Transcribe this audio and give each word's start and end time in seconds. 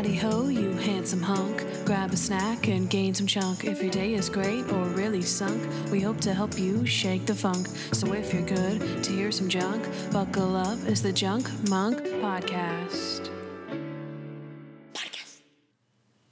Howdy 0.00 0.16
ho, 0.16 0.48
you 0.48 0.70
handsome 0.78 1.20
hunk. 1.20 1.62
Grab 1.84 2.10
a 2.10 2.16
snack 2.16 2.68
and 2.68 2.88
gain 2.88 3.12
some 3.12 3.26
chunk. 3.26 3.66
If 3.66 3.82
your 3.82 3.90
day 3.90 4.14
is 4.14 4.30
great 4.30 4.66
or 4.72 4.84
really 4.84 5.20
sunk, 5.20 5.62
we 5.92 6.00
hope 6.00 6.18
to 6.22 6.32
help 6.32 6.58
you 6.58 6.86
shake 6.86 7.26
the 7.26 7.34
funk. 7.34 7.66
So 7.92 8.14
if 8.14 8.32
you're 8.32 8.40
good 8.40 9.04
to 9.04 9.12
hear 9.12 9.30
some 9.30 9.46
junk, 9.46 9.86
buckle 10.10 10.56
up. 10.56 10.78
It's 10.86 11.02
the 11.02 11.12
Junk 11.12 11.50
Monk 11.68 11.98
Podcast. 11.98 13.28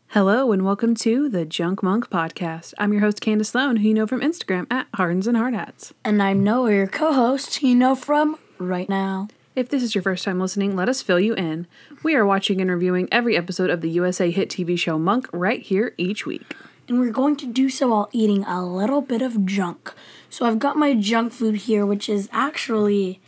Hello 0.06 0.50
and 0.50 0.64
welcome 0.64 0.94
to 0.94 1.28
the 1.28 1.44
Junk 1.44 1.82
Monk 1.82 2.08
Podcast. 2.08 2.72
I'm 2.78 2.94
your 2.94 3.02
host 3.02 3.20
Candace 3.20 3.50
Sloan, 3.50 3.76
who 3.76 3.88
you 3.88 3.92
know 3.92 4.06
from 4.06 4.22
Instagram 4.22 4.66
at 4.72 4.86
Hardens 4.94 5.26
and 5.26 5.36
Hard 5.36 5.52
Hats. 5.52 5.92
And 6.06 6.22
I'm 6.22 6.42
Noah, 6.42 6.72
your 6.72 6.86
co 6.86 7.12
host, 7.12 7.56
who 7.56 7.68
you 7.68 7.74
know 7.74 7.94
from 7.94 8.38
right 8.58 8.88
now. 8.88 9.28
If 9.58 9.70
this 9.70 9.82
is 9.82 9.92
your 9.92 10.02
first 10.02 10.24
time 10.24 10.38
listening, 10.38 10.76
let 10.76 10.88
us 10.88 11.02
fill 11.02 11.18
you 11.18 11.34
in. 11.34 11.66
We 12.04 12.14
are 12.14 12.24
watching 12.24 12.60
and 12.60 12.70
reviewing 12.70 13.08
every 13.10 13.36
episode 13.36 13.70
of 13.70 13.80
the 13.80 13.90
USA 13.90 14.30
hit 14.30 14.50
TV 14.50 14.78
show 14.78 15.00
Monk 15.00 15.28
right 15.32 15.60
here 15.60 15.94
each 15.98 16.24
week. 16.24 16.54
And 16.86 17.00
we're 17.00 17.10
going 17.10 17.34
to 17.38 17.46
do 17.46 17.68
so 17.68 17.88
while 17.88 18.08
eating 18.12 18.44
a 18.44 18.64
little 18.64 19.00
bit 19.00 19.20
of 19.20 19.44
junk. 19.44 19.92
So 20.30 20.46
I've 20.46 20.60
got 20.60 20.76
my 20.76 20.94
junk 20.94 21.32
food 21.32 21.56
here, 21.56 21.84
which 21.84 22.08
is 22.08 22.28
actually 22.30 23.20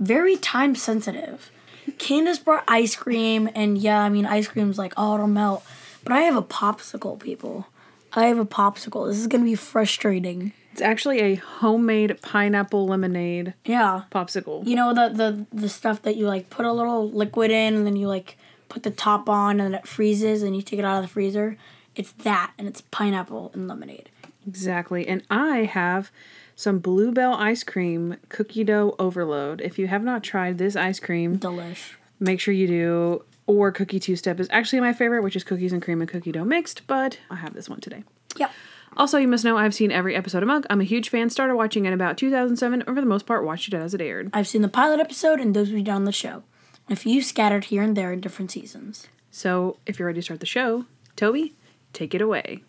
very 0.00 0.34
time 0.34 0.74
sensitive. 0.74 1.52
Candace 1.98 2.40
brought 2.40 2.64
ice 2.66 2.96
cream, 2.96 3.48
and 3.54 3.78
yeah, 3.78 4.00
I 4.00 4.08
mean, 4.08 4.26
ice 4.26 4.48
cream's 4.48 4.78
like, 4.78 4.92
oh, 4.96 5.14
it'll 5.14 5.28
melt. 5.28 5.64
But 6.02 6.14
I 6.14 6.22
have 6.22 6.34
a 6.34 6.42
popsicle, 6.42 7.16
people. 7.20 7.68
I 8.12 8.24
have 8.24 8.40
a 8.40 8.44
popsicle. 8.44 9.06
This 9.06 9.18
is 9.18 9.28
going 9.28 9.44
to 9.44 9.48
be 9.48 9.54
frustrating. 9.54 10.52
It's 10.76 10.82
actually 10.82 11.20
a 11.20 11.36
homemade 11.36 12.20
pineapple 12.20 12.86
lemonade 12.86 13.54
Yeah. 13.64 14.02
popsicle. 14.12 14.66
You 14.66 14.76
know 14.76 14.92
the 14.92 15.08
the 15.08 15.46
the 15.50 15.68
stuff 15.70 16.02
that 16.02 16.16
you 16.16 16.26
like 16.26 16.50
put 16.50 16.66
a 16.66 16.72
little 16.74 17.10
liquid 17.10 17.50
in 17.50 17.74
and 17.76 17.86
then 17.86 17.96
you 17.96 18.08
like 18.08 18.36
put 18.68 18.82
the 18.82 18.90
top 18.90 19.26
on 19.26 19.52
and 19.58 19.72
then 19.72 19.80
it 19.80 19.86
freezes 19.88 20.42
and 20.42 20.54
you 20.54 20.60
take 20.60 20.78
it 20.78 20.84
out 20.84 20.96
of 20.98 21.02
the 21.02 21.08
freezer. 21.08 21.56
It's 21.94 22.12
that 22.24 22.52
and 22.58 22.68
it's 22.68 22.82
pineapple 22.90 23.52
and 23.54 23.66
lemonade. 23.66 24.10
Exactly. 24.46 25.08
And 25.08 25.22
I 25.30 25.60
have 25.64 26.10
some 26.56 26.78
Bluebell 26.78 27.32
ice 27.32 27.64
cream 27.64 28.18
cookie 28.28 28.62
dough 28.62 28.94
overload. 28.98 29.62
If 29.62 29.78
you 29.78 29.86
have 29.86 30.02
not 30.04 30.22
tried 30.22 30.58
this 30.58 30.76
ice 30.76 31.00
cream, 31.00 31.38
Delish. 31.38 31.94
make 32.20 32.38
sure 32.38 32.52
you 32.52 32.66
do. 32.66 33.24
Or 33.46 33.72
cookie 33.72 33.98
two 34.00 34.14
step 34.16 34.40
is 34.40 34.48
actually 34.50 34.80
my 34.80 34.92
favorite, 34.92 35.22
which 35.22 35.36
is 35.36 35.42
cookies 35.44 35.72
and 35.72 35.80
cream 35.80 36.02
and 36.02 36.10
cookie 36.10 36.32
dough 36.32 36.44
mixed, 36.44 36.86
but 36.86 37.18
I 37.30 37.36
have 37.36 37.54
this 37.54 37.66
one 37.66 37.80
today. 37.80 38.04
Yep. 38.36 38.50
Also, 38.96 39.18
you 39.18 39.28
must 39.28 39.44
know 39.44 39.58
I've 39.58 39.74
seen 39.74 39.92
every 39.92 40.16
episode 40.16 40.42
of 40.42 40.46
Monk. 40.46 40.64
I'm 40.70 40.80
a 40.80 40.84
huge 40.84 41.10
fan. 41.10 41.28
Started 41.28 41.54
watching 41.54 41.84
in 41.84 41.92
about 41.92 42.16
2007, 42.16 42.80
and 42.80 42.96
for 42.96 43.00
the 43.00 43.06
most 43.06 43.26
part, 43.26 43.44
watched 43.44 43.68
it 43.68 43.76
as 43.76 43.92
it 43.92 44.00
aired. 44.00 44.30
I've 44.32 44.48
seen 44.48 44.62
the 44.62 44.68
pilot 44.68 45.00
episode 45.00 45.38
and 45.38 45.54
those 45.54 45.70
we 45.70 45.82
done 45.82 45.96
on 45.96 46.04
the 46.04 46.12
show. 46.12 46.44
A 46.88 46.96
few 46.96 47.20
scattered 47.20 47.64
here 47.64 47.82
and 47.82 47.96
there 47.96 48.12
in 48.12 48.20
different 48.20 48.50
seasons. 48.50 49.08
So, 49.30 49.76
if 49.84 49.98
you're 49.98 50.06
ready 50.06 50.20
to 50.20 50.24
start 50.24 50.40
the 50.40 50.46
show, 50.46 50.86
Toby, 51.14 51.54
take 51.92 52.14
it 52.14 52.22
away. 52.22 52.62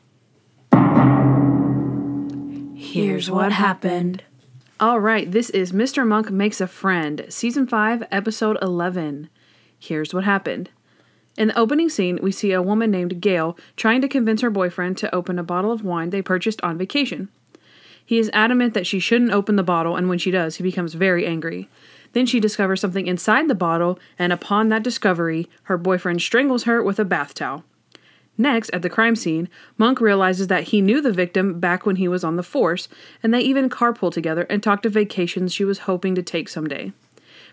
Here's 2.75 3.31
what 3.31 3.53
happened. 3.53 4.23
All 4.80 5.00
right, 5.00 5.31
this 5.31 5.50
is 5.52 5.72
Mr. 5.72 6.06
Monk 6.06 6.30
Makes 6.30 6.59
a 6.59 6.67
Friend, 6.67 7.25
Season 7.30 7.66
5, 7.66 8.03
Episode 8.12 8.58
11. 8.62 9.30
Here's 9.80 10.14
what 10.14 10.25
happened. 10.25 10.72
In 11.38 11.50
the 11.50 11.60
opening 11.60 11.88
scene, 11.88 12.18
we 12.22 12.32
see 12.32 12.52
a 12.52 12.64
woman 12.64 12.90
named 12.90 13.22
Gail 13.22 13.56
trying 13.76 14.02
to 14.02 14.08
convince 14.08 14.42
her 14.42 14.50
boyfriend 14.50 14.98
to 14.98 15.14
open 15.14 15.38
a 15.38 15.44
bottle 15.44 15.72
of 15.72 15.86
wine 15.86 16.10
they 16.10 16.24
purchased 16.24 16.60
on 16.64 16.80
vacation. 16.80 17.30
He 18.04 18.18
is 18.18 18.32
adamant 18.34 18.74
that 18.74 18.88
she 18.88 19.00
shouldn't 19.00 19.32
open 19.32 19.56
the 19.56 19.64
bottle, 19.64 19.96
and 19.96 20.10
when 20.10 20.18
she 20.18 20.32
does, 20.32 20.56
he 20.56 20.64
becomes 20.64 20.96
very 20.96 21.28
angry. 21.28 21.70
Then 22.14 22.26
she 22.26 22.40
discovers 22.40 22.82
something 22.82 23.06
inside 23.06 23.48
the 23.48 23.56
bottle, 23.56 24.00
and 24.18 24.34
upon 24.34 24.70
that 24.70 24.82
discovery, 24.82 25.48
her 25.64 25.78
boyfriend 25.78 26.22
strangles 26.22 26.64
her 26.64 26.82
with 26.82 27.00
a 27.00 27.06
bath 27.06 27.34
towel. 27.34 27.64
Next, 28.38 28.70
at 28.70 28.82
the 28.82 28.90
crime 28.90 29.16
scene, 29.16 29.50
Monk 29.78 30.00
realizes 30.00 30.48
that 30.48 30.66
he 30.66 30.82
knew 30.82 31.02
the 31.02 31.12
victim 31.12 31.60
back 31.60 31.86
when 31.86 31.98
he 31.98 32.08
was 32.08 32.24
on 32.24 32.36
the 32.36 32.44
force, 32.44 32.88
and 33.22 33.34
they 33.34 33.42
even 33.42 33.70
carpool 33.70 34.12
together 34.12 34.44
and 34.50 34.64
talked 34.64 34.86
of 34.86 34.94
vacations 34.94 35.53
she 35.53 35.66
was 35.66 35.80
hoping 35.80 36.16
to 36.16 36.24
take 36.24 36.50
someday. 36.50 36.94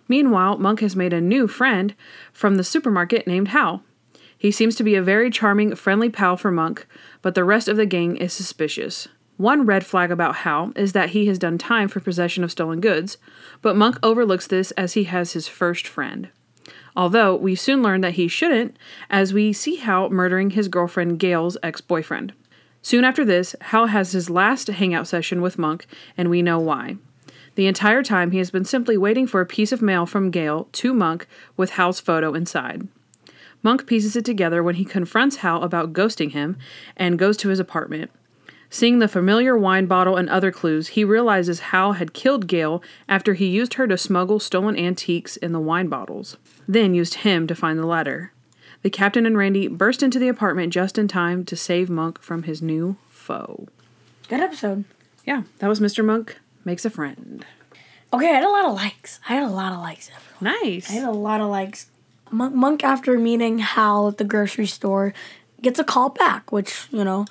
Meanwhile, 0.08 0.58
Monk 0.58 0.80
has 0.80 0.94
made 0.96 1.12
a 1.12 1.20
new 1.20 1.46
friend 1.46 1.94
from 2.32 2.56
the 2.56 2.64
supermarket 2.64 3.26
named 3.26 3.48
Hal. 3.48 3.82
He 4.36 4.50
seems 4.50 4.74
to 4.76 4.84
be 4.84 4.94
a 4.94 5.02
very 5.02 5.30
charming, 5.30 5.74
friendly 5.74 6.10
pal 6.10 6.36
for 6.36 6.50
Monk, 6.50 6.86
but 7.22 7.34
the 7.34 7.44
rest 7.44 7.68
of 7.68 7.76
the 7.76 7.86
gang 7.86 8.16
is 8.16 8.32
suspicious. 8.32 9.08
One 9.36 9.66
red 9.66 9.84
flag 9.84 10.12
about 10.12 10.36
Hal 10.36 10.72
is 10.76 10.92
that 10.92 11.10
he 11.10 11.26
has 11.26 11.38
done 11.38 11.58
time 11.58 11.88
for 11.88 12.00
possession 12.00 12.44
of 12.44 12.52
stolen 12.52 12.80
goods, 12.80 13.16
but 13.62 13.76
Monk 13.76 13.98
overlooks 14.02 14.46
this 14.46 14.70
as 14.72 14.92
he 14.92 15.04
has 15.04 15.32
his 15.32 15.48
first 15.48 15.88
friend. 15.88 16.28
Although 16.96 17.34
we 17.34 17.56
soon 17.56 17.82
learn 17.82 18.00
that 18.02 18.14
he 18.14 18.28
shouldn't, 18.28 18.76
as 19.10 19.34
we 19.34 19.52
see 19.52 19.76
Hal 19.76 20.10
murdering 20.10 20.50
his 20.50 20.68
girlfriend 20.68 21.18
Gail's 21.18 21.56
ex 21.62 21.80
boyfriend. 21.80 22.32
Soon 22.82 23.02
after 23.02 23.24
this, 23.24 23.56
Hal 23.60 23.86
has 23.86 24.12
his 24.12 24.30
last 24.30 24.68
hangout 24.68 25.08
session 25.08 25.40
with 25.40 25.58
Monk, 25.58 25.86
and 26.16 26.30
we 26.30 26.42
know 26.42 26.60
why. 26.60 26.98
The 27.54 27.66
entire 27.66 28.02
time, 28.02 28.32
he 28.32 28.38
has 28.38 28.50
been 28.50 28.64
simply 28.64 28.96
waiting 28.96 29.26
for 29.26 29.40
a 29.40 29.46
piece 29.46 29.70
of 29.70 29.82
mail 29.82 30.06
from 30.06 30.30
Gail 30.30 30.68
to 30.72 30.92
Monk 30.92 31.26
with 31.56 31.70
Hal's 31.70 32.00
photo 32.00 32.34
inside. 32.34 32.88
Monk 33.62 33.86
pieces 33.86 34.16
it 34.16 34.24
together 34.24 34.62
when 34.62 34.74
he 34.74 34.84
confronts 34.84 35.36
Hal 35.36 35.62
about 35.62 35.92
ghosting 35.92 36.32
him 36.32 36.58
and 36.96 37.18
goes 37.18 37.36
to 37.38 37.48
his 37.48 37.60
apartment. 37.60 38.10
Seeing 38.68 38.98
the 38.98 39.08
familiar 39.08 39.56
wine 39.56 39.86
bottle 39.86 40.16
and 40.16 40.28
other 40.28 40.50
clues, 40.50 40.88
he 40.88 41.04
realizes 41.04 41.60
Hal 41.60 41.92
had 41.92 42.12
killed 42.12 42.48
Gail 42.48 42.82
after 43.08 43.34
he 43.34 43.46
used 43.46 43.74
her 43.74 43.86
to 43.86 43.96
smuggle 43.96 44.40
stolen 44.40 44.76
antiques 44.76 45.36
in 45.36 45.52
the 45.52 45.60
wine 45.60 45.86
bottles, 45.88 46.36
then 46.66 46.92
used 46.92 47.14
him 47.14 47.46
to 47.46 47.54
find 47.54 47.78
the 47.78 47.86
letter. 47.86 48.32
The 48.82 48.90
captain 48.90 49.26
and 49.26 49.38
Randy 49.38 49.68
burst 49.68 50.02
into 50.02 50.18
the 50.18 50.28
apartment 50.28 50.72
just 50.72 50.98
in 50.98 51.08
time 51.08 51.44
to 51.44 51.56
save 51.56 51.88
Monk 51.88 52.20
from 52.20 52.42
his 52.42 52.60
new 52.60 52.96
foe. 53.08 53.68
Good 54.28 54.40
episode. 54.40 54.84
Yeah, 55.24 55.44
that 55.60 55.68
was 55.68 55.80
Mr. 55.80 56.04
Monk 56.04 56.38
Makes 56.64 56.84
a 56.84 56.90
Friend. 56.90 57.44
Okay, 58.12 58.30
I 58.30 58.34
had 58.34 58.44
a 58.44 58.48
lot 58.50 58.64
of 58.64 58.74
likes. 58.74 59.20
I 59.28 59.34
had 59.34 59.42
a 59.42 59.48
lot 59.48 59.72
of 59.72 59.80
likes. 59.80 60.10
Nice. 60.40 60.88
I 60.90 60.94
had 60.94 61.04
a 61.04 61.10
lot 61.10 61.40
of 61.40 61.48
likes. 61.48 61.86
Monk, 62.30 62.54
Monk 62.54 62.84
after 62.84 63.18
meeting 63.18 63.58
Hal 63.58 64.08
at 64.08 64.18
the 64.18 64.24
grocery 64.24 64.66
store, 64.66 65.12
gets 65.62 65.78
a 65.78 65.84
call 65.84 66.10
back, 66.10 66.52
which, 66.52 66.86
you 66.90 67.04
know, 67.04 67.26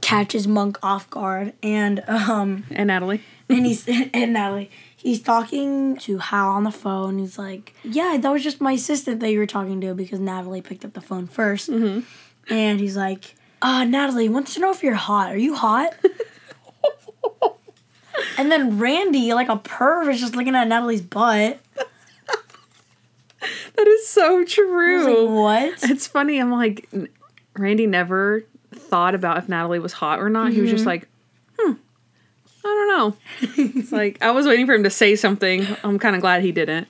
catches 0.00 0.46
Monk 0.46 0.78
off 0.82 1.10
guard. 1.10 1.52
And, 1.62 2.00
um, 2.08 2.64
And 2.70 2.86
Natalie. 2.88 3.22
and 3.48 3.66
he's 3.66 3.86
and 4.14 4.32
Natalie. 4.32 4.70
He's 4.96 5.20
talking 5.20 5.96
to 5.98 6.18
Hal 6.18 6.48
on 6.50 6.64
the 6.64 6.70
phone. 6.70 7.18
He's 7.18 7.38
like, 7.38 7.74
"Yeah, 7.82 8.18
that 8.20 8.30
was 8.30 8.42
just 8.44 8.60
my 8.60 8.72
assistant 8.72 9.20
that 9.20 9.30
you 9.32 9.38
were 9.38 9.46
talking 9.46 9.80
to 9.80 9.94
because 9.94 10.20
Natalie 10.20 10.60
picked 10.60 10.84
up 10.84 10.92
the 10.92 11.00
phone 11.00 11.26
1st 11.26 12.04
And 12.50 12.80
he's 12.80 12.96
like, 12.98 13.34
"Uh, 13.62 13.84
Natalie 13.84 14.28
wants 14.28 14.52
to 14.54 14.60
know 14.60 14.70
if 14.70 14.82
you're 14.82 14.94
hot. 14.94 15.32
Are 15.32 15.38
you 15.38 15.54
hot?" 15.54 15.94
and 18.38 18.50
then 18.50 18.78
Randy, 18.78 19.34
like 19.34 19.48
a 19.48 19.56
perv, 19.56 20.10
is 20.10 20.20
just 20.20 20.36
looking 20.36 20.54
at 20.54 20.68
Natalie's 20.68 21.02
butt. 21.02 21.60
That 23.76 23.86
is 23.88 24.06
so 24.06 24.44
true. 24.44 25.04
like, 25.06 25.72
"What?" 25.80 25.90
It's 25.90 26.06
funny. 26.06 26.38
I'm 26.38 26.52
like, 26.52 26.86
Randy 27.56 27.86
never 27.86 28.44
thought 28.74 29.14
about 29.14 29.38
if 29.38 29.48
Natalie 29.48 29.78
was 29.78 29.92
hot 29.94 30.20
or 30.20 30.28
not. 30.28 30.52
He 30.52 30.60
was 30.60 30.70
just 30.70 30.84
like, 30.86 31.08
hmm, 31.58 31.72
I 31.72 31.76
don't 32.62 32.88
know. 32.88 33.16
it's 33.78 33.92
like, 33.92 34.20
I 34.20 34.30
was 34.32 34.46
waiting 34.46 34.66
for 34.66 34.74
him 34.74 34.84
to 34.84 34.90
say 34.90 35.16
something. 35.16 35.66
I'm 35.82 35.98
kind 35.98 36.14
of 36.14 36.20
glad 36.20 36.42
he 36.42 36.52
didn't. 36.52 36.88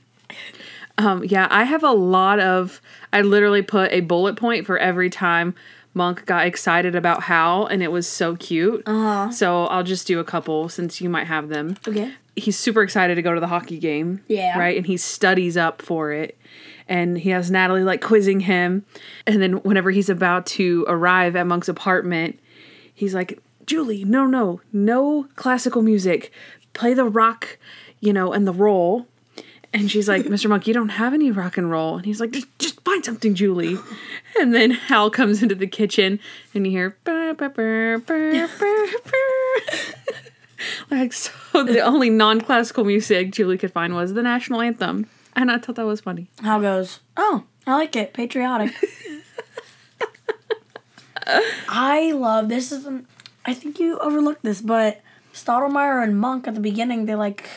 Um, 0.98 1.24
yeah, 1.24 1.46
I 1.50 1.64
have 1.64 1.82
a 1.82 1.92
lot 1.92 2.40
of, 2.40 2.80
I 3.12 3.22
literally 3.22 3.62
put 3.62 3.90
a 3.92 4.00
bullet 4.00 4.36
point 4.36 4.66
for 4.66 4.76
every 4.76 5.08
time 5.08 5.54
Monk 5.94 6.24
got 6.26 6.46
excited 6.46 6.94
about 6.94 7.24
Hal, 7.24 7.66
and 7.66 7.82
it 7.82 7.90
was 7.90 8.06
so 8.06 8.36
cute. 8.36 8.82
Uh-huh. 8.86 9.30
So 9.30 9.66
I'll 9.66 9.82
just 9.82 10.06
do 10.06 10.20
a 10.20 10.24
couple 10.24 10.68
since 10.68 11.00
you 11.00 11.08
might 11.08 11.26
have 11.26 11.48
them 11.48 11.76
Okay. 11.86 12.12
he's 12.36 12.58
super 12.58 12.82
excited 12.82 13.16
to 13.16 13.22
go 13.22 13.34
to 13.34 13.40
the 13.40 13.48
hockey 13.48 13.78
game. 13.78 14.22
Yeah. 14.28 14.58
Right? 14.58 14.76
And 14.76 14.86
he 14.86 14.96
studies 14.96 15.56
up 15.56 15.82
for 15.82 16.12
it. 16.12 16.38
And 16.88 17.18
he 17.18 17.30
has 17.30 17.50
Natalie 17.50 17.84
like 17.84 18.00
quizzing 18.02 18.40
him. 18.40 18.84
And 19.26 19.40
then 19.42 19.54
whenever 19.62 19.90
he's 19.90 20.08
about 20.08 20.46
to 20.46 20.84
arrive 20.88 21.36
at 21.36 21.46
Monk's 21.46 21.68
apartment, 21.68 22.38
he's 22.94 23.14
like, 23.14 23.38
Julie, 23.66 24.04
no, 24.04 24.26
no, 24.26 24.60
no 24.72 25.28
classical 25.36 25.82
music. 25.82 26.32
Play 26.72 26.94
the 26.94 27.04
rock, 27.04 27.58
you 28.00 28.12
know, 28.12 28.32
and 28.32 28.46
the 28.46 28.52
roll. 28.52 29.06
And 29.72 29.90
she's 29.90 30.08
like, 30.08 30.24
Mr. 30.24 30.48
Monk, 30.48 30.66
you 30.66 30.74
don't 30.74 30.88
have 30.88 31.14
any 31.14 31.30
rock 31.30 31.56
and 31.56 31.70
roll. 31.70 31.96
And 31.96 32.04
he's 32.04 32.20
like, 32.20 32.32
just, 32.32 32.46
just 32.58 32.80
find 32.80 33.04
something, 33.04 33.34
Julie. 33.34 33.78
And 34.40 34.54
then 34.54 34.70
Hal 34.72 35.10
comes 35.10 35.42
into 35.42 35.54
the 35.54 35.66
kitchen 35.66 36.18
and 36.54 36.66
you 36.66 36.72
hear, 36.72 36.96
like, 40.90 41.12
so 41.12 41.30
the 41.64 41.80
only 41.80 42.10
non 42.10 42.40
classical 42.40 42.84
music 42.84 43.30
Julie 43.32 43.58
could 43.58 43.72
find 43.72 43.94
was 43.94 44.14
the 44.14 44.22
national 44.22 44.60
anthem. 44.60 45.08
And 45.36 45.50
I 45.50 45.58
thought 45.58 45.76
that 45.76 45.86
was 45.86 46.00
funny. 46.00 46.28
Hal 46.42 46.60
goes, 46.60 47.00
"Oh, 47.16 47.44
I 47.66 47.74
like 47.74 47.94
it. 47.96 48.12
Patriotic." 48.12 48.74
I 51.68 52.12
love 52.12 52.48
this. 52.48 52.72
Is 52.72 52.86
I 53.44 53.54
think 53.54 53.78
you 53.78 53.98
overlooked 53.98 54.42
this, 54.42 54.60
but 54.60 55.00
Stottlemeyer 55.32 56.02
and 56.02 56.18
Monk 56.18 56.46
at 56.48 56.54
the 56.54 56.60
beginning, 56.60 57.06
they 57.06 57.14
like, 57.14 57.48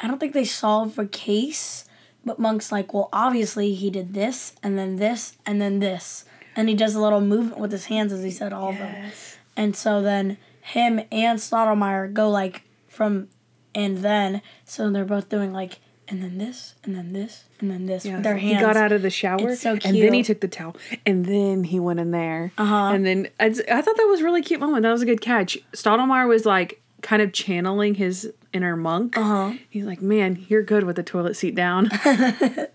I 0.00 0.06
don't 0.06 0.18
think 0.18 0.32
they 0.32 0.44
solve 0.44 0.98
a 0.98 1.06
case, 1.06 1.84
but 2.24 2.38
Monk's 2.38 2.70
like, 2.70 2.94
well, 2.94 3.08
obviously 3.12 3.74
he 3.74 3.90
did 3.90 4.14
this, 4.14 4.54
and 4.62 4.78
then 4.78 4.96
this, 4.96 5.36
and 5.44 5.60
then 5.60 5.80
this, 5.80 6.24
and 6.54 6.68
he 6.68 6.74
does 6.74 6.94
a 6.94 7.00
little 7.00 7.20
movement 7.20 7.60
with 7.60 7.72
his 7.72 7.86
hands 7.86 8.12
as 8.12 8.22
he 8.22 8.30
said 8.30 8.52
all 8.52 8.70
of 8.70 8.78
them. 8.78 9.12
And 9.56 9.76
so 9.76 10.02
then 10.02 10.38
him 10.60 11.00
and 11.10 11.38
Stottlemeyer 11.38 12.12
go 12.12 12.28
like 12.30 12.62
from 12.86 13.28
and 13.74 13.98
then 13.98 14.42
so 14.64 14.90
they're 14.90 15.04
both 15.04 15.28
doing 15.28 15.52
like 15.52 15.78
and 16.08 16.22
then 16.22 16.38
this 16.38 16.74
and 16.84 16.94
then 16.94 17.12
this 17.12 17.44
and 17.60 17.70
then 17.70 17.86
this 17.86 18.04
with 18.04 18.22
their 18.22 18.36
hands. 18.36 18.56
He 18.56 18.60
got 18.60 18.76
out 18.76 18.92
of 18.92 19.02
the 19.02 19.10
shower 19.10 19.54
so 19.56 19.78
and 19.84 19.96
then 19.96 20.12
he 20.12 20.22
took 20.22 20.40
the 20.40 20.48
towel 20.48 20.76
and 21.06 21.24
then 21.24 21.64
he 21.64 21.78
went 21.80 22.00
in 22.00 22.10
there. 22.10 22.52
Uh-huh. 22.58 22.90
And 22.92 23.06
then 23.06 23.28
I, 23.38 23.46
I 23.46 23.82
thought 23.82 23.96
that 23.96 24.06
was 24.08 24.20
a 24.20 24.24
really 24.24 24.42
cute 24.42 24.60
moment. 24.60 24.82
That 24.82 24.92
was 24.92 25.02
a 25.02 25.06
good 25.06 25.20
catch. 25.20 25.58
Stottlemeyer 25.72 26.26
was 26.26 26.44
like 26.44 26.82
kind 27.02 27.22
of 27.22 27.32
channeling 27.32 27.94
his 27.94 28.32
inner 28.52 28.76
monk. 28.76 29.16
Uh-huh. 29.16 29.54
He's 29.68 29.84
like, 29.84 30.02
man, 30.02 30.44
you're 30.48 30.62
good 30.62 30.84
with 30.84 30.96
the 30.96 31.02
toilet 31.02 31.34
seat 31.34 31.54
down. 31.54 31.84
that 32.02 32.70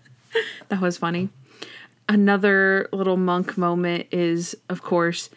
was 0.80 0.96
funny. 0.96 1.28
Another 2.08 2.88
little 2.92 3.16
monk 3.16 3.56
moment 3.56 4.06
is, 4.10 4.56
of 4.68 4.82
course, 4.82 5.30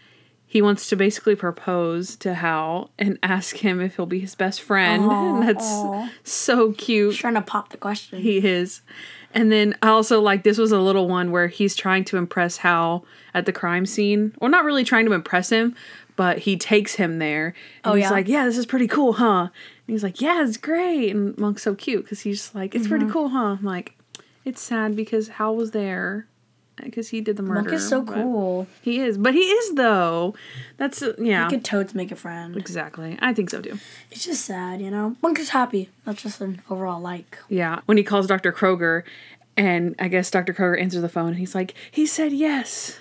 he 0.50 0.62
wants 0.62 0.88
to 0.89 0.95
basically 0.95 1.36
propose 1.36 2.16
to 2.18 2.34
Hal 2.34 2.89
and 2.98 3.19
ask 3.22 3.57
him 3.57 3.81
if 3.81 3.98
he'll 3.98 4.06
be 4.06 4.19
his 4.19 4.36
best 4.36 4.62
friend. 4.62 5.04
and 5.12 5.44
that's 5.48 5.83
so 6.24 6.72
cute. 6.72 7.12
He's 7.12 7.19
trying 7.19 7.33
to 7.36 7.42
pop 7.42 7.69
the 7.69 7.78
question. 7.78 8.22
He 8.22 8.38
is. 8.38 8.81
And 9.33 9.51
then 9.51 9.75
I 9.81 9.90
also 9.90 10.22
like 10.22 10.44
this 10.44 10.57
was 10.57 10.72
a 10.72 10.80
little 10.80 11.07
one 11.10 11.31
where 11.31 11.48
he's 11.48 11.75
trying 11.75 12.06
to 12.06 12.18
impress 12.18 12.57
Hal 12.57 13.06
at 13.33 13.45
the 13.45 13.51
crime 13.51 13.86
scene. 13.86 14.33
Well, 14.40 14.50
not 14.50 14.63
really 14.63 14.86
trying 14.86 15.06
to 15.06 15.13
impress 15.13 15.50
him, 15.50 15.75
but 16.18 16.40
he 16.40 16.58
takes 16.58 16.96
him 16.96 17.19
there. 17.19 17.54
And 17.86 17.94
Oh, 17.94 17.96
he's 17.96 18.04
yeah? 18.04 18.10
like, 18.12 18.28
Yeah, 18.28 18.44
this 18.46 18.58
is 18.58 18.66
pretty 18.66 18.88
cool, 18.88 19.14
huh? 19.14 19.44
And 19.44 19.94
he's 19.94 20.04
like, 20.04 20.19
Yeah, 20.19 20.44
it's 20.46 20.58
great. 20.58 21.12
And 21.16 21.38
Monk's 21.38 21.64
so 21.64 21.74
cute 21.74 22.04
because 22.04 22.19
he's 22.19 22.40
just 22.42 22.54
like, 22.56 22.75
It's 22.75 22.84
Mm-hmm. 22.84 22.90
pretty 22.90 23.06
cool, 23.12 23.30
huh? 23.30 23.56
I'm 23.58 23.64
like, 23.64 23.98
It's 24.44 24.60
sad 24.62 24.96
because 24.98 25.30
Hal 25.30 25.56
was 25.56 25.72
there. 25.72 26.28
Because 26.84 27.10
he 27.10 27.22
did 27.22 27.38
the 27.38 27.42
murder. 27.44 27.62
Monk 27.62 27.74
is 27.74 27.88
so 27.90 28.04
cool. 28.04 28.68
He 28.84 29.00
is. 29.00 29.18
But 29.18 29.34
he 29.34 29.40
is, 29.40 29.74
though. 29.74 30.36
That's, 30.78 31.02
uh, 31.02 31.14
yeah. 31.18 31.50
Could 31.50 31.64
totes 31.66 31.96
make 31.96 32.12
a 32.12 32.16
friend? 32.16 32.56
Exactly. 32.56 33.18
I 33.19 33.34
think 33.34 33.50
so 33.50 33.62
too. 33.62 33.80
It's 34.12 34.24
just 34.25 34.46
sad, 34.46 34.80
you 34.80 34.92
know. 34.92 35.16
Monk 35.24 35.40
is 35.40 35.50
happy. 35.50 35.90
That's 36.06 36.22
just 36.22 36.40
an 36.40 36.62
overall 36.69 37.02
like. 37.02 37.40
Yeah, 37.50 37.80
when 37.88 37.98
he 37.98 38.04
calls 38.04 38.28
Dr. 38.28 38.52
Kroger, 38.52 39.02
and 39.56 39.96
I 39.98 40.08
guess 40.08 40.30
Dr. 40.30 40.54
Kroger 40.54 40.80
answers 40.80 41.02
the 41.02 41.10
phone, 41.10 41.30
and 41.30 41.38
he's 41.38 41.56
like, 41.56 41.74
he 41.90 42.06
said 42.06 42.31
yes. 42.31 43.00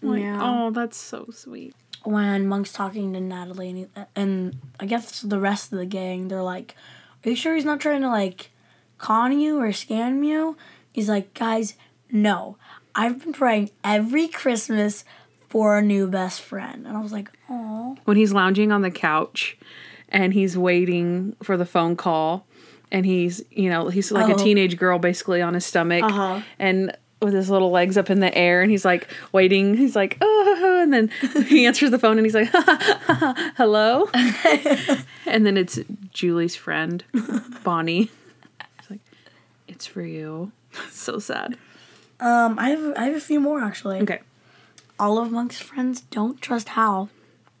Like, 0.00 0.22
Yeah. 0.22 0.38
oh, 0.40 0.70
that's 0.70 0.96
so 0.96 1.26
sweet. 1.32 1.74
When 2.12 2.46
Monk's 2.46 2.72
talking 2.72 3.12
to 3.12 3.20
Natalie 3.20 3.68
and, 3.68 3.78
he, 3.78 3.86
and 4.16 4.58
I 4.80 4.86
guess 4.86 5.20
the 5.20 5.38
rest 5.38 5.72
of 5.72 5.78
the 5.78 5.86
gang, 5.86 6.28
they're 6.28 6.42
like, 6.42 6.74
"Are 7.24 7.30
you 7.30 7.36
sure 7.36 7.54
he's 7.54 7.64
not 7.64 7.80
trying 7.80 8.00
to 8.02 8.08
like 8.08 8.50
con 8.98 9.38
you 9.38 9.60
or 9.60 9.68
scam 9.68 10.24
you?" 10.26 10.56
He's 10.92 11.08
like, 11.08 11.34
"Guys, 11.34 11.74
no. 12.10 12.56
I've 12.94 13.22
been 13.22 13.32
praying 13.32 13.70
every 13.84 14.26
Christmas 14.28 15.04
for 15.48 15.78
a 15.78 15.82
new 15.82 16.08
best 16.08 16.40
friend." 16.40 16.86
And 16.86 16.96
I 16.96 17.00
was 17.00 17.12
like, 17.12 17.30
"Oh, 17.50 17.96
When 18.04 18.16
he's 18.16 18.32
lounging 18.32 18.72
on 18.72 18.82
the 18.82 18.90
couch, 18.90 19.58
and 20.08 20.32
he's 20.32 20.56
waiting 20.56 21.36
for 21.42 21.56
the 21.58 21.66
phone 21.66 21.94
call, 21.96 22.46
and 22.90 23.04
he's, 23.04 23.42
you 23.50 23.68
know, 23.68 23.88
he's 23.88 24.10
like 24.10 24.28
a 24.30 24.34
Oh. 24.34 24.38
teenage 24.38 24.78
girl 24.78 24.98
basically 24.98 25.42
on 25.42 25.52
his 25.54 25.66
stomach, 25.66 26.04
Uh-huh. 26.04 26.40
and 26.58 26.96
with 27.20 27.34
his 27.34 27.50
little 27.50 27.70
legs 27.70 27.96
up 27.96 28.10
in 28.10 28.20
the 28.20 28.36
air, 28.36 28.62
and 28.62 28.70
he's 28.70 28.84
like 28.84 29.08
waiting. 29.32 29.76
He's 29.76 29.96
like, 29.96 30.16
oh, 30.20 30.80
and 30.82 30.92
then 30.92 31.10
he 31.46 31.66
answers 31.66 31.90
the 31.90 31.98
phone, 31.98 32.18
and 32.18 32.26
he's 32.26 32.34
like, 32.34 32.48
hello, 33.56 34.08
and 35.26 35.44
then 35.46 35.56
it's 35.56 35.78
Julie's 36.12 36.56
friend, 36.56 37.04
Bonnie. 37.64 38.10
He's 38.80 38.90
like, 38.90 39.00
it's 39.66 39.86
for 39.86 40.02
you. 40.02 40.52
so 40.90 41.18
sad. 41.18 41.56
um, 42.20 42.58
I 42.58 42.70
have 42.70 42.94
I 42.96 43.04
have 43.06 43.16
a 43.16 43.20
few 43.20 43.40
more 43.40 43.60
actually. 43.62 44.00
Okay. 44.00 44.20
All 45.00 45.18
of 45.18 45.30
Monk's 45.30 45.60
friends 45.60 46.00
don't 46.00 46.40
trust 46.42 46.70
Hal, 46.70 47.08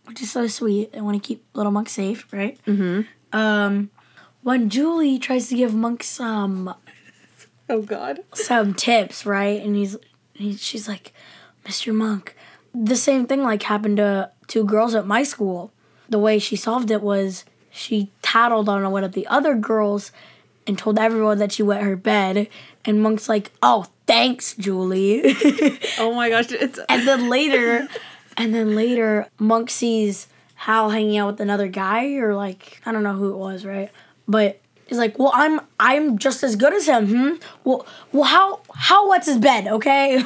which 0.06 0.20
is 0.20 0.30
so 0.32 0.46
sweet. 0.48 0.92
They 0.92 1.00
want 1.00 1.22
to 1.22 1.26
keep 1.26 1.44
little 1.54 1.70
Monk 1.72 1.88
safe, 1.88 2.26
right? 2.32 2.58
Mm-hmm. 2.66 3.02
Um, 3.38 3.90
when 4.42 4.70
Julie 4.70 5.18
tries 5.20 5.48
to 5.48 5.54
give 5.56 5.72
Monk 5.74 6.02
some 6.02 6.74
Oh 7.68 7.82
God. 7.82 8.20
some 8.34 8.74
tips, 8.74 9.26
right? 9.26 9.62
And 9.62 9.76
he's, 9.76 9.96
he's 10.34 10.62
she's 10.62 10.88
like, 10.88 11.12
Mr. 11.64 11.94
Monk. 11.94 12.34
The 12.74 12.96
same 12.96 13.26
thing 13.26 13.42
like 13.42 13.62
happened 13.62 13.96
to 13.98 14.30
two 14.46 14.64
girls 14.64 14.94
at 14.94 15.06
my 15.06 15.22
school. 15.22 15.72
The 16.08 16.18
way 16.18 16.38
she 16.38 16.56
solved 16.56 16.90
it 16.90 17.02
was 17.02 17.44
she 17.70 18.10
tattled 18.22 18.68
on 18.68 18.90
one 18.90 19.04
of 19.04 19.12
the 19.12 19.26
other 19.26 19.54
girls 19.54 20.10
and 20.66 20.78
told 20.78 20.98
everyone 20.98 21.38
that 21.38 21.52
she 21.52 21.62
wet 21.62 21.82
her 21.82 21.96
bed. 21.96 22.48
And 22.84 23.02
Monk's 23.02 23.28
like, 23.28 23.50
"Oh, 23.62 23.86
thanks, 24.06 24.54
Julie." 24.54 25.34
Oh 25.98 26.14
my 26.14 26.30
gosh. 26.30 26.52
It's 26.52 26.78
and 26.88 27.06
then 27.08 27.28
later, 27.28 27.88
and 28.36 28.54
then 28.54 28.74
later, 28.76 29.26
Monk 29.38 29.68
sees 29.68 30.28
Hal 30.54 30.90
hanging 30.90 31.18
out 31.18 31.32
with 31.32 31.40
another 31.40 31.68
guy, 31.68 32.14
or 32.14 32.34
like 32.34 32.80
I 32.86 32.92
don't 32.92 33.02
know 33.02 33.14
who 33.14 33.32
it 33.32 33.36
was, 33.36 33.64
right? 33.64 33.90
But 34.28 34.60
he's 34.88 34.98
like, 34.98 35.18
"Well, 35.18 35.30
I'm 35.34 35.60
I'm 35.78 36.18
just 36.18 36.42
as 36.42 36.56
good 36.56 36.72
as 36.72 36.86
him." 36.86 37.06
Hmm. 37.08 37.30
Well, 37.64 37.86
well, 38.12 38.24
how 38.24 38.60
how 38.74 39.06
what's 39.08 39.26
his 39.26 39.38
bed? 39.38 39.68
Okay. 39.68 40.22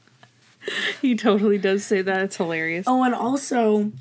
he 1.02 1.14
totally 1.14 1.58
does 1.58 1.84
say 1.84 2.02
that. 2.02 2.22
It's 2.22 2.36
hilarious. 2.36 2.86
oh, 2.88 3.02
and 3.04 3.14
also, 3.14 3.92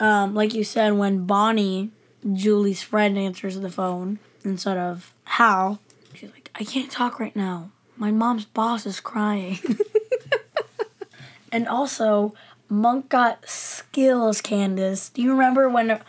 um, 0.00 0.34
like 0.34 0.54
you 0.54 0.64
said, 0.64 0.94
when 0.94 1.26
Bonnie, 1.26 1.90
Julie's 2.32 2.82
friend, 2.82 3.18
answers 3.18 3.60
the 3.60 3.70
phone 3.70 4.18
instead 4.44 4.78
of 4.78 5.12
Hal, 5.24 5.80
she's 6.14 6.30
like, 6.32 6.50
"I 6.54 6.64
can't 6.64 6.90
talk 6.90 7.20
right 7.20 7.36
now. 7.36 7.70
My 7.96 8.10
mom's 8.10 8.44
boss 8.44 8.86
is 8.86 9.00
crying." 9.00 9.58
and 11.52 11.68
also, 11.68 12.34
Monk 12.68 13.08
got 13.08 13.48
skills, 13.48 14.40
Candace. 14.40 15.10
Do 15.10 15.22
you 15.22 15.32
remember 15.32 15.68
when 15.68 16.00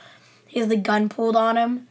he 0.47 0.59
has 0.59 0.69
the 0.69 0.77
gun 0.77 1.09
pulled 1.09 1.35
on 1.35 1.57
him? 1.57 1.87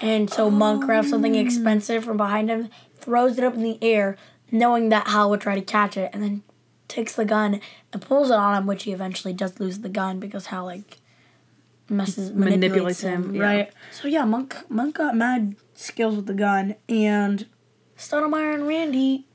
And 0.00 0.30
so 0.30 0.50
Monk 0.50 0.84
grabs 0.84 1.10
something 1.10 1.36
oh. 1.36 1.40
expensive 1.40 2.04
from 2.04 2.16
behind 2.16 2.50
him, 2.50 2.68
throws 2.94 3.38
it 3.38 3.44
up 3.44 3.54
in 3.54 3.62
the 3.62 3.78
air, 3.82 4.16
knowing 4.50 4.90
that 4.90 5.08
Hal 5.08 5.30
would 5.30 5.40
try 5.40 5.54
to 5.54 5.62
catch 5.62 5.96
it, 5.96 6.10
and 6.12 6.22
then 6.22 6.42
takes 6.88 7.14
the 7.14 7.24
gun 7.24 7.60
and 7.92 8.02
pulls 8.02 8.30
it 8.30 8.36
on 8.36 8.56
him, 8.56 8.66
which 8.66 8.84
he 8.84 8.92
eventually 8.92 9.32
does 9.32 9.58
lose 9.58 9.80
the 9.80 9.88
gun 9.88 10.20
because 10.20 10.46
Hal 10.46 10.66
like 10.66 10.98
messes 11.88 12.32
Manipulates 12.32 12.60
manipulates, 12.60 13.00
him, 13.00 13.24
him, 13.24 13.34
yeah. 13.36 13.42
right? 13.42 13.72
So 13.92 14.08
yeah, 14.08 14.24
Monk 14.24 14.56
Monk 14.68 14.96
got 14.96 15.16
mad 15.16 15.56
skills 15.74 16.16
with 16.16 16.26
the 16.26 16.34
gun, 16.34 16.76
and 16.88 17.46
Stottlemeyer 17.96 18.54
and 18.54 18.66
Randy 18.66 19.26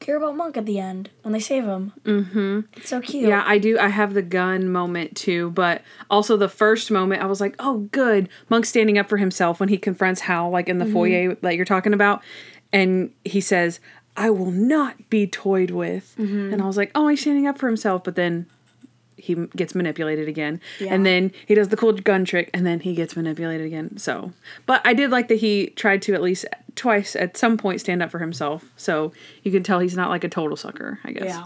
care 0.00 0.16
about 0.16 0.36
Monk 0.36 0.56
at 0.56 0.66
the 0.66 0.78
end 0.78 1.10
when 1.22 1.32
they 1.32 1.40
save 1.40 1.64
him. 1.64 1.92
Mm-hmm. 2.04 2.60
It's 2.76 2.88
so 2.90 3.00
cute. 3.00 3.28
Yeah, 3.28 3.42
I 3.46 3.58
do. 3.58 3.78
I 3.78 3.88
have 3.88 4.14
the 4.14 4.22
gun 4.22 4.68
moment 4.70 5.16
too, 5.16 5.50
but 5.50 5.82
also 6.10 6.36
the 6.36 6.48
first 6.48 6.90
moment, 6.90 7.22
I 7.22 7.26
was 7.26 7.40
like, 7.40 7.54
"Oh, 7.58 7.88
good." 7.92 8.28
Monk 8.48 8.64
standing 8.66 8.98
up 8.98 9.08
for 9.08 9.16
himself 9.16 9.60
when 9.60 9.68
he 9.68 9.78
confronts 9.78 10.22
Hal, 10.22 10.50
like 10.50 10.68
in 10.68 10.78
the 10.78 10.86
foyer 10.86 11.34
that 11.36 11.56
you're 11.56 11.64
talking 11.64 11.92
about, 11.94 12.22
and 12.72 13.10
he 13.24 13.40
says, 13.40 13.80
"I 14.16 14.30
will 14.30 14.50
not 14.50 15.10
be 15.10 15.26
toyed 15.26 15.70
with." 15.70 16.14
And 16.18 16.62
I 16.62 16.66
was 16.66 16.76
like, 16.76 16.90
"Oh, 16.94 17.08
he's 17.08 17.20
standing 17.20 17.46
up 17.46 17.58
for 17.58 17.66
himself," 17.66 18.04
but 18.04 18.14
then 18.14 18.46
he 19.20 19.34
gets 19.56 19.74
manipulated 19.74 20.28
again, 20.28 20.60
Yeah. 20.78 20.94
and 20.94 21.04
then 21.04 21.32
he 21.44 21.56
does 21.56 21.70
the 21.70 21.76
cool 21.76 21.92
gun 21.92 22.24
trick, 22.24 22.50
and 22.54 22.64
then 22.64 22.78
he 22.78 22.94
gets 22.94 23.16
manipulated 23.16 23.66
again. 23.66 23.96
So, 23.98 24.32
but 24.64 24.80
I 24.84 24.94
did 24.94 25.10
like 25.10 25.26
that 25.26 25.40
he 25.40 25.68
tried 25.74 26.02
to 26.02 26.14
at 26.14 26.22
least 26.22 26.44
twice 26.78 27.14
at 27.16 27.36
some 27.36 27.56
point 27.58 27.80
stand 27.80 28.02
up 28.02 28.10
for 28.10 28.18
himself. 28.18 28.64
So 28.76 29.12
you 29.42 29.52
can 29.52 29.62
tell 29.62 29.80
he's 29.80 29.96
not 29.96 30.08
like 30.10 30.24
a 30.24 30.28
total 30.28 30.56
sucker. 30.56 30.98
I 31.04 31.12
guess. 31.12 31.24
Yeah. 31.26 31.44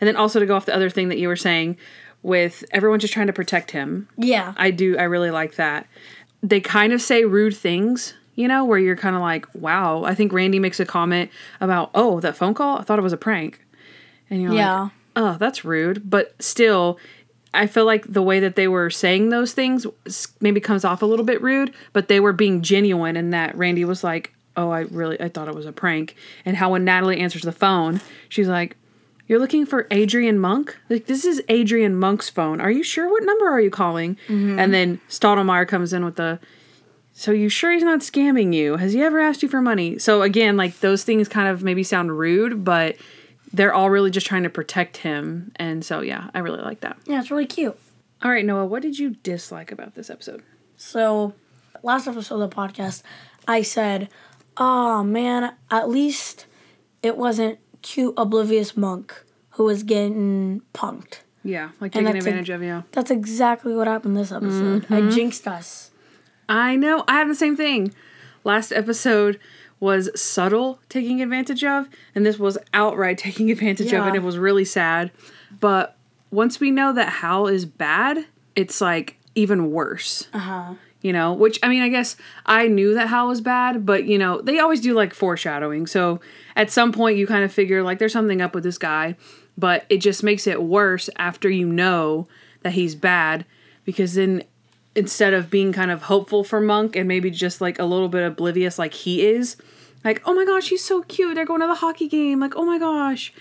And 0.00 0.08
then 0.08 0.16
also 0.16 0.40
to 0.40 0.46
go 0.46 0.54
off 0.56 0.66
the 0.66 0.74
other 0.74 0.90
thing 0.90 1.08
that 1.08 1.18
you 1.18 1.28
were 1.28 1.36
saying 1.36 1.78
with 2.22 2.64
everyone 2.72 2.98
just 3.00 3.12
trying 3.14 3.28
to 3.28 3.32
protect 3.32 3.70
him. 3.70 4.08
Yeah. 4.18 4.52
I 4.56 4.70
do 4.70 4.98
I 4.98 5.04
really 5.04 5.30
like 5.30 5.54
that. 5.56 5.86
They 6.42 6.60
kind 6.60 6.92
of 6.92 7.00
say 7.00 7.24
rude 7.24 7.56
things, 7.56 8.14
you 8.34 8.48
know, 8.48 8.64
where 8.64 8.78
you're 8.78 8.96
kind 8.96 9.16
of 9.16 9.22
like, 9.22 9.46
"Wow." 9.54 10.04
I 10.04 10.14
think 10.14 10.32
Randy 10.32 10.58
makes 10.58 10.78
a 10.80 10.84
comment 10.84 11.30
about, 11.60 11.90
"Oh, 11.94 12.20
that 12.20 12.36
phone 12.36 12.52
call? 12.52 12.78
I 12.78 12.82
thought 12.82 12.98
it 12.98 13.02
was 13.02 13.14
a 13.14 13.16
prank." 13.16 13.64
And 14.28 14.42
you're 14.42 14.52
Yeah. 14.52 14.80
like, 14.80 14.92
"Oh, 15.16 15.36
that's 15.38 15.64
rude." 15.64 16.10
But 16.10 16.34
still 16.40 16.98
I 17.54 17.68
feel 17.68 17.84
like 17.84 18.12
the 18.12 18.20
way 18.22 18.40
that 18.40 18.56
they 18.56 18.66
were 18.66 18.90
saying 18.90 19.28
those 19.28 19.52
things 19.52 19.86
maybe 20.40 20.60
comes 20.60 20.84
off 20.84 21.02
a 21.02 21.06
little 21.06 21.24
bit 21.24 21.40
rude, 21.40 21.72
but 21.92 22.08
they 22.08 22.18
were 22.18 22.32
being 22.32 22.62
genuine 22.62 23.16
in 23.16 23.30
that 23.30 23.56
Randy 23.56 23.84
was 23.84 24.02
like, 24.02 24.34
"Oh, 24.56 24.70
I 24.70 24.80
really 24.80 25.20
I 25.20 25.28
thought 25.28 25.48
it 25.48 25.54
was 25.54 25.66
a 25.66 25.72
prank." 25.72 26.16
And 26.44 26.56
how 26.56 26.70
when 26.70 26.84
Natalie 26.84 27.20
answers 27.20 27.42
the 27.42 27.52
phone, 27.52 28.00
she's 28.28 28.48
like, 28.48 28.76
"You're 29.26 29.38
looking 29.38 29.66
for 29.66 29.86
Adrian 29.90 30.38
Monk? 30.38 30.76
Like 30.88 31.06
this 31.06 31.24
is 31.24 31.42
Adrian 31.48 31.96
Monk's 31.96 32.28
phone. 32.30 32.60
Are 32.60 32.70
you 32.70 32.82
sure? 32.82 33.10
What 33.10 33.22
number 33.24 33.48
are 33.48 33.60
you 33.60 33.70
calling?" 33.70 34.16
Mm-hmm. 34.28 34.58
And 34.58 34.74
then 34.74 35.00
Stottlemeyer 35.08 35.66
comes 35.68 35.92
in 35.92 36.04
with 36.04 36.16
the 36.16 36.38
so 37.16 37.30
you 37.30 37.48
sure 37.48 37.72
he's 37.72 37.84
not 37.84 38.00
scamming 38.00 38.52
you? 38.52 38.76
Has 38.76 38.92
he 38.92 39.00
ever 39.00 39.20
asked 39.20 39.42
you 39.42 39.48
for 39.48 39.62
money? 39.62 39.98
So 40.00 40.22
again, 40.22 40.56
like 40.56 40.80
those 40.80 41.04
things 41.04 41.28
kind 41.28 41.46
of 41.46 41.62
maybe 41.62 41.84
sound 41.84 42.18
rude, 42.18 42.64
but 42.64 42.96
they're 43.52 43.72
all 43.72 43.88
really 43.88 44.10
just 44.10 44.26
trying 44.26 44.42
to 44.42 44.50
protect 44.50 44.96
him. 44.98 45.52
And 45.56 45.84
so 45.84 46.00
yeah, 46.00 46.28
I 46.34 46.40
really 46.40 46.60
like 46.60 46.80
that. 46.80 46.98
Yeah, 47.06 47.20
it's 47.20 47.30
really 47.30 47.46
cute. 47.46 47.78
All 48.22 48.30
right, 48.30 48.44
Noah, 48.44 48.66
what 48.66 48.82
did 48.82 48.98
you 48.98 49.10
dislike 49.10 49.70
about 49.70 49.94
this 49.94 50.10
episode? 50.10 50.42
So, 50.76 51.34
last 51.82 52.08
episode 52.08 52.40
of 52.40 52.50
the 52.50 52.56
podcast, 52.56 53.02
I 53.46 53.62
said, 53.62 54.08
"Oh 54.56 55.02
man, 55.02 55.54
at 55.70 55.88
least 55.88 56.46
it 57.02 57.16
wasn't 57.16 57.58
cute, 57.82 58.14
oblivious 58.16 58.76
monk 58.76 59.24
who 59.50 59.64
was 59.64 59.82
getting 59.82 60.62
punked. 60.72 61.18
Yeah, 61.44 61.70
like 61.80 61.92
taking 61.92 62.06
that's 62.06 62.16
a- 62.16 62.28
advantage 62.28 62.50
of 62.50 62.62
you. 62.62 62.84
That's 62.92 63.10
exactly 63.10 63.74
what 63.74 63.86
happened 63.86 64.16
this 64.16 64.32
episode. 64.32 64.86
I 64.90 65.08
jinxed 65.10 65.46
us. 65.46 65.90
I 66.48 66.76
know. 66.76 67.04
I 67.06 67.14
have 67.18 67.28
the 67.28 67.34
same 67.34 67.56
thing. 67.56 67.94
Last 68.44 68.72
episode 68.72 69.38
was 69.80 70.08
subtle 70.18 70.80
taking 70.88 71.20
advantage 71.20 71.62
of, 71.64 71.88
and 72.14 72.24
this 72.24 72.38
was 72.38 72.56
outright 72.72 73.18
taking 73.26 73.50
advantage 73.50 73.92
of, 73.92 74.06
and 74.06 74.16
it 74.16 74.22
was 74.22 74.38
really 74.38 74.64
sad. 74.64 75.10
But 75.60 75.96
once 76.30 76.58
we 76.60 76.70
know 76.70 76.92
that 76.94 77.08
Hal 77.08 77.46
is 77.46 77.64
bad, 77.66 78.26
it's 78.56 78.80
like 78.80 79.18
even 79.34 79.70
worse. 79.70 80.28
Uh 80.32 80.38
huh. 80.38 80.74
You 81.04 81.12
know, 81.12 81.34
which 81.34 81.58
I 81.62 81.68
mean, 81.68 81.82
I 81.82 81.90
guess 81.90 82.16
I 82.46 82.66
knew 82.66 82.94
that 82.94 83.08
Hal 83.08 83.28
was 83.28 83.42
bad, 83.42 83.84
but 83.84 84.06
you 84.06 84.16
know, 84.16 84.40
they 84.40 84.58
always 84.58 84.80
do 84.80 84.94
like 84.94 85.12
foreshadowing. 85.12 85.86
So 85.86 86.18
at 86.56 86.70
some 86.70 86.92
point, 86.92 87.18
you 87.18 87.26
kind 87.26 87.44
of 87.44 87.52
figure 87.52 87.82
like 87.82 87.98
there's 87.98 88.14
something 88.14 88.40
up 88.40 88.54
with 88.54 88.64
this 88.64 88.78
guy, 88.78 89.14
but 89.58 89.84
it 89.90 89.98
just 89.98 90.22
makes 90.22 90.46
it 90.46 90.62
worse 90.62 91.10
after 91.16 91.50
you 91.50 91.66
know 91.66 92.26
that 92.62 92.72
he's 92.72 92.94
bad 92.94 93.44
because 93.84 94.14
then 94.14 94.44
instead 94.94 95.34
of 95.34 95.50
being 95.50 95.74
kind 95.74 95.90
of 95.90 96.04
hopeful 96.04 96.42
for 96.42 96.58
Monk 96.58 96.96
and 96.96 97.06
maybe 97.06 97.30
just 97.30 97.60
like 97.60 97.78
a 97.78 97.84
little 97.84 98.08
bit 98.08 98.26
oblivious 98.26 98.78
like 98.78 98.94
he 98.94 99.26
is, 99.26 99.56
like, 100.04 100.22
oh 100.24 100.32
my 100.32 100.46
gosh, 100.46 100.68
he's 100.68 100.84
so 100.84 101.02
cute. 101.02 101.34
They're 101.34 101.44
going 101.44 101.60
to 101.60 101.66
the 101.66 101.74
hockey 101.74 102.08
game. 102.08 102.40
Like, 102.40 102.54
oh 102.56 102.64
my 102.64 102.78
gosh. 102.78 103.32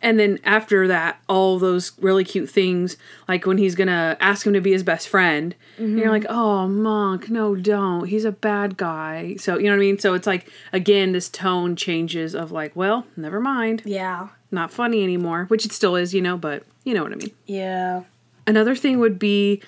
And 0.00 0.18
then 0.18 0.38
after 0.44 0.86
that, 0.88 1.20
all 1.28 1.58
those 1.58 1.92
really 2.00 2.24
cute 2.24 2.48
things, 2.48 2.96
like 3.26 3.46
when 3.46 3.58
he's 3.58 3.74
gonna 3.74 4.16
ask 4.20 4.46
him 4.46 4.52
to 4.52 4.60
be 4.60 4.72
his 4.72 4.82
best 4.82 5.08
friend, 5.08 5.54
and 5.76 5.98
you're 5.98 6.06
mm-hmm. 6.06 6.10
like, 6.10 6.26
oh, 6.28 6.68
Monk, 6.68 7.28
no, 7.30 7.54
don't. 7.54 8.06
He's 8.06 8.24
a 8.24 8.32
bad 8.32 8.76
guy. 8.76 9.36
So, 9.36 9.58
you 9.58 9.64
know 9.64 9.70
what 9.70 9.76
I 9.76 9.80
mean? 9.80 9.98
So 9.98 10.14
it's 10.14 10.26
like, 10.26 10.50
again, 10.72 11.12
this 11.12 11.28
tone 11.28 11.76
changes 11.76 12.34
of 12.34 12.52
like, 12.52 12.74
well, 12.76 13.06
never 13.16 13.40
mind. 13.40 13.82
Yeah. 13.84 14.28
Not 14.50 14.70
funny 14.70 15.02
anymore, 15.02 15.44
which 15.46 15.64
it 15.64 15.72
still 15.72 15.96
is, 15.96 16.14
you 16.14 16.22
know, 16.22 16.36
but 16.36 16.62
you 16.84 16.94
know 16.94 17.02
what 17.02 17.12
I 17.12 17.16
mean. 17.16 17.32
Yeah. 17.46 18.04
Another 18.46 18.74
thing 18.74 18.98
would 18.98 19.18
be 19.18 19.60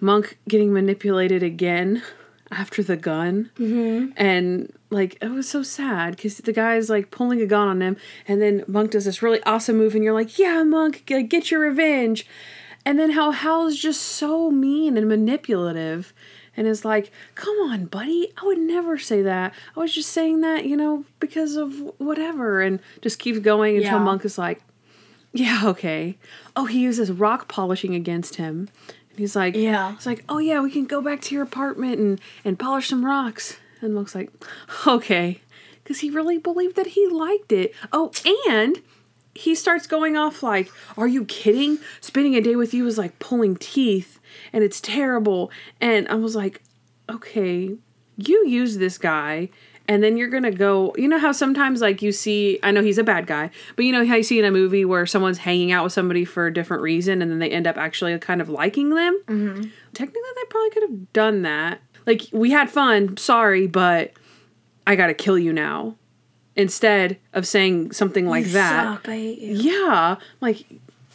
Monk 0.00 0.38
getting 0.48 0.72
manipulated 0.72 1.42
again 1.42 2.02
after 2.50 2.82
the 2.82 2.96
gun. 2.96 3.50
Mm-hmm. 3.58 4.12
And 4.16 4.72
like, 4.90 5.18
it 5.20 5.30
was 5.30 5.48
so 5.48 5.62
sad 5.62 6.16
because 6.16 6.38
the 6.38 6.52
guy's 6.52 6.88
like 6.88 7.10
pulling 7.10 7.40
a 7.40 7.46
gun 7.46 7.68
on 7.68 7.82
him. 7.82 7.96
And 8.26 8.40
then 8.40 8.64
Monk 8.66 8.92
does 8.92 9.04
this 9.04 9.22
really 9.22 9.42
awesome 9.44 9.76
move. 9.76 9.94
And 9.94 10.02
you're 10.02 10.14
like, 10.14 10.38
yeah, 10.38 10.62
Monk, 10.62 11.04
get 11.06 11.50
your 11.50 11.60
revenge. 11.60 12.26
And 12.84 12.98
then 12.98 13.10
how 13.10 13.32
Hal's 13.32 13.76
just 13.76 14.00
so 14.00 14.50
mean 14.50 14.96
and 14.96 15.08
manipulative. 15.08 16.14
And 16.56 16.66
is 16.66 16.84
like, 16.84 17.12
come 17.36 17.56
on, 17.58 17.84
buddy. 17.84 18.32
I 18.40 18.46
would 18.46 18.58
never 18.58 18.98
say 18.98 19.22
that. 19.22 19.54
I 19.76 19.80
was 19.80 19.94
just 19.94 20.10
saying 20.10 20.40
that, 20.40 20.64
you 20.64 20.76
know, 20.76 21.04
because 21.20 21.54
of 21.54 21.74
whatever. 21.98 22.62
And 22.62 22.80
just 23.00 23.18
keeps 23.18 23.38
going 23.38 23.76
until 23.76 23.92
Yeah. 23.92 23.98
Monk 23.98 24.24
is 24.24 24.38
like, 24.38 24.60
yeah, 25.32 25.62
okay. 25.66 26.16
Oh, 26.56 26.64
he 26.64 26.80
uses 26.80 27.12
rock 27.12 27.46
polishing 27.46 27.94
against 27.94 28.36
him. 28.36 28.70
He's 29.18 29.36
like, 29.36 29.54
Yeah. 29.56 29.94
He's 29.94 30.06
like, 30.06 30.24
oh 30.28 30.38
yeah, 30.38 30.60
we 30.60 30.70
can 30.70 30.86
go 30.86 31.02
back 31.02 31.20
to 31.22 31.34
your 31.34 31.44
apartment 31.44 31.98
and 31.98 32.20
and 32.44 32.58
polish 32.58 32.88
some 32.88 33.04
rocks. 33.04 33.58
And 33.80 33.94
Monk's 33.94 34.14
like, 34.14 34.30
okay, 34.86 35.40
because 35.82 36.00
he 36.00 36.10
really 36.10 36.38
believed 36.38 36.76
that 36.76 36.88
he 36.88 37.06
liked 37.06 37.52
it. 37.52 37.74
Oh, 37.92 38.10
and 38.48 38.80
he 39.34 39.54
starts 39.54 39.86
going 39.86 40.16
off 40.16 40.42
like, 40.42 40.70
are 40.96 41.06
you 41.06 41.24
kidding? 41.24 41.78
Spending 42.00 42.34
a 42.34 42.40
day 42.40 42.56
with 42.56 42.74
you 42.74 42.86
is 42.86 42.98
like 42.98 43.18
pulling 43.18 43.56
teeth, 43.56 44.18
and 44.52 44.64
it's 44.64 44.80
terrible. 44.80 45.50
And 45.80 46.08
I 46.08 46.14
was 46.14 46.34
like, 46.34 46.62
okay, 47.08 47.76
you 48.16 48.46
use 48.46 48.78
this 48.78 48.98
guy 48.98 49.48
and 49.88 50.02
then 50.02 50.16
you're 50.16 50.28
gonna 50.28 50.50
go 50.50 50.94
you 50.96 51.08
know 51.08 51.18
how 51.18 51.32
sometimes 51.32 51.80
like 51.80 52.02
you 52.02 52.12
see 52.12 52.58
i 52.62 52.70
know 52.70 52.82
he's 52.82 52.98
a 52.98 53.04
bad 53.04 53.26
guy 53.26 53.50
but 53.74 53.84
you 53.84 53.92
know 53.92 54.06
how 54.06 54.14
you 54.14 54.22
see 54.22 54.38
in 54.38 54.44
a 54.44 54.50
movie 54.50 54.84
where 54.84 55.06
someone's 55.06 55.38
hanging 55.38 55.72
out 55.72 55.82
with 55.82 55.92
somebody 55.92 56.24
for 56.24 56.46
a 56.46 56.54
different 56.54 56.82
reason 56.82 57.22
and 57.22 57.30
then 57.30 57.38
they 57.38 57.50
end 57.50 57.66
up 57.66 57.76
actually 57.76 58.16
kind 58.18 58.40
of 58.40 58.48
liking 58.48 58.90
them 58.90 59.20
mm-hmm. 59.26 59.62
technically 59.94 60.22
they 60.36 60.44
probably 60.50 60.70
could 60.70 60.82
have 60.82 61.12
done 61.12 61.42
that 61.42 61.80
like 62.06 62.22
we 62.32 62.50
had 62.50 62.70
fun 62.70 63.16
sorry 63.16 63.66
but 63.66 64.12
i 64.86 64.94
gotta 64.94 65.14
kill 65.14 65.38
you 65.38 65.52
now 65.52 65.96
instead 66.58 67.16
of 67.32 67.46
saying 67.46 67.92
something 67.92 68.26
like 68.26 68.46
that 68.46 68.96
Suck, 68.96 69.08
I 69.08 69.16
hate 69.16 69.38
you. 69.38 69.54
yeah, 69.54 70.16
like 70.42 70.66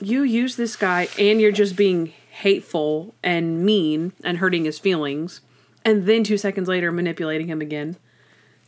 you 0.02 0.24
use 0.24 0.56
this 0.56 0.76
guy 0.76 1.10
and 1.20 1.40
you're 1.40 1.52
just 1.52 1.76
being 1.76 2.14
hateful 2.32 3.14
and 3.22 3.64
mean 3.64 4.14
and 4.24 4.38
hurting 4.38 4.64
his 4.64 4.80
feelings, 4.80 5.42
and 5.86 6.06
then 6.06 6.24
two 6.24 6.38
seconds 6.38 6.68
later 6.68 6.92
manipulating 6.92 7.48
him 7.48 7.62
again. 7.62 7.98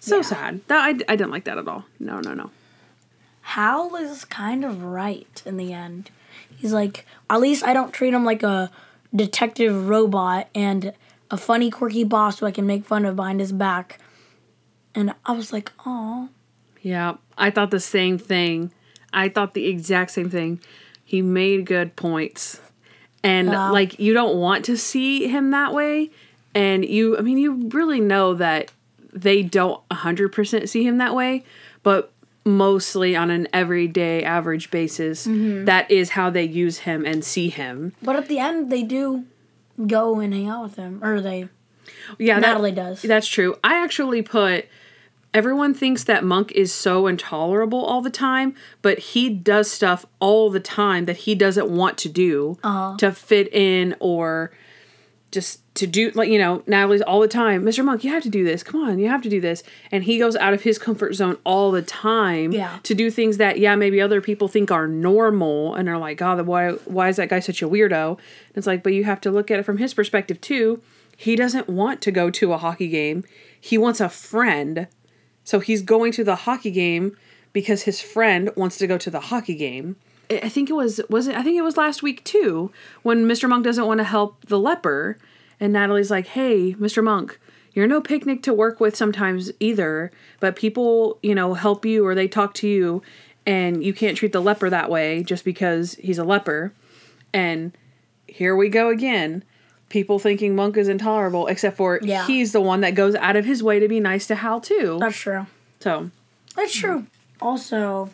So 0.06 0.18
Yeah. 0.18 0.22
sad. 0.22 0.62
That 0.68 0.80
I, 0.84 0.90
I 1.12 1.16
didn't 1.16 1.32
like 1.32 1.46
that 1.46 1.58
at 1.58 1.68
all. 1.68 1.86
No, 2.00 2.20
no, 2.20 2.34
no. 2.34 2.52
Hal 3.42 3.96
is 3.96 4.26
kind 4.26 4.66
of 4.66 4.84
right 4.84 5.42
in 5.46 5.58
the 5.58 5.72
end. 5.74 6.10
He's 6.56 6.74
like, 6.74 7.06
at 7.30 7.40
least 7.40 7.64
I 7.64 7.74
don't 7.74 7.94
treat 7.94 8.14
him 8.14 8.26
like 8.26 8.44
a 8.44 8.72
detective 9.16 9.88
robot 9.88 10.48
and 10.56 10.94
a 11.32 11.38
funny, 11.38 11.70
quirky 11.72 12.04
boss 12.04 12.40
who 12.40 12.46
I 12.46 12.52
can 12.52 12.66
make 12.68 12.86
fun 12.86 13.06
of 13.06 13.16
behind 13.16 13.40
his 13.40 13.52
back. 13.52 14.00
And 14.94 15.14
I 15.26 15.32
was 15.34 15.52
like, 15.54 15.72
oh, 15.86 16.30
Yeah, 16.82 17.16
I 17.38 17.50
thought 17.50 17.72
the 17.72 17.80
same 17.80 18.18
thing. 18.18 18.72
I 19.12 19.30
thought 19.30 19.54
the 19.54 19.68
exact 19.68 20.12
same 20.12 20.30
thing. 20.30 20.60
He 21.04 21.22
made 21.22 21.66
good 21.66 21.96
points. 21.96 22.60
And 23.24 23.48
Yeah. 23.50 23.70
like 23.72 24.00
you 24.00 24.14
don't 24.14 24.38
want 24.38 24.66
to 24.66 24.78
see 24.78 25.28
him 25.28 25.50
that 25.52 25.74
way 25.74 26.12
and 26.54 26.86
you 26.86 27.18
I 27.18 27.22
mean 27.22 27.38
you 27.38 27.70
really 27.70 28.00
know 28.00 28.34
that 28.36 28.72
they 29.15 29.41
don't 29.41 29.81
100% 29.89 30.67
see 30.69 30.84
him 30.86 30.98
that 31.00 31.15
way, 31.15 31.43
but 31.84 32.12
mostly 32.43 33.15
on 33.15 33.31
an 33.31 33.48
everyday 33.53 34.24
average 34.24 34.69
basis 34.69 35.24
that 35.25 35.89
is 35.89 36.12
how 36.12 36.29
they 36.29 36.43
use 36.43 36.79
him 36.79 37.03
and 37.05 37.24
see 37.25 37.50
him. 37.50 37.93
but 38.03 38.15
at 38.15 38.27
the 38.27 38.38
end 38.38 38.72
they 38.72 38.84
do 38.84 39.25
go 39.88 40.19
and 40.19 40.31
hang 40.34 40.48
out 40.48 40.63
with 40.63 40.75
him, 40.75 41.03
or 41.03 41.19
they 41.22 41.50
Yeah, 42.19 42.36
that- 42.39 42.48
Natalie 42.50 42.72
does. 42.72 43.01
That's 43.01 43.27
true. 43.27 43.55
I 43.63 43.81
actually 43.84 44.22
put 44.22 44.65
everyone 45.34 45.74
thinks 45.74 46.03
that 46.05 46.24
Monk 46.24 46.51
is 46.53 46.72
so 46.72 47.07
intolerable 47.07 47.84
all 47.84 48.01
the 48.01 48.10
time, 48.12 48.53
but 48.81 49.00
he 49.00 49.29
does 49.29 49.69
stuff 49.69 50.05
all 50.19 50.50
the 50.50 50.60
time 50.62 51.05
that 51.05 51.17
he 51.17 51.36
doesn't 51.36 51.69
want 51.69 51.98
to 52.00 52.10
do 52.10 52.57
Uh-huh. 52.63 52.95
to 52.98 53.12
fit 53.12 53.51
in 53.53 53.95
or 54.00 54.51
just 55.31 55.60
to 55.75 55.86
do 55.86 56.10
like 56.15 56.29
you 56.29 56.38
know 56.39 56.63
Natalie's 56.67 57.01
all 57.01 57.20
the 57.20 57.27
time 57.27 57.63
Mr. 57.63 57.84
Monk 57.86 58.03
you 58.03 58.12
have 58.12 58.24
to 58.24 58.29
do 58.29 58.44
this 58.44 58.63
come 58.63 58.82
on 58.84 58.98
you 58.98 59.08
have 59.10 59.22
to 59.22 59.29
do 59.29 59.39
this 59.39 59.62
and 59.91 60.03
he 60.05 60.17
goes 60.17 60.36
out 60.38 60.53
of 60.53 60.62
his 60.63 60.77
comfort 60.79 61.13
zone 61.13 61.38
all 61.44 61.72
the 61.72 61.82
time 61.82 62.51
Yeah. 62.51 62.79
to 62.84 62.96
do 62.96 63.12
things 63.12 63.38
that 63.38 63.60
yeah 63.60 63.75
maybe 63.75 64.01
other 64.01 64.22
people 64.22 64.48
think 64.48 64.72
are 64.72 64.88
normal 64.88 65.75
and 65.75 65.88
are 65.89 65.98
like 65.98 66.22
ah, 66.22 66.36
god 66.36 66.48
why 66.48 66.72
why 66.86 67.10
is 67.10 67.17
that 67.17 67.29
guy 67.29 67.39
such 67.39 67.62
a 67.62 67.67
weirdo 67.70 68.12
and 68.12 68.55
it's 68.58 68.67
like 68.67 68.84
but 68.84 68.94
you 68.94 69.03
have 69.03 69.22
to 69.22 69.32
look 69.32 69.51
at 69.51 69.60
it 69.60 69.63
from 69.63 69.77
his 69.77 69.94
perspective 69.94 70.39
too 70.41 70.82
he 71.17 71.36
doesn't 71.36 71.67
want 71.70 72.01
to 72.01 72.12
go 72.12 72.29
to 72.29 72.53
a 72.53 72.58
hockey 72.58 72.88
game 72.88 73.24
he 73.60 73.77
wants 73.77 74.00
a 74.01 74.10
friend 74.10 74.88
so 75.44 75.60
he's 75.60 75.82
going 75.82 76.12
to 76.13 76.24
the 76.24 76.36
hockey 76.38 76.72
game 76.72 77.15
because 77.53 77.84
his 77.84 78.01
friend 78.01 78.50
wants 78.55 78.77
to 78.79 78.88
go 78.88 78.98
to 78.98 79.10
the 79.10 79.20
hockey 79.20 79.55
game. 79.55 79.96
I 80.29 80.39
I 80.44 80.50
think 80.50 80.70
it 80.70 80.74
was 80.74 81.00
was 81.10 81.27
it 81.27 81.36
I 81.36 81.44
think 81.44 81.55
it 81.58 81.62
was 81.62 81.77
last 81.77 82.01
week 82.01 82.24
too 82.24 82.72
when 83.03 83.25
Mr. 83.27 83.48
Monk 83.48 83.63
doesn't 83.63 83.86
want 83.86 84.00
to 84.00 84.03
help 84.03 84.46
the 84.48 84.60
leper 84.60 85.17
and 85.60 85.74
Natalie's 85.74 86.12
like, 86.12 86.28
"Hey, 86.28 86.74
Mr. 86.74 87.04
Monk, 87.04 87.40
you're 87.74 87.88
no 87.88 88.02
picnic 88.02 88.42
to 88.44 88.54
work 88.54 88.80
with 88.80 88.96
sometimes 88.96 89.52
either, 89.60 90.12
but 90.40 90.56
people, 90.56 91.18
you 91.22 91.36
know, 91.36 91.54
help 91.54 91.86
you 91.86 92.06
or 92.06 92.16
they 92.16 92.28
talk 92.28 92.54
to 92.56 92.68
you 92.68 93.02
and 93.46 93.84
you 93.84 93.94
can't 93.94 94.18
treat 94.18 94.32
the 94.34 94.42
leper 94.42 94.70
that 94.70 94.90
way 94.90 95.24
just 95.24 95.46
because 95.46 95.96
he's 95.96 96.18
a 96.18 96.24
leper." 96.24 96.74
And 97.34 97.72
here 98.28 98.56
we 98.56 98.70
go 98.70 98.90
again. 98.90 99.44
People 99.90 100.20
thinking 100.20 100.56
Monk 100.56 100.78
is 100.78 100.88
intolerable, 100.88 101.48
except 101.48 101.78
for 101.78 102.00
Yeah. 102.02 102.26
he's 102.26 102.52
the 102.54 102.62
one 102.62 102.82
that 102.82 102.96
goes 102.96 103.14
out 103.16 103.36
of 103.36 103.46
his 103.46 103.62
way 103.62 103.80
to 103.80 103.88
be 103.88 104.00
nice 104.00 104.26
to 104.28 104.36
Hal 104.36 104.60
too. 104.62 104.98
that's 105.00 105.18
true. 105.18 105.46
So 105.80 106.10
That's 106.56 106.74
true. 106.74 107.06
Also, 107.42 108.10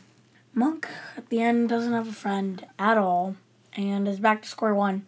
Monk 0.54 0.88
at 1.16 1.30
the 1.30 1.40
end 1.42 1.70
doesn't 1.70 1.94
have 1.94 2.08
a 2.10 2.12
friend 2.12 2.66
at 2.80 2.98
all 2.98 3.36
and 3.78 4.08
is 4.08 4.20
back 4.20 4.42
to 4.42 4.50
square 4.50 4.74
one. 4.76 5.06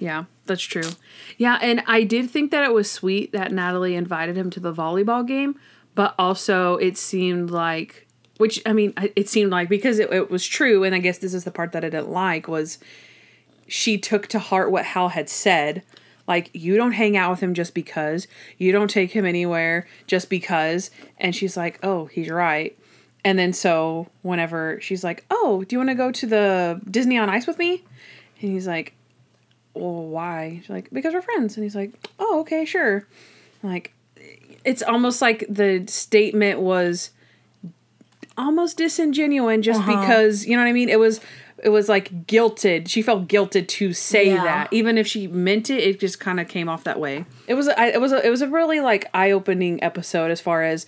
Yeah, 0.00 0.24
that's 0.46 0.62
true. 0.62 0.90
Yeah, 1.36 1.58
and 1.60 1.82
I 1.86 2.02
did 2.02 2.30
think 2.30 2.50
that 2.50 2.64
it 2.64 2.72
was 2.72 2.90
sweet 2.90 3.32
that 3.32 3.52
Natalie 3.52 3.94
invited 3.94 4.36
him 4.36 4.50
to 4.50 4.60
the 4.60 4.72
volleyball 4.72 5.26
game, 5.26 5.56
but 5.94 6.14
also 6.18 6.76
it 6.76 6.96
seemed 6.96 7.50
like, 7.50 8.08
which 8.38 8.62
I 8.64 8.72
mean, 8.72 8.94
it 9.14 9.28
seemed 9.28 9.52
like 9.52 9.68
because 9.68 9.98
it, 9.98 10.10
it 10.10 10.30
was 10.30 10.46
true, 10.46 10.82
and 10.84 10.94
I 10.94 10.98
guess 10.98 11.18
this 11.18 11.34
is 11.34 11.44
the 11.44 11.50
part 11.50 11.72
that 11.72 11.84
I 11.84 11.90
didn't 11.90 12.10
like 12.10 12.48
was 12.48 12.78
she 13.68 13.98
took 13.98 14.26
to 14.28 14.38
heart 14.38 14.70
what 14.72 14.86
Hal 14.86 15.10
had 15.10 15.28
said. 15.28 15.82
Like, 16.26 16.50
you 16.54 16.76
don't 16.76 16.92
hang 16.92 17.16
out 17.16 17.30
with 17.30 17.40
him 17.40 17.54
just 17.54 17.74
because, 17.74 18.26
you 18.56 18.72
don't 18.72 18.88
take 18.88 19.10
him 19.12 19.26
anywhere 19.26 19.86
just 20.06 20.30
because. 20.30 20.90
And 21.18 21.34
she's 21.34 21.56
like, 21.56 21.78
oh, 21.82 22.06
he's 22.06 22.30
right. 22.30 22.78
And 23.24 23.38
then 23.38 23.52
so 23.52 24.08
whenever 24.22 24.80
she's 24.80 25.04
like, 25.04 25.24
oh, 25.30 25.64
do 25.64 25.74
you 25.74 25.78
want 25.78 25.90
to 25.90 25.94
go 25.94 26.10
to 26.10 26.26
the 26.26 26.80
Disney 26.90 27.18
on 27.18 27.28
Ice 27.28 27.46
with 27.46 27.58
me? 27.58 27.84
And 28.40 28.52
he's 28.52 28.66
like, 28.66 28.94
well, 29.74 30.04
why? 30.06 30.58
She's 30.62 30.70
like, 30.70 30.88
because 30.92 31.14
we're 31.14 31.22
friends. 31.22 31.56
And 31.56 31.64
he's 31.64 31.74
like, 31.76 31.92
oh, 32.18 32.40
okay, 32.40 32.64
sure. 32.64 33.06
Like, 33.62 33.92
it's 34.64 34.82
almost 34.82 35.22
like 35.22 35.44
the 35.48 35.84
statement 35.86 36.60
was 36.60 37.10
almost 38.36 38.76
disingenuous 38.78 39.64
just 39.64 39.80
Uh-huh. 39.80 40.00
because, 40.00 40.46
you 40.46 40.56
know 40.56 40.62
what 40.62 40.68
I 40.68 40.72
mean? 40.72 40.88
It 40.88 40.98
was 40.98 41.20
it 41.62 41.68
was 41.68 41.90
like 41.90 42.26
guilted. 42.26 42.88
She 42.88 43.02
felt 43.02 43.28
guilted 43.28 43.68
to 43.68 43.92
say 43.92 44.28
Yeah. 44.28 44.42
that, 44.44 44.72
even 44.72 44.96
if 44.96 45.06
she 45.06 45.26
meant 45.26 45.68
it. 45.68 45.82
It 45.84 46.00
just 46.00 46.18
kind 46.18 46.40
of 46.40 46.48
came 46.48 46.70
off 46.70 46.84
that 46.84 46.98
way. 46.98 47.26
It 47.46 47.52
was. 47.54 47.68
I, 47.68 47.88
it 47.88 48.00
was. 48.00 48.12
A, 48.12 48.26
it 48.26 48.30
was 48.30 48.40
a 48.40 48.48
really 48.48 48.80
like 48.80 49.04
eye 49.12 49.30
opening 49.30 49.82
episode 49.84 50.30
as 50.30 50.40
far 50.40 50.62
as 50.62 50.86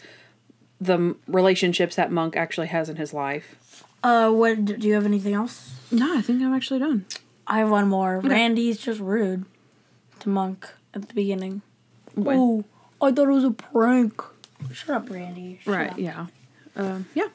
the 0.81 0.95
m- 0.95 1.17
relationships 1.27 1.97
that 1.97 2.11
Monk 2.11 2.37
actually 2.39 2.69
has 2.69 2.89
in 2.89 2.97
his 2.97 3.13
life. 3.13 3.85
Uh, 4.03 4.31
what 4.31 4.65
do 4.65 4.89
you 4.89 4.95
have 4.95 5.05
anything 5.05 5.35
else? 5.35 5.75
No, 5.91 6.17
I 6.17 6.23
think 6.23 6.43
I'm 6.43 6.55
actually 6.55 6.81
done. 6.81 7.05
I 7.47 7.59
have 7.59 7.71
one 7.71 7.89
more. 7.89 8.21
Randy's 8.21 8.79
just 8.79 9.01
rude 9.01 9.45
to 10.21 10.29
Monk 10.29 10.69
at 10.95 11.09
the 11.09 11.15
beginning. 11.15 11.63
When? 12.15 12.39
Oh, 12.39 12.65
I 13.01 13.13
thought 13.13 13.29
it 13.29 13.33
was 13.33 13.45
a 13.45 13.51
prank. 13.51 14.23
Shut 14.73 14.97
up, 14.97 15.11
Randy. 15.11 15.61
Shut 15.65 15.75
right. 15.75 15.91
up. 15.91 15.99
Yeah. 15.99 16.27
Um, 16.77 17.07
yeah. 17.15 17.29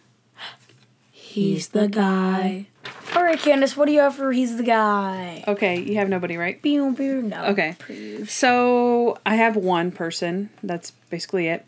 He's 1.12 1.68
the 1.70 1.88
guy. 1.88 2.68
All 3.16 3.24
right, 3.24 3.38
Candace, 3.38 3.76
what 3.78 3.86
do 3.86 3.92
you 3.92 4.00
have 4.00 4.16
for 4.16 4.32
He's 4.32 4.58
the 4.58 4.64
Guy? 4.64 5.44
Okay. 5.48 5.80
You 5.82 5.96
have 5.96 6.10
nobody, 6.10 6.38
right? 6.38 6.62
Pew, 6.62 6.94
pew, 6.96 7.22
no. 7.22 7.46
Okay. 7.46 7.76
please. 7.80 8.32
So 8.32 9.18
I 9.26 9.36
have 9.36 9.56
one 9.56 9.92
person. 9.92 10.50
That's 10.64 10.92
basically 11.10 11.48
it. 11.48 11.66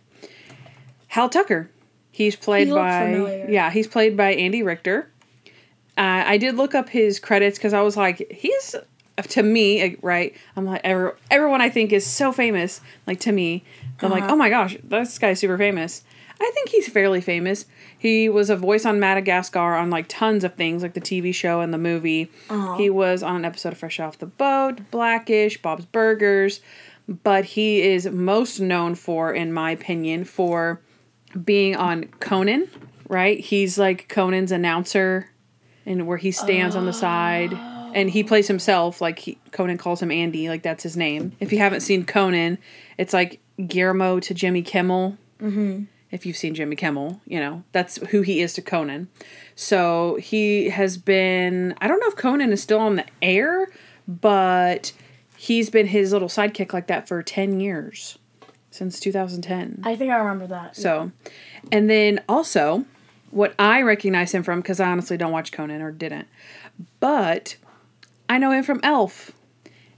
Hal 1.07 1.29
Tucker. 1.29 1.69
He's 2.11 2.35
played 2.35 2.67
He 2.67 2.73
by 2.73 3.11
familiar. 3.11 3.45
yeah. 3.49 3.69
He's 3.69 3.87
played 3.87 4.17
by 4.17 4.33
Andy 4.33 4.63
Richter. 4.63 5.09
Uh, 5.99 6.23
I 6.25 6.37
did 6.37 6.55
look 6.55 6.73
up 6.73 6.89
his 6.89 7.19
credits 7.19 7.57
because 7.57 7.73
I 7.73 7.81
was 7.81 7.97
like, 7.97 8.31
he's 8.31 8.75
to 9.21 9.43
me 9.43 9.83
uh, 9.83 9.89
right. 10.01 10.33
I'm 10.55 10.63
like 10.65 10.81
every, 10.85 11.11
everyone 11.29 11.59
I 11.61 11.69
think 11.69 11.91
is 11.91 12.07
so 12.07 12.31
famous. 12.31 12.79
Like 13.05 13.19
to 13.21 13.31
me, 13.33 13.63
I'm 14.01 14.09
like, 14.09 14.23
Uh-huh. 14.23 14.33
oh 14.33 14.37
my 14.37 14.49
gosh, 14.49 14.77
this 14.83 15.19
guy's 15.19 15.39
super 15.39 15.57
famous. 15.57 16.03
I 16.41 16.49
think 16.53 16.69
he's 16.69 16.87
fairly 16.87 17.19
famous. 17.19 17.65
He 17.97 18.29
was 18.29 18.49
a 18.49 18.55
voice 18.55 18.85
on 18.85 18.97
Madagascar 18.97 19.75
on 19.75 19.89
like 19.89 20.05
tons 20.07 20.45
of 20.45 20.55
things, 20.55 20.81
like 20.83 20.93
the 20.93 21.01
TV 21.01 21.35
show 21.35 21.59
and 21.59 21.73
the 21.73 21.77
movie. 21.77 22.31
Uh-huh. 22.49 22.77
He 22.77 22.89
was 22.89 23.21
on 23.21 23.35
an 23.35 23.43
episode 23.43 23.73
of 23.73 23.77
Fresh 23.79 23.99
Off 23.99 24.17
the 24.19 24.25
Boat, 24.25 24.89
Blackish, 24.89 25.61
Bob's 25.61 25.83
Burgers, 25.85 26.61
but 27.09 27.43
he 27.43 27.81
is 27.81 28.05
most 28.07 28.61
known 28.61 28.95
for, 28.95 29.33
in 29.33 29.51
my 29.51 29.71
opinion, 29.71 30.23
for 30.23 30.79
being 31.43 31.75
on 31.75 32.05
Conan. 32.21 32.69
Right? 33.09 33.39
He's 33.41 33.77
like 33.77 34.07
Conan's 34.07 34.53
announcer, 34.53 35.31
and 35.89 36.07
where 36.07 36.17
he 36.17 36.31
stands 36.31 36.75
on 36.75 36.85
the 36.85 36.93
side. 36.93 37.51
And 37.93 38.09
he 38.09 38.23
plays 38.23 38.47
himself, 38.47 39.01
like 39.01 39.17
he, 39.17 39.39
Conan 39.51 39.79
calls 39.79 40.01
him 40.01 40.11
Andy, 40.11 40.47
like 40.47 40.61
that's 40.61 40.83
his 40.83 40.95
name. 40.95 41.31
If 41.39 41.51
you 41.51 41.57
haven't 41.57 41.81
seen 41.81 42.05
Conan, 42.05 42.59
it's 42.99 43.13
like 43.13 43.41
Guillermo 43.57 44.19
to 44.19 44.33
Jimmy 44.35 44.61
Kimmel 44.61 45.17
mm-hmm. 45.41 45.85
if 46.11 46.23
you've 46.23 46.37
seen 46.37 46.53
Jimmy 46.53 46.75
Kimmel, 46.75 47.19
you 47.25 47.39
know, 47.39 47.63
that's 47.71 47.97
who 48.09 48.21
he 48.21 48.41
is 48.41 48.53
to 48.53 48.61
Conan. 48.61 49.09
So 49.55 50.17
he 50.21 50.69
has 50.69 50.97
been, 50.97 51.73
I 51.81 51.87
don't 51.87 51.99
know 51.99 52.07
if 52.07 52.15
Conan 52.15 52.53
is 52.53 52.61
still 52.61 52.79
on 52.79 52.95
the 52.95 53.05
air, 53.23 53.67
but 54.07 54.93
he's 55.35 55.71
been 55.71 55.87
his 55.87 56.13
little 56.13 56.29
sidekick 56.29 56.73
like 56.73 56.85
that 56.87 57.07
for 57.07 57.23
10 57.23 57.59
years 57.59 58.19
since 58.69 58.99
2010. 58.99 59.81
I 59.83 59.95
think 59.95 60.11
I 60.11 60.17
remember 60.17 60.45
that. 60.45 60.75
So, 60.75 61.11
and 61.71 61.89
then 61.89 62.21
also, 62.29 62.85
what 63.31 63.53
I 63.59 63.81
recognize 63.81 64.33
him 64.33 64.43
from, 64.43 64.59
because 64.61 64.79
I 64.79 64.89
honestly 64.89 65.17
don't 65.17 65.31
watch 65.31 65.51
Conan 65.51 65.81
or 65.81 65.91
didn't, 65.91 66.27
but 66.99 67.57
I 68.27 68.37
know 68.37 68.51
him 68.51 68.63
from 68.63 68.79
Elf. 68.83 69.31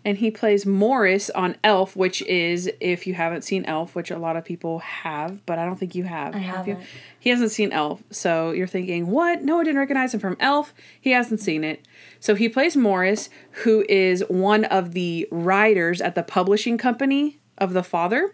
And 0.04 0.18
he 0.18 0.32
plays 0.32 0.66
Morris 0.66 1.30
on 1.30 1.58
Elf, 1.64 1.96
which 1.96 2.24
is, 2.24 2.68
if 2.80 3.06
you 3.06 3.14
haven't 3.14 3.44
seen 3.44 3.66
Elf, 3.66 3.94
which 3.94 4.10
a 4.10 4.18
lot 4.18 4.36
of 4.36 4.44
people 4.44 4.80
have, 4.80 5.46
but 5.46 5.60
I 5.60 5.66
don't 5.66 5.76
think 5.78 5.94
you 5.94 6.06
have. 6.06 6.36
I 6.36 6.40
Have 6.40 6.68
you? 6.68 6.74
haven't. 6.74 6.90
He 7.20 7.30
hasn't 7.30 7.52
seen 7.52 7.72
Elf. 7.72 8.02
So 8.10 8.50
you're 8.50 8.66
thinking, 8.66 9.06
what? 9.12 9.44
No, 9.44 9.60
I 9.60 9.64
didn't 9.64 9.78
recognize 9.78 10.16
him 10.16 10.20
from 10.20 10.38
Elf. 10.40 10.74
He 11.00 11.12
hasn't 11.12 11.40
seen 11.40 11.64
it. 11.64 11.86
So 12.20 12.34
he 12.34 12.50
plays 12.50 12.76
Morris, 12.76 13.30
who 13.64 13.86
is 13.88 14.24
one 14.28 14.66
of 14.66 14.94
the 14.94 15.28
writers 15.30 16.02
at 16.02 16.16
the 16.16 16.24
publishing 16.24 16.80
company 16.80 17.38
of 17.60 17.74
the 17.74 17.84
father 17.84 18.34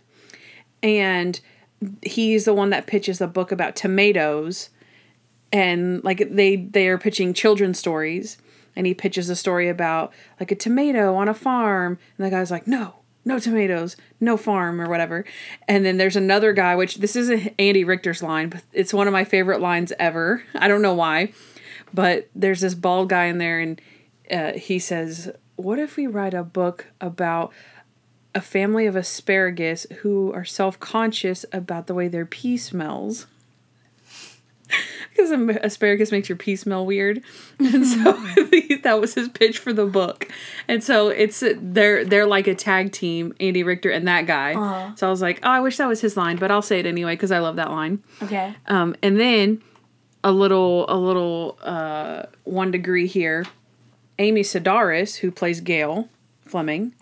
and 0.81 1.39
he's 2.01 2.45
the 2.45 2.53
one 2.53 2.69
that 2.69 2.87
pitches 2.87 3.19
the 3.19 3.27
book 3.27 3.51
about 3.51 3.75
tomatoes 3.75 4.69
and 5.51 6.03
like 6.03 6.29
they 6.29 6.55
they 6.55 6.87
are 6.87 6.97
pitching 6.97 7.33
children's 7.33 7.79
stories. 7.79 8.37
And 8.75 8.85
he 8.85 8.93
pitches 8.93 9.27
a 9.29 9.35
story 9.35 9.69
about 9.69 10.13
like 10.39 10.51
a 10.51 10.55
tomato 10.55 11.15
on 11.15 11.27
a 11.27 11.33
farm. 11.33 11.97
And 12.17 12.25
the 12.25 12.29
guy's 12.29 12.51
like 12.51 12.67
no 12.67 12.95
no 13.25 13.39
tomatoes 13.39 13.97
no 14.19 14.37
farm 14.37 14.79
or 14.79 14.89
whatever. 14.89 15.25
And 15.67 15.85
then 15.85 15.97
there's 15.97 16.15
another 16.15 16.53
guy 16.53 16.75
which 16.75 16.95
this 16.95 17.15
isn't 17.15 17.53
andy 17.59 17.83
richter's 17.83 18.23
line 18.23 18.49
but 18.49 18.63
it's 18.73 18.93
one 18.93 19.07
of 19.07 19.13
my 19.13 19.23
favorite 19.23 19.61
lines 19.61 19.93
ever. 19.99 20.43
I 20.55 20.67
don't 20.67 20.81
know 20.81 20.93
why. 20.93 21.33
But 21.93 22.29
there's 22.35 22.61
this 22.61 22.75
bald 22.75 23.09
guy 23.09 23.25
in 23.25 23.37
there 23.37 23.59
and 23.59 23.81
uh, 24.31 24.53
he 24.53 24.79
says 24.79 25.31
what 25.55 25.79
if 25.79 25.97
we 25.97 26.05
write 26.05 26.35
a 26.35 26.43
book 26.43 26.85
about 27.01 27.51
a 28.35 28.41
family 28.41 28.85
of 28.85 28.95
asparagus 28.95 29.87
who 30.01 30.31
are 30.33 30.45
self-conscious 30.45 31.43
about 31.51 31.87
the 31.87 31.95
way 31.95 32.07
their 32.07 32.25
pee 32.25 32.57
smells 32.57 33.25
because 35.17 35.31
asparagus 35.63 36.11
makes 36.11 36.29
your 36.29 36.35
pee 36.37 36.55
smell 36.55 36.85
weird 36.85 37.21
and 37.59 37.85
so 37.85 38.03
that 38.83 38.97
was 39.01 39.13
his 39.15 39.27
pitch 39.29 39.57
for 39.59 39.73
the 39.73 39.85
book 39.85 40.27
and 40.67 40.83
so 40.83 41.09
it's 41.09 41.43
they're 41.57 42.05
they're 42.05 42.27
like 42.27 42.45
a 42.47 42.53
tag 42.55 42.91
team 42.91 43.33
andy 43.39 43.63
richter 43.63 43.89
and 43.89 44.07
that 44.07 44.27
guy 44.27 44.53
Uh-huh. 44.53 44.95
so 44.95 45.07
i 45.07 45.09
was 45.09 45.21
like 45.21 45.39
oh 45.43 45.49
i 45.49 45.59
wish 45.59 45.77
that 45.77 45.87
was 45.87 46.01
his 46.01 46.15
line 46.15 46.37
but 46.37 46.51
i'll 46.51 46.61
say 46.61 46.79
it 46.79 46.85
anyway 46.85 47.13
because 47.13 47.31
i 47.31 47.39
love 47.39 47.55
that 47.57 47.71
line 47.71 48.03
Okay. 48.21 48.53
um, 48.67 48.95
and 49.01 49.19
then 49.19 49.61
a 50.23 50.31
little 50.31 50.85
a 50.89 50.97
little 50.97 51.57
uh, 51.61 52.23
one 52.43 52.69
degree 52.71 53.07
here. 53.07 53.45
Amy 54.19 54.41
Sedaris, 54.41 55.17
who 55.17 55.31
plays 55.31 55.61
Gail 55.61 56.09
Fleming, 56.45 56.93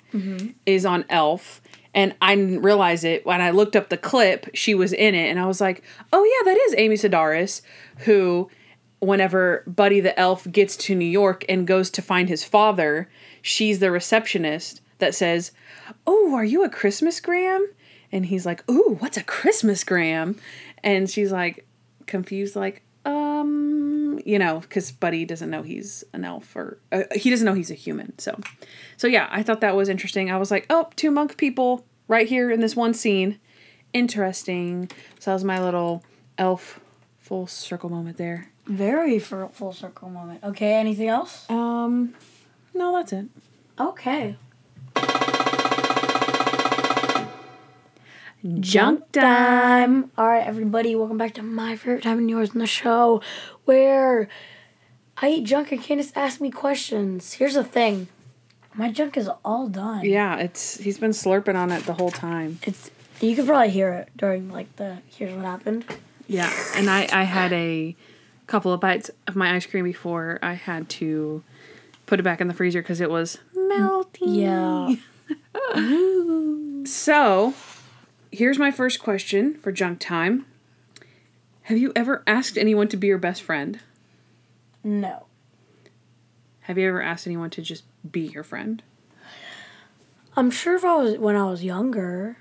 is 0.66 0.86
on 0.86 1.06
Elf. 1.10 1.62
And 1.96 2.14
I 2.22 2.36
didn't 2.36 2.62
realize 2.62 3.04
it 3.04 3.26
when 3.26 3.42
I 3.42 3.50
looked 3.50 3.76
up 3.76 3.90
the 3.90 3.98
clip. 3.98 4.50
She 4.54 4.76
was 4.76 4.94
in 4.94 5.16
it, 5.16 5.30
and 5.30 5.40
I 5.40 5.48
was 5.48 5.60
like, 5.60 5.84
"Oh 6.14 6.24
yeah, 6.24 6.52
that 6.52 6.60
is 6.68 6.76
Amy 6.78 6.96
Sedaris." 6.96 7.62
Who, 8.00 8.52
whenever 9.00 9.64
Buddy 9.66 10.00
the 10.02 10.18
Elf 10.20 10.46
gets 10.52 10.76
to 10.78 10.96
New 10.96 11.06
York 11.06 11.44
and 11.50 11.66
goes 11.66 11.90
to 11.92 12.02
find 12.04 12.30
his 12.30 12.44
father, 12.44 13.10
she's 13.42 13.80
the 13.80 13.92
receptionist 13.92 14.82
that 15.00 15.16
says, 15.16 15.52
"Oh, 16.06 16.36
are 16.36 16.46
you 16.46 16.64
a 16.64 16.70
Christmas 16.70 17.20
gram?" 17.20 17.68
And 18.12 18.28
he's 18.28 18.46
like, 18.46 18.70
"Ooh, 18.70 18.98
what's 19.00 19.18
a 19.18 19.24
Christmas 19.24 19.84
gram?" 19.84 20.36
And 20.84 21.10
she's 21.10 21.32
like, 21.32 21.66
confused, 22.06 22.56
like, 22.56 22.82
um, 23.06 24.20
you 24.26 24.40
know, 24.40 24.60
because 24.60 24.92
Buddy 24.92 25.26
doesn't 25.26 25.50
know 25.50 25.62
he's 25.62 26.04
an 26.14 26.26
elf 26.26 26.56
or 26.56 26.80
uh, 26.92 27.04
he 27.14 27.30
doesn't 27.30 27.46
know 27.46 27.54
he's 27.54 27.72
a 27.72 27.76
human. 27.76 28.18
So, 28.18 28.40
so 28.98 29.08
yeah, 29.08 29.28
I 29.32 29.44
thought 29.44 29.62
that 29.62 29.76
was 29.76 29.88
interesting. 29.90 30.32
I 30.32 30.38
was 30.38 30.52
like, 30.52 30.66
oh, 30.70 30.90
two 30.96 31.12
monk 31.12 31.38
people 31.38 31.86
right 32.08 32.28
here 32.28 32.52
in 32.52 32.60
this 32.60 32.76
one 32.76 32.94
scene. 32.94 33.40
Interesting. 33.94 34.90
So 35.20 35.32
that 35.32 35.36
was 35.36 35.44
my 35.44 35.64
little 35.64 36.04
elf 36.38 36.80
full 37.20 37.48
circle 37.48 37.90
moment 37.90 38.18
there. 38.18 38.50
Very 38.66 39.20
full 39.20 39.72
circle 39.72 40.10
moment. 40.10 40.44
Okay, 40.44 40.74
anything 40.74 41.08
else? 41.08 41.50
Um, 41.50 42.16
no, 42.74 42.94
that's 42.94 43.14
it. 43.14 43.28
Okay. 43.80 44.36
Junk 48.46 49.12
time. 49.12 50.12
All 50.18 50.28
right, 50.28 50.46
everybody, 50.46 50.96
welcome 50.96 51.18
back 51.18 51.34
to 51.34 51.42
my 51.42 51.76
favorite 51.76 52.04
time 52.04 52.20
and 52.20 52.30
yours 52.30 52.54
in 52.54 52.60
the 52.60 52.68
show, 52.68 53.22
where 53.64 54.30
I 55.18 55.30
eat 55.30 55.46
junk 55.46 55.72
and 55.72 55.82
Candace 55.82 56.12
asks 56.16 56.40
me 56.40 56.52
questions. 56.52 57.34
Here's 57.34 57.56
the 57.56 57.64
thing, 57.64 58.08
my 58.76 58.92
junk 58.92 59.18
is 59.18 59.30
all 59.44 59.68
done. 59.68 60.06
Yeah, 60.06 60.38
it's 60.38 60.78
he's 60.78 61.00
been 61.00 61.10
slurping 61.10 61.56
on 61.56 61.72
it 61.72 61.86
the 61.86 61.94
whole 61.94 62.12
time. 62.12 62.60
It's 62.62 62.92
you 63.20 63.36
can 63.36 63.48
probably 63.48 63.72
hear 63.72 63.92
it 63.94 64.10
during 64.16 64.52
like 64.52 64.76
the 64.76 65.00
here's 65.18 65.34
what 65.34 65.46
happened. 65.46 65.86
Yeah, 66.28 66.54
and 66.76 66.88
I 66.88 67.08
I 67.12 67.24
had 67.24 67.52
a 67.52 67.96
couple 68.46 68.72
of 68.72 68.80
bites 68.80 69.10
of 69.26 69.36
my 69.36 69.56
ice 69.56 69.66
cream 69.66 69.86
before 69.86 70.38
I 70.44 70.54
had 70.54 70.88
to 70.90 71.42
put 72.06 72.20
it 72.20 72.24
back 72.24 72.42
in 72.42 72.48
the 72.48 72.54
freezer 72.54 72.84
because 72.84 73.02
it 73.02 73.10
was 73.10 73.40
mm, 73.56 73.70
melting. 73.70 74.36
Yeah. 74.36 74.96
So, 76.86 77.56
here's 78.36 78.60
my 78.60 78.72
first 78.72 79.00
question 79.02 79.56
for 79.56 79.72
junk 79.72 80.00
time. 80.00 80.46
Have 81.64 81.78
you 81.78 81.92
ever 81.96 82.24
asked 82.28 82.58
anyone 82.58 82.88
to 82.90 82.98
be 82.98 83.08
your 83.08 83.18
best 83.18 83.42
friend? 83.42 83.80
No. 84.84 85.26
Have 86.62 86.78
you 86.78 86.88
ever 86.88 87.02
asked 87.02 87.26
anyone 87.28 87.50
to 87.52 87.62
just 87.62 87.84
be 88.12 88.22
your 88.22 88.44
friend? 88.44 88.84
I'm 90.38 90.52
sure 90.52 90.76
if 90.76 90.84
I 90.84 90.96
was 90.96 91.18
when 91.18 91.36
I 91.36 91.46
was 91.50 91.64
younger. 91.64 92.38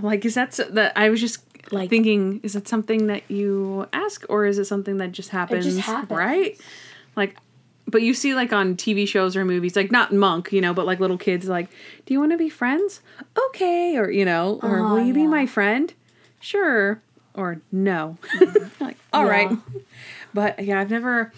Like, 0.00 0.24
is 0.24 0.34
that 0.34 0.48
s- 0.58 0.68
that? 0.70 0.92
I 0.96 1.10
was 1.10 1.20
just 1.20 1.40
like 1.70 1.90
thinking, 1.90 2.40
is 2.42 2.56
it 2.56 2.66
something 2.66 3.08
that 3.08 3.30
you 3.30 3.86
ask, 3.92 4.24
or 4.28 4.46
is 4.46 4.58
it 4.58 4.64
something 4.64 4.96
that 4.98 5.12
just 5.12 5.28
happens? 5.30 5.78
happens. 5.78 6.10
right? 6.18 6.60
Like, 7.14 7.36
but 7.88 8.02
you 8.02 8.14
see, 8.14 8.34
like 8.34 8.52
on 8.52 8.76
TV 8.76 9.06
shows 9.08 9.34
or 9.36 9.44
movies, 9.44 9.74
like 9.76 9.90
not 9.90 10.12
Monk, 10.12 10.52
you 10.52 10.60
know, 10.60 10.72
but 10.74 10.86
like 10.86 11.00
little 11.00 11.18
kids, 11.18 11.48
like, 11.48 11.68
do 12.06 12.14
you 12.14 12.20
want 12.20 12.32
to 12.32 12.38
be 12.38 12.48
friends? 12.48 13.00
Okay, 13.48 13.96
or 13.96 14.10
you 14.10 14.24
know, 14.24 14.60
or 14.62 14.80
Oh, 14.80 14.92
will 14.92 15.00
you 15.00 15.14
be 15.14 15.26
my 15.26 15.46
friend? 15.46 15.92
Sure, 16.40 17.00
or 17.34 17.60
no. 17.72 18.16
like, 18.80 18.96
all 19.12 19.24
Yeah. 19.24 19.30
right. 19.30 19.58
But 20.34 20.62
yeah, 20.64 20.80
I've 20.80 20.90
never, 20.90 21.32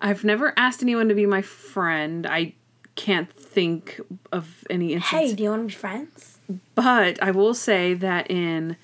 I've 0.00 0.24
never 0.24 0.54
asked 0.56 0.82
anyone 0.82 1.08
to 1.08 1.14
be 1.14 1.26
my 1.26 1.42
friend. 1.42 2.26
I 2.26 2.54
can't 2.94 3.32
think 3.32 4.00
of 4.32 4.64
any 4.70 4.92
instance. 4.94 5.30
Hey, 5.30 5.34
do 5.34 5.42
you 5.42 5.50
want 5.50 5.62
to 5.62 5.74
be 5.76 5.78
friends? 5.78 6.38
But 6.74 7.22
I 7.22 7.30
will 7.32 7.54
say 7.54 7.94
that 7.94 8.30
in 8.30 8.76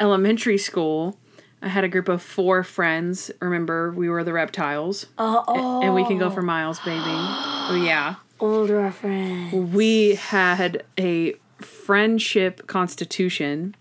elementary 0.00 0.58
school, 0.58 1.18
I 1.64 1.68
had 1.68 1.82
a 1.84 1.88
group 1.88 2.08
of 2.10 2.22
four 2.22 2.62
friends. 2.62 3.30
Remember, 3.40 3.90
we 3.90 4.08
were 4.10 4.22
the 4.22 4.32
reptiles. 4.34 5.06
Uh, 5.18 5.42
oh, 5.48 5.80
And 5.82 5.94
we 5.94 6.04
can 6.04 6.18
go 6.18 6.28
for 6.30 6.42
miles, 6.42 6.78
baby. 6.80 7.00
Oh, 7.06 7.82
yeah. 7.84 8.16
old 8.38 8.68
reference. 8.70 9.52
We 9.52 10.16
had 10.16 10.84
a 10.98 11.34
friendship 11.58 12.66
constitution. 12.66 13.74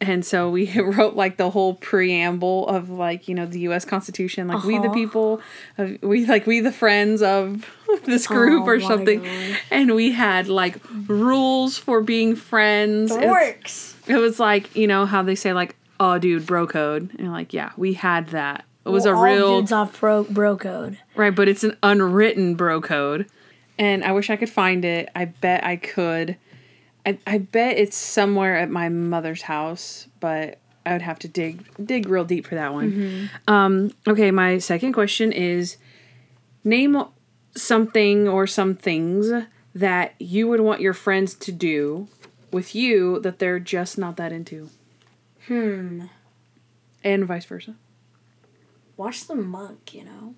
And 0.00 0.24
so 0.24 0.48
we 0.48 0.80
wrote 0.80 1.14
like 1.14 1.36
the 1.36 1.50
whole 1.50 1.74
preamble 1.74 2.66
of 2.68 2.88
like, 2.88 3.28
you 3.28 3.34
know, 3.34 3.44
the 3.44 3.60
US 3.68 3.84
Constitution, 3.84 4.48
like 4.48 4.64
we 4.64 4.78
the 4.78 4.84
Uh-huh. 4.84 4.94
people, 4.94 5.40
of, 5.76 5.98
we 6.02 6.24
like 6.24 6.46
we 6.46 6.60
the 6.60 6.72
friends 6.72 7.20
of 7.20 7.66
this 8.04 8.26
group 8.26 8.62
Oh 8.62 8.70
or 8.70 8.80
something. 8.80 9.22
gosh. 9.22 9.60
And 9.70 9.94
we 9.94 10.12
had 10.12 10.48
like 10.48 10.76
rules 11.06 11.76
for 11.76 12.00
being 12.00 12.34
friends. 12.34 13.10
It 13.14 13.28
works. 13.28 13.94
It 14.06 14.16
was 14.16 14.40
like, 14.40 14.74
you 14.74 14.86
know, 14.86 15.04
how 15.04 15.22
they 15.22 15.34
say 15.34 15.52
like, 15.52 15.76
oh 16.00 16.18
dude, 16.18 16.46
bro 16.46 16.66
code. 16.66 17.10
And 17.10 17.20
you're 17.20 17.28
like, 17.30 17.52
yeah, 17.52 17.70
we 17.76 17.92
had 17.92 18.28
that. 18.28 18.64
It 18.84 18.88
was 18.88 19.04
Well, 19.04 19.14
a 19.14 19.16
all 19.18 19.24
real 19.24 19.58
dudes 19.60 19.70
off 19.72 20.00
bro, 20.00 20.24
bro 20.24 20.56
code. 20.56 20.98
Right, 21.14 21.34
but 21.34 21.48
it's 21.48 21.62
an 21.62 21.76
unwritten 21.82 22.54
bro 22.56 22.80
code. 22.80 23.26
And 23.78 24.02
I 24.02 24.12
wish 24.12 24.30
I 24.30 24.36
could 24.36 24.50
find 24.50 24.84
it. 24.84 25.08
I 25.14 25.26
bet 25.26 25.62
I 25.64 25.76
could. 25.76 26.36
I, 27.06 27.18
I 27.26 27.38
bet 27.38 27.78
it's 27.78 27.96
somewhere 27.96 28.56
at 28.56 28.70
my 28.70 28.88
mother's 28.88 29.42
house, 29.42 30.06
but 30.18 30.58
I 30.84 30.92
would 30.92 31.02
have 31.02 31.18
to 31.20 31.28
dig 31.28 31.66
dig 31.84 32.08
real 32.08 32.24
deep 32.24 32.46
for 32.46 32.54
that 32.56 32.72
one. 32.72 33.30
Um, 33.46 33.92
okay, 34.06 34.30
my 34.30 34.58
second 34.58 34.92
question 34.92 35.30
is 35.32 35.76
name 36.64 37.02
something 37.54 38.28
or 38.28 38.46
some 38.46 38.74
things 38.74 39.30
that 39.74 40.14
you 40.18 40.48
would 40.48 40.60
want 40.60 40.80
your 40.80 40.94
friends 40.94 41.34
to 41.34 41.52
do 41.52 42.08
with 42.52 42.74
you 42.74 43.20
that 43.20 43.38
they're 43.38 43.60
just 43.60 43.98
not 43.98 44.16
that 44.16 44.32
into. 44.32 44.68
Hmm. 45.50 46.02
And 47.02 47.24
vice 47.26 47.44
versa. 47.44 47.74
Watch 48.96 49.26
the 49.26 49.34
monk, 49.34 49.92
you 49.94 50.04
know? 50.04 50.34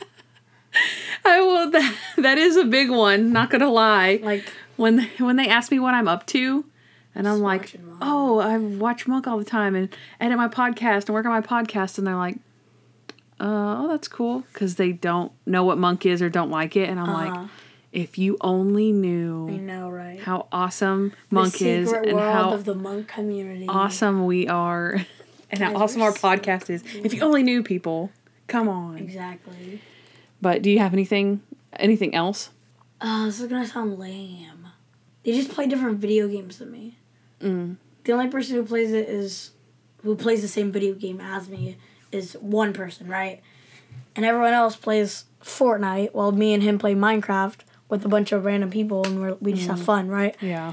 I 1.24 1.40
will 1.42 1.70
that, 1.70 1.94
that 2.16 2.38
is 2.38 2.56
a 2.56 2.64
big 2.64 2.88
one, 2.90 3.30
not 3.30 3.50
gonna 3.50 3.70
lie. 3.70 4.20
Like, 4.22 4.50
when 4.76 5.06
when 5.18 5.36
they 5.36 5.48
ask 5.48 5.70
me 5.70 5.78
what 5.78 5.92
I'm 5.92 6.08
up 6.08 6.26
to, 6.28 6.64
and 7.14 7.28
I'm 7.28 7.40
like, 7.40 7.74
oh, 8.00 8.38
I 8.38 8.56
watch 8.56 9.06
Monk 9.06 9.26
all 9.26 9.36
the 9.38 9.44
time 9.44 9.74
and 9.74 9.94
edit 10.18 10.38
my 10.38 10.48
podcast 10.48 11.06
and 11.06 11.10
work 11.10 11.26
on 11.26 11.32
my 11.32 11.42
podcast, 11.42 11.98
and 11.98 12.06
they're 12.06 12.16
like, 12.16 12.36
uh, 13.38 13.82
oh, 13.84 13.88
that's 13.88 14.08
cool, 14.08 14.44
because 14.52 14.76
they 14.76 14.92
don't 14.92 15.30
know 15.44 15.62
what 15.62 15.76
Monk 15.76 16.06
is 16.06 16.22
or 16.22 16.30
don't 16.30 16.50
like 16.50 16.74
it, 16.74 16.88
and 16.88 16.98
I'm 16.98 17.10
Uh-huh. 17.10 17.40
like, 17.40 17.50
if 17.92 18.16
you 18.16 18.38
only 18.40 18.88
I 18.88 18.92
knew 18.92 19.48
know, 19.58 19.90
right? 19.90 20.18
how 20.20 20.46
awesome 20.50 21.12
Monk 21.30 21.60
is 21.60 21.92
and 21.92 22.18
how 22.18 22.52
of 22.52 22.64
the 22.64 22.74
monk 22.74 23.08
community. 23.08 23.66
awesome 23.68 24.24
we 24.24 24.48
are, 24.48 25.04
and 25.50 25.60
how 25.60 25.76
awesome 25.76 26.02
our 26.02 26.12
podcast 26.12 26.70
is. 26.70 26.82
If 27.04 27.12
you 27.12 27.20
only 27.20 27.42
knew, 27.42 27.62
people, 27.62 28.10
come 28.46 28.68
on. 28.68 28.98
Exactly. 28.98 29.80
But 30.40 30.62
do 30.62 30.70
you 30.70 30.78
have 30.78 30.92
anything 30.92 31.42
anything 31.74 32.14
else? 32.14 32.50
Uh, 33.00 33.26
this 33.26 33.40
is 33.40 33.48
gonna 33.48 33.66
sound 33.66 33.98
lame. 33.98 34.68
They 35.22 35.32
just 35.32 35.50
play 35.50 35.66
different 35.66 35.98
video 35.98 36.26
games 36.28 36.58
than 36.58 36.72
me. 36.72 36.96
Mm. 37.40 37.76
The 38.04 38.12
only 38.12 38.28
person 38.28 38.56
who 38.56 38.64
plays 38.64 38.92
it 38.92 39.08
is 39.08 39.50
who 40.02 40.16
plays 40.16 40.42
the 40.42 40.48
same 40.48 40.72
video 40.72 40.94
game 40.94 41.20
as 41.20 41.48
me 41.48 41.76
is 42.10 42.34
one 42.40 42.72
person, 42.72 43.06
right? 43.06 43.40
And 44.16 44.24
everyone 44.24 44.52
else 44.52 44.76
plays 44.76 45.24
Fortnite 45.42 46.12
while 46.12 46.32
me 46.32 46.54
and 46.54 46.62
him 46.62 46.78
play 46.78 46.94
Minecraft 46.94 47.60
with 47.92 48.06
a 48.06 48.08
bunch 48.08 48.32
of 48.32 48.46
random 48.46 48.70
people 48.70 49.04
and 49.04 49.20
we're, 49.20 49.34
we 49.34 49.52
just 49.52 49.68
have 49.68 49.82
fun, 49.82 50.08
right? 50.08 50.34
Yeah. 50.40 50.72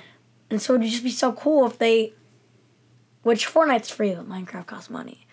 And 0.50 0.62
so 0.62 0.76
it'd 0.76 0.90
just 0.90 1.04
be 1.04 1.12
so 1.12 1.34
cool 1.34 1.68
if 1.68 1.78
they 1.78 2.14
which 3.24 3.46
Fortnite's 3.46 3.90
free, 3.90 4.16
but 4.16 4.28
Minecraft 4.28 4.68
costs 4.68 4.90
money. 4.90 5.28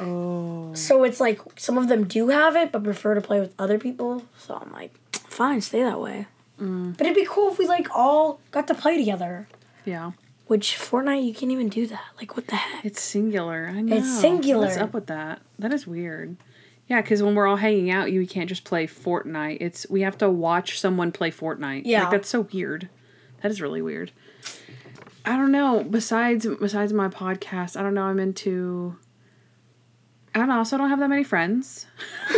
Oh. 0.00 0.72
So 0.72 1.04
it's 1.04 1.20
like 1.20 1.40
some 1.56 1.76
of 1.76 1.88
them 1.88 2.04
do 2.04 2.28
have 2.28 2.56
it, 2.56 2.72
but 2.72 2.82
prefer 2.82 3.14
to 3.14 3.20
play 3.20 3.38
with 3.38 3.52
other 3.58 3.78
people. 3.78 4.24
So 4.38 4.54
I'm 4.54 4.72
like, 4.72 4.94
fine, 5.12 5.60
stay 5.60 5.82
that 5.82 6.00
way. 6.00 6.26
Mm. 6.58 6.96
But 6.96 7.06
it'd 7.06 7.14
be 7.14 7.26
cool 7.28 7.52
if 7.52 7.58
we 7.58 7.66
like 7.66 7.88
all 7.94 8.40
got 8.50 8.66
to 8.68 8.74
play 8.74 8.96
together. 8.96 9.46
Yeah. 9.84 10.12
Which 10.46 10.78
Fortnite, 10.78 11.26
you 11.26 11.34
can't 11.34 11.52
even 11.52 11.68
do 11.68 11.86
that. 11.86 12.04
Like, 12.16 12.34
what 12.34 12.46
the 12.46 12.56
heck? 12.56 12.82
It's 12.82 13.02
singular. 13.02 13.70
I 13.70 13.82
know. 13.82 13.96
It's 13.96 14.20
singular. 14.20 14.68
What's 14.68 14.78
up 14.78 14.94
with 14.94 15.08
that? 15.08 15.42
That 15.58 15.74
is 15.74 15.86
weird. 15.86 16.38
Yeah, 16.88 17.00
because 17.00 17.22
when 17.22 17.34
we're 17.34 17.46
all 17.46 17.56
hanging 17.56 17.90
out, 17.90 18.12
you 18.12 18.26
can't 18.26 18.48
just 18.48 18.64
play 18.64 18.86
Fortnite. 18.86 19.58
It's 19.60 19.86
we 19.88 20.02
have 20.02 20.18
to 20.18 20.28
watch 20.30 20.78
someone 20.78 21.12
play 21.12 21.30
Fortnite. 21.30 21.82
Yeah. 21.86 22.02
like 22.02 22.10
that's 22.10 22.28
so 22.28 22.42
weird. 22.52 22.88
That 23.42 23.50
is 23.50 23.60
really 23.60 23.80
weird. 23.82 24.12
I 25.24 25.36
don't 25.36 25.52
know. 25.52 25.82
Besides, 25.84 26.46
besides 26.60 26.92
my 26.92 27.08
podcast, 27.08 27.78
I 27.78 27.82
don't 27.82 27.94
know. 27.94 28.02
I'm 28.02 28.18
into. 28.20 28.96
I 30.34 30.38
don't 30.38 30.48
know. 30.48 30.54
I 30.54 30.58
also 30.58 30.76
don't 30.76 30.90
have 30.90 30.98
that 30.98 31.08
many 31.08 31.24
friends, 31.24 31.86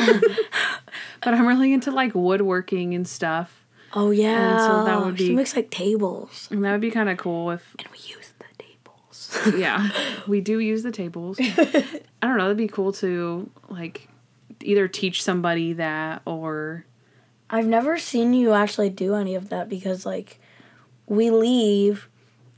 but 1.23 1.35
I'm 1.35 1.47
really 1.47 1.73
into 1.73 1.91
like 1.91 2.15
woodworking 2.15 2.95
and 2.95 3.09
stuff, 3.09 3.65
Oh 3.95 4.11
yeah. 4.11 4.59
so 4.59 4.85
that 4.85 5.01
would 5.05 5.17
be 5.17 5.29
She 5.29 5.35
makes 5.35 5.57
like 5.57 5.71
tables, 5.71 6.47
and 6.51 6.63
that 6.65 6.73
would 6.73 6.81
be 6.83 6.91
kind 6.91 7.09
of 7.09 7.17
cool 7.17 7.51
if 7.51 7.75
and 7.79 7.89
we 7.89 7.99
use 7.99 8.33
the 8.39 8.45
tables. 8.63 9.59
yeah, 9.59 9.89
we 10.27 10.41
do 10.43 10.59
use 10.61 10.83
the 10.83 10.93
tables. 10.93 11.39
I 11.41 11.83
don't 12.23 12.37
know. 12.37 12.45
That'd 12.45 12.57
be 12.59 12.69
cool 12.69 12.93
to 12.95 13.49
like 13.71 14.09
either 14.63 14.89
teach 14.89 15.23
somebody 15.23 15.73
that 15.75 16.23
or 16.25 16.85
I've 17.49 17.67
never 17.67 17.99
seen 17.99 18.33
you 18.35 18.53
actually 18.53 18.91
do 18.91 19.15
any 19.15 19.35
of 19.35 19.49
that 19.51 19.69
because 19.69 20.05
like 20.07 20.41
we 21.07 21.31
leave, 21.31 22.09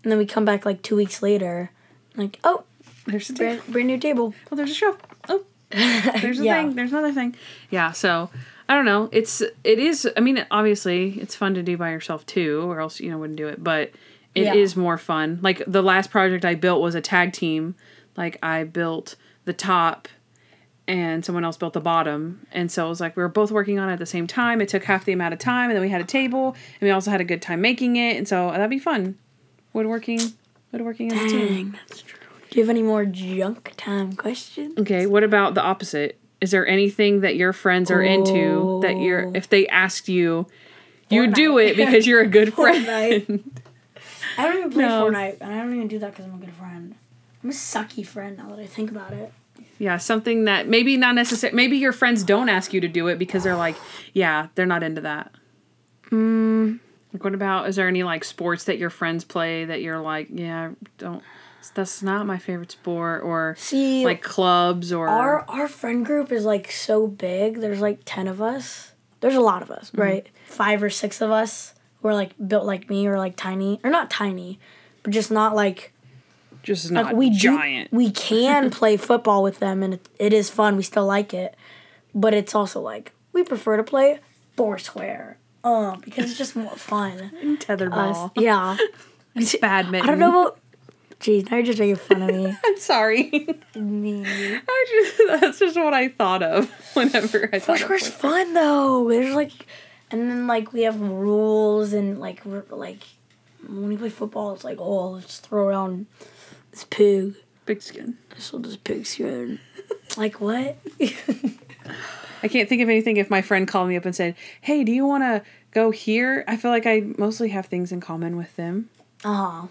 and 0.02 0.10
then 0.10 0.18
we 0.18 0.26
come 0.26 0.44
back 0.44 0.64
like 0.64 0.82
two 0.82 0.96
weeks 0.96 1.22
later, 1.22 1.70
like 2.16 2.38
oh 2.44 2.64
there's 3.06 3.28
a 3.30 3.34
table. 3.34 3.56
brand, 3.56 3.72
brand 3.72 3.86
new 3.88 3.98
table. 3.98 4.34
Oh, 4.50 4.56
there's 4.56 4.70
a 4.70 4.74
shelf. 4.74 4.98
Oh, 5.28 5.44
there's 5.70 6.40
a 6.40 6.44
Yeah. 6.44 6.54
thing. 6.62 6.74
There's 6.74 6.92
another 6.92 7.12
thing. 7.12 7.34
Yeah. 7.70 7.92
So 7.92 8.30
I 8.68 8.74
don't 8.74 8.84
know. 8.86 9.08
It's 9.12 9.40
it 9.40 9.78
is. 9.78 10.08
I 10.16 10.20
mean, 10.20 10.44
obviously, 10.50 11.18
it's 11.20 11.34
fun 11.34 11.54
to 11.54 11.62
do 11.62 11.76
by 11.76 11.90
yourself 11.90 12.24
too, 12.26 12.62
or 12.70 12.80
else 12.80 13.00
you 13.00 13.10
know 13.10 13.18
wouldn't 13.18 13.36
do 13.38 13.48
it. 13.48 13.62
But 13.62 13.92
it 14.34 14.54
is 14.54 14.74
Yeah. 14.76 14.82
more 14.82 14.98
fun. 14.98 15.38
Like 15.42 15.62
the 15.66 15.82
last 15.82 16.10
project 16.10 16.44
I 16.44 16.54
built 16.54 16.80
was 16.80 16.94
a 16.94 17.00
tag 17.00 17.32
team. 17.32 17.74
Like 18.16 18.38
I 18.42 18.64
built 18.64 19.16
the 19.44 19.52
top. 19.52 20.08
And 20.88 21.22
someone 21.22 21.44
else 21.44 21.58
built 21.58 21.74
the 21.74 21.80
bottom, 21.82 22.46
and 22.50 22.72
so 22.72 22.86
it 22.86 22.88
was 22.88 22.98
like 22.98 23.14
we 23.14 23.22
were 23.22 23.28
both 23.28 23.50
working 23.52 23.78
on 23.78 23.90
it 23.90 23.92
at 23.92 23.98
the 23.98 24.06
same 24.06 24.26
time. 24.26 24.62
It 24.62 24.70
took 24.70 24.84
half 24.84 25.04
the 25.04 25.12
amount 25.12 25.34
of 25.34 25.38
time, 25.38 25.68
and 25.68 25.76
then 25.76 25.82
we 25.82 25.90
had 25.90 26.00
a 26.00 26.04
table, 26.04 26.56
and 26.80 26.86
we 26.86 26.90
also 26.90 27.10
had 27.10 27.20
a 27.20 27.24
good 27.24 27.42
time 27.42 27.60
making 27.60 27.96
it, 27.96 28.16
and 28.16 28.26
so 28.26 28.50
that'd 28.50 28.70
be 28.70 28.78
fun. 28.78 29.18
Woodworking, 29.74 30.18
woodworking 30.72 31.12
as 31.12 31.26
a 31.26 31.28
team. 31.28 31.76
That's 31.88 32.00
true. 32.00 32.18
Do 32.50 32.58
you 32.58 32.62
have 32.64 32.70
any 32.70 32.82
more 32.82 33.04
junk 33.04 33.74
time 33.76 34.14
questions? 34.14 34.78
Okay, 34.78 35.04
what 35.04 35.22
about 35.24 35.52
the 35.52 35.60
opposite? 35.62 36.18
Is 36.40 36.52
there 36.52 36.66
anything 36.66 37.20
that 37.20 37.36
your 37.36 37.52
friends 37.52 37.90
are 37.90 38.00
into 38.02 38.80
that 38.80 38.96
you're 38.98 39.26
Oh. 39.26 39.32
if 39.34 39.50
they 39.50 39.66
asked 39.66 40.08
you, 40.08 40.46
you 41.10 41.26
do 41.26 41.58
it 41.58 41.76
because 41.76 42.06
you're 42.06 42.22
a 42.22 42.26
good 42.26 42.54
friend? 42.54 42.88
I 44.38 44.44
don't 44.46 44.56
even 44.58 44.70
play 44.70 44.84
No. 44.86 45.10
Fortnite, 45.10 45.36
and 45.42 45.52
I 45.52 45.58
don't 45.58 45.74
even 45.74 45.88
do 45.88 45.98
that 45.98 46.12
because 46.12 46.24
I'm 46.24 46.34
a 46.36 46.38
good 46.46 46.54
friend. 46.54 46.94
I'm 47.44 47.50
a 47.50 47.52
sucky 47.52 48.06
friend 48.06 48.38
now 48.38 48.48
that 48.48 48.58
I 48.58 48.66
think 48.66 48.90
about 48.90 49.12
it. 49.12 49.34
Yeah, 49.78 49.96
something 49.96 50.44
that 50.44 50.68
maybe 50.68 50.96
not 50.96 51.14
necessary. 51.14 51.52
Maybe 51.54 51.76
your 51.76 51.92
friends 51.92 52.22
don't 52.24 52.48
ask 52.48 52.72
you 52.72 52.80
to 52.80 52.88
do 52.88 53.08
it 53.08 53.18
because 53.18 53.44
they're 53.44 53.56
like, 53.56 53.76
yeah, 54.12 54.48
they're 54.54 54.66
not 54.66 54.82
into 54.82 55.00
that. 55.02 55.30
Mm, 56.10 56.78
Like, 57.12 57.24
what 57.24 57.34
about? 57.34 57.68
Is 57.68 57.76
there 57.76 57.88
any 57.88 58.02
like 58.02 58.24
sports 58.24 58.64
that 58.64 58.78
your 58.78 58.90
friends 58.90 59.24
play 59.24 59.64
that 59.64 59.82
you're 59.82 60.00
like, 60.00 60.28
yeah, 60.30 60.70
don't. 60.98 61.22
That's 61.74 62.02
not 62.02 62.26
my 62.26 62.38
favorite 62.38 62.70
sport, 62.72 63.22
or 63.22 63.54
see, 63.58 64.04
like 64.04 64.22
clubs, 64.22 64.92
or 64.92 65.06
our 65.06 65.44
our 65.50 65.68
friend 65.68 66.04
group 66.04 66.32
is 66.32 66.44
like 66.44 66.70
so 66.72 67.06
big. 67.06 67.60
There's 67.60 67.80
like 67.80 68.00
ten 68.04 68.26
of 68.26 68.40
us. 68.40 68.92
There's 69.20 69.34
a 69.34 69.40
lot 69.40 69.62
of 69.62 69.70
us, 69.70 69.90
Mm-hmm. 69.90 70.00
right? 70.00 70.26
Five 70.46 70.82
or 70.82 70.88
six 70.90 71.20
of 71.20 71.30
us 71.30 71.74
who 72.00 72.08
are 72.08 72.14
like 72.14 72.32
built 72.48 72.64
like 72.64 72.88
me, 72.88 73.06
or 73.06 73.18
like 73.18 73.36
tiny, 73.36 73.80
or 73.84 73.90
not 73.90 74.10
tiny, 74.10 74.58
but 75.02 75.12
just 75.12 75.30
not 75.30 75.54
like 75.54 75.92
just 76.68 76.90
not 76.90 77.06
like 77.06 77.16
we 77.16 77.30
giant. 77.30 77.90
Do, 77.90 77.96
we 77.96 78.10
can 78.10 78.70
play 78.80 78.96
football 78.96 79.42
with 79.42 79.58
them, 79.58 79.82
and 79.82 79.94
it, 79.94 80.08
it 80.18 80.32
is 80.32 80.50
fun. 80.50 80.76
We 80.76 80.82
still 80.84 81.06
like 81.06 81.34
it, 81.34 81.56
but 82.14 82.34
it's 82.34 82.54
also 82.54 82.80
like 82.80 83.12
we 83.32 83.42
prefer 83.42 83.76
to 83.76 83.82
play 83.82 84.20
foursquare, 84.56 85.38
uh, 85.64 85.96
because 85.96 86.26
it's 86.30 86.38
just 86.38 86.54
more 86.54 86.76
fun. 86.76 87.18
Us, 87.20 87.30
tetherball, 87.64 88.30
yeah. 88.36 88.76
and 89.34 89.54
badminton. 89.60 90.08
I 90.08 90.12
don't 90.12 90.20
know 90.20 90.42
about. 90.42 90.60
Jeez, 91.20 91.50
now 91.50 91.56
you're 91.56 91.66
just 91.66 91.80
making 91.80 91.96
fun 91.96 92.22
of 92.22 92.28
me. 92.28 92.56
I'm 92.64 92.78
sorry. 92.78 93.28
Me. 93.74 94.24
I 94.24 94.86
just 94.88 95.40
that's 95.40 95.58
just 95.58 95.76
what 95.76 95.92
I 95.92 96.10
thought 96.10 96.44
of 96.44 96.70
whenever 96.94 97.50
I 97.52 97.58
thought 97.58 97.80
of 97.80 97.88
Foursquare's 97.88 98.06
fun 98.06 98.54
though. 98.54 99.08
There's 99.08 99.34
like, 99.34 99.50
and 100.12 100.30
then 100.30 100.46
like 100.46 100.72
we 100.72 100.82
have 100.82 101.00
rules 101.00 101.92
and 101.92 102.20
like 102.20 102.44
we're 102.44 102.62
like 102.70 103.02
when 103.66 103.88
we 103.88 103.96
play 103.96 104.10
football, 104.10 104.54
it's 104.54 104.62
like 104.62 104.78
oh 104.78 105.10
let's 105.10 105.38
throw 105.38 105.66
around 105.66 106.06
this 106.78 106.86
pig. 106.90 107.34
Big 107.66 107.82
skin. 107.82 108.16
So 108.38 108.58
this 108.58 108.76
pig 108.76 109.04
skin. 109.06 109.58
like 110.16 110.40
what? 110.40 110.76
I 112.42 112.48
can't 112.48 112.68
think 112.68 112.82
of 112.82 112.88
anything 112.88 113.16
if 113.16 113.30
my 113.30 113.42
friend 113.42 113.66
called 113.66 113.88
me 113.88 113.96
up 113.96 114.04
and 114.04 114.14
said, 114.14 114.36
"Hey, 114.60 114.84
do 114.84 114.92
you 114.92 115.04
want 115.04 115.24
to 115.24 115.42
go 115.72 115.90
here?" 115.90 116.44
I 116.46 116.56
feel 116.56 116.70
like 116.70 116.86
I 116.86 117.00
mostly 117.18 117.48
have 117.48 117.66
things 117.66 117.90
in 117.92 118.00
common 118.00 118.36
with 118.36 118.54
them, 118.56 118.88
Uh 119.24 119.34
huh. 119.34 119.66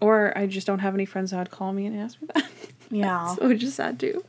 or 0.00 0.36
I 0.36 0.46
just 0.46 0.66
don't 0.66 0.80
have 0.80 0.94
any 0.94 1.06
friends 1.06 1.30
that 1.30 1.38
would 1.38 1.50
call 1.50 1.72
me 1.72 1.86
and 1.86 1.98
ask 1.98 2.20
me 2.20 2.28
that. 2.34 2.44
Yeah. 2.92 3.34
so 3.36 3.48
it's 3.48 3.60
just 3.60 3.76
sad 3.76 4.00
too. 4.00 4.24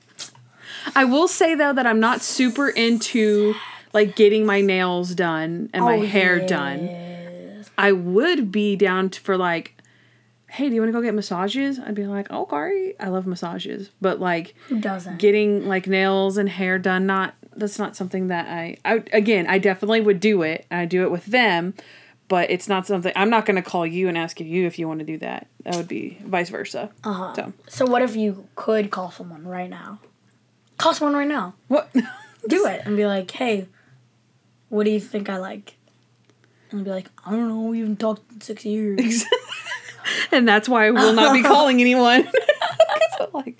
I 0.96 1.04
will 1.04 1.28
say 1.28 1.56
though 1.56 1.74
that 1.74 1.86
I'm 1.88 2.00
not 2.00 2.22
super 2.22 2.70
into 2.70 3.56
like 3.92 4.16
getting 4.16 4.46
my 4.46 4.62
nails 4.62 5.16
done 5.16 5.70
and 5.74 5.84
my 5.84 5.96
Oh, 5.98 6.06
hair 6.06 6.40
done. 6.46 7.66
I 7.78 7.92
would 7.92 8.52
be 8.52 8.76
down 8.76 9.10
to, 9.10 9.20
for 9.20 9.36
like, 9.36 9.76
hey, 10.52 10.68
do 10.68 10.76
you 10.76 10.82
want 10.82 10.90
to 10.90 10.94
go 10.94 11.02
get 11.02 11.14
massages? 11.14 11.80
I'd 11.80 11.96
be 11.96 12.06
like, 12.06 12.30
okay, 12.30 12.94
I 13.00 13.08
love 13.08 13.26
massages, 13.26 13.90
but 14.02 14.20
like 14.20 14.54
Who 14.68 14.80
doesn't? 14.82 15.18
getting 15.18 15.66
like 15.68 15.88
nails 15.88 16.38
and 16.38 16.50
hair 16.50 16.78
done, 16.78 17.06
not 17.06 17.36
that's 17.56 17.80
not 17.80 17.96
something 17.96 18.28
that 18.28 18.48
I, 18.48 18.78
I 18.86 19.04
again, 19.14 19.48
I 19.48 19.58
definitely 19.60 20.02
would 20.02 20.20
do 20.20 20.42
it. 20.42 20.66
I 20.72 20.86
do 20.86 21.04
it 21.04 21.12
with 21.12 21.26
them, 21.26 21.74
but 22.28 22.50
it's 22.52 22.68
not 22.68 22.86
something 22.88 23.12
I'm 23.16 23.30
not 23.30 23.46
going 23.46 23.56
to 23.56 23.62
call 23.62 23.86
you 23.86 24.08
and 24.10 24.18
ask 24.18 24.40
you 24.40 24.66
if 24.68 24.78
you 24.80 24.88
want 24.88 25.00
to 25.00 25.06
do 25.06 25.18
that. 25.20 25.48
That 25.64 25.76
would 25.76 25.88
be 25.88 26.18
vice 26.26 26.50
versa. 26.50 26.90
Uh 27.04 27.14
huh. 27.14 27.34
So 27.36 27.54
So 27.68 27.86
what 27.86 28.02
if 28.02 28.16
you 28.16 28.48
could 28.56 28.90
call 28.92 29.12
someone 29.12 29.46
right 29.48 29.70
now? 29.70 30.00
Call 30.78 30.94
someone 30.94 31.16
right 31.16 31.28
now. 31.28 31.54
what? 31.68 31.90
Do 32.48 32.66
it 32.66 32.82
and 32.86 32.98
be 32.98 33.06
like, 33.06 33.30
hey, 33.30 33.68
what 34.70 34.84
do 34.86 34.90
you 34.92 35.00
think 35.00 35.30
I 35.30 35.38
like? 35.38 35.76
And 36.72 36.84
be 36.84 36.90
like, 36.90 37.08
I 37.24 37.32
don't 37.32 37.48
know. 37.50 37.62
We 37.62 37.80
haven't 37.82 38.00
talked 38.00 38.32
in 38.32 38.42
six 38.42 38.66
years. 38.66 39.26
and 40.32 40.48
that's 40.48 40.68
why 40.70 40.90
we'll 40.92 41.14
not 41.14 41.34
be 41.34 41.42
calling 41.48 41.82
anyone. 41.82 42.30
like, 43.34 43.58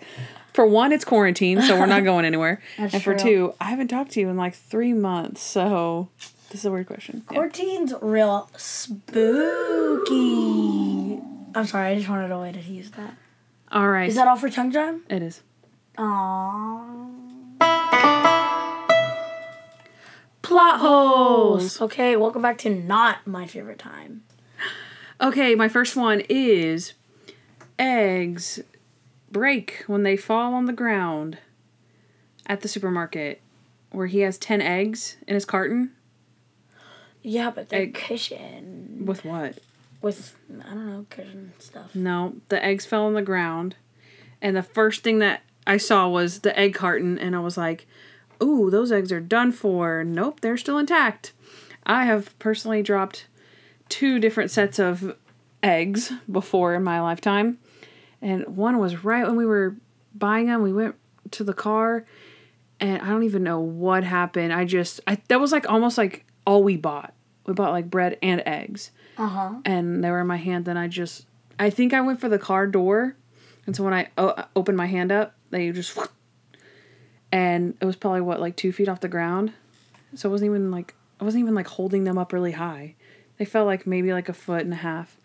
for 0.54 0.66
one, 0.66 0.92
it's 0.92 1.06
quarantine, 1.06 1.62
so 1.62 1.80
we're 1.80 1.86
not 1.86 2.04
going 2.04 2.26
anywhere. 2.26 2.62
That's 2.78 2.94
and 2.96 3.04
for 3.04 3.16
two, 3.16 3.54
I 3.62 3.66
haven't 3.66 3.88
talked 3.88 4.12
to 4.12 4.20
you 4.20 4.28
in 4.30 4.36
like 4.38 4.54
three 4.54 4.92
months, 4.94 5.42
so 5.42 6.10
this 6.50 6.60
is 6.62 6.66
a 6.66 6.72
weird 6.72 6.88
question. 6.88 7.24
Yeah. 7.32 7.36
Quarantine's 7.38 7.94
real 8.02 8.50
spooky. 8.58 9.12
I'm 11.56 11.66
sorry. 11.68 11.92
I 11.92 11.96
just 11.96 12.10
wanted 12.10 12.32
a 12.32 12.40
way 12.40 12.52
to 12.52 12.60
use 12.60 12.92
that. 12.92 13.16
All 13.72 13.90
right, 13.90 14.10
Is 14.10 14.16
that 14.16 14.28
all 14.28 14.36
for 14.36 14.50
tongue 14.50 14.72
time? 14.74 15.04
it 15.10 15.22
is. 15.22 15.42
Aww. 15.98 17.08
Plot 20.42 20.80
holes. 20.82 21.80
Okay, 21.80 22.18
welcome 22.18 22.42
back 22.42 22.58
to 22.60 22.70
not 22.70 23.26
my 23.26 23.48
favorite 23.48 23.80
time. 23.80 24.24
Okay, 25.22 25.54
my 25.54 25.68
first 25.68 25.96
one 25.96 26.22
is 26.30 26.94
eggs 27.78 28.60
break 29.32 29.84
when 29.86 30.04
they 30.04 30.18
fall 30.18 30.54
on 30.54 30.66
the 30.66 30.74
ground 30.74 31.38
at 32.48 32.62
the 32.62 32.68
supermarket, 32.68 33.40
where 33.92 34.08
he 34.08 34.22
has 34.22 34.38
ten 34.38 34.62
eggs 34.62 35.18
in 35.28 35.36
his 35.36 35.46
carton. 35.46 35.92
Yeah, 37.22 37.52
but 37.52 37.70
they're 37.70 37.82
Egg. 37.82 37.94
cushion 37.94 39.04
With 39.06 39.24
what? 39.24 39.60
with 40.02 40.36
I 40.66 40.70
don't 40.70 40.90
know 40.90 41.06
cushion 41.10 41.54
stuff. 41.60 41.94
No, 41.94 42.36
the 42.50 42.64
eggs 42.64 42.88
fell 42.88 43.06
on 43.06 43.14
the 43.14 43.22
ground, 43.22 43.76
and 44.42 44.56
the 44.56 44.64
first 44.64 45.04
thing 45.04 45.20
that 45.20 45.44
I 45.68 45.78
saw 45.78 46.10
was 46.10 46.40
the 46.40 46.58
egg 46.58 46.74
carton, 46.74 47.20
and 47.20 47.36
I 47.36 47.40
was 47.40 47.58
like, 47.58 47.86
"Ooh, 48.42 48.72
those 48.72 48.92
eggs 48.92 49.12
are 49.12 49.20
done 49.20 49.52
for." 49.52 50.04
Nope, 50.04 50.40
they're 50.40 50.58
still 50.58 50.80
intact. 50.80 51.34
I 51.86 52.06
have 52.06 52.38
personally 52.40 52.82
dropped 52.82 53.28
two 53.92 54.18
different 54.20 54.50
sets 54.52 54.80
of 54.80 55.16
eggs 55.62 56.12
before 56.32 56.74
in 56.74 56.84
my 56.84 57.00
lifetime, 57.02 57.60
and 58.22 58.48
one 58.58 58.80
was 58.80 59.04
right 59.04 59.26
when 59.28 59.36
we 59.36 59.46
were 59.46 59.76
buying 60.16 60.48
them. 60.48 60.62
We 60.64 60.74
went 60.74 60.96
to 61.32 61.44
the 61.44 61.54
car, 61.54 62.06
and 62.80 63.02
I 63.02 63.10
don't 63.10 63.24
even 63.24 63.44
know 63.44 63.60
what 63.60 64.04
happened. 64.04 64.52
I 64.54 64.66
just, 64.66 65.00
I 65.06 65.18
that 65.28 65.40
was 65.40 65.52
like 65.52 65.70
almost 65.70 65.98
like 65.98 66.26
all 66.48 66.64
we 66.64 66.78
bought. 66.78 67.14
We 67.46 67.54
bought 67.54 67.72
like 67.72 67.90
bread 67.90 68.18
and 68.22 68.42
eggs 68.46 68.92
Uh 69.18 69.28
huh. 69.28 69.52
and 69.66 70.04
they 70.04 70.10
were 70.12 70.22
in 70.22 70.28
my 70.28 70.38
hand. 70.38 70.66
Then 70.66 70.78
I 70.78 70.88
just, 70.88 71.26
I 71.60 71.70
think 71.70 71.94
I 71.94 72.02
went 72.02 72.20
for 72.22 72.30
the 72.30 72.40
car 72.40 72.66
door, 72.68 73.16
and 73.66 73.76
so 73.76 73.84
when 73.84 73.94
I 73.94 74.08
o- 74.18 74.44
opened 74.56 74.78
my 74.78 74.88
hand 74.88 75.12
up, 75.12 75.36
they 75.50 75.72
just, 75.72 75.98
and 77.32 77.76
it 77.82 77.86
was 77.86 77.96
probably 77.96 78.22
what 78.22 78.40
like 78.40 78.56
two 78.56 78.72
feet 78.72 78.90
off 78.90 79.00
the 79.02 79.08
ground, 79.08 79.54
so 80.16 80.30
it 80.30 80.32
wasn't 80.32 80.50
even 80.50 80.72
like 80.72 80.96
I 81.20 81.24
wasn't 81.24 81.42
even 81.42 81.56
like 81.56 81.68
holding 81.68 82.04
them 82.04 82.18
up 82.18 82.34
really 82.34 82.52
high. 82.54 82.96
They 83.42 83.46
felt 83.46 83.66
like 83.66 83.88
maybe 83.88 84.14
like 84.14 84.30
a 84.30 84.34
foot 84.34 84.62
and 84.62 84.72
a 84.72 84.76
half, 84.76 85.18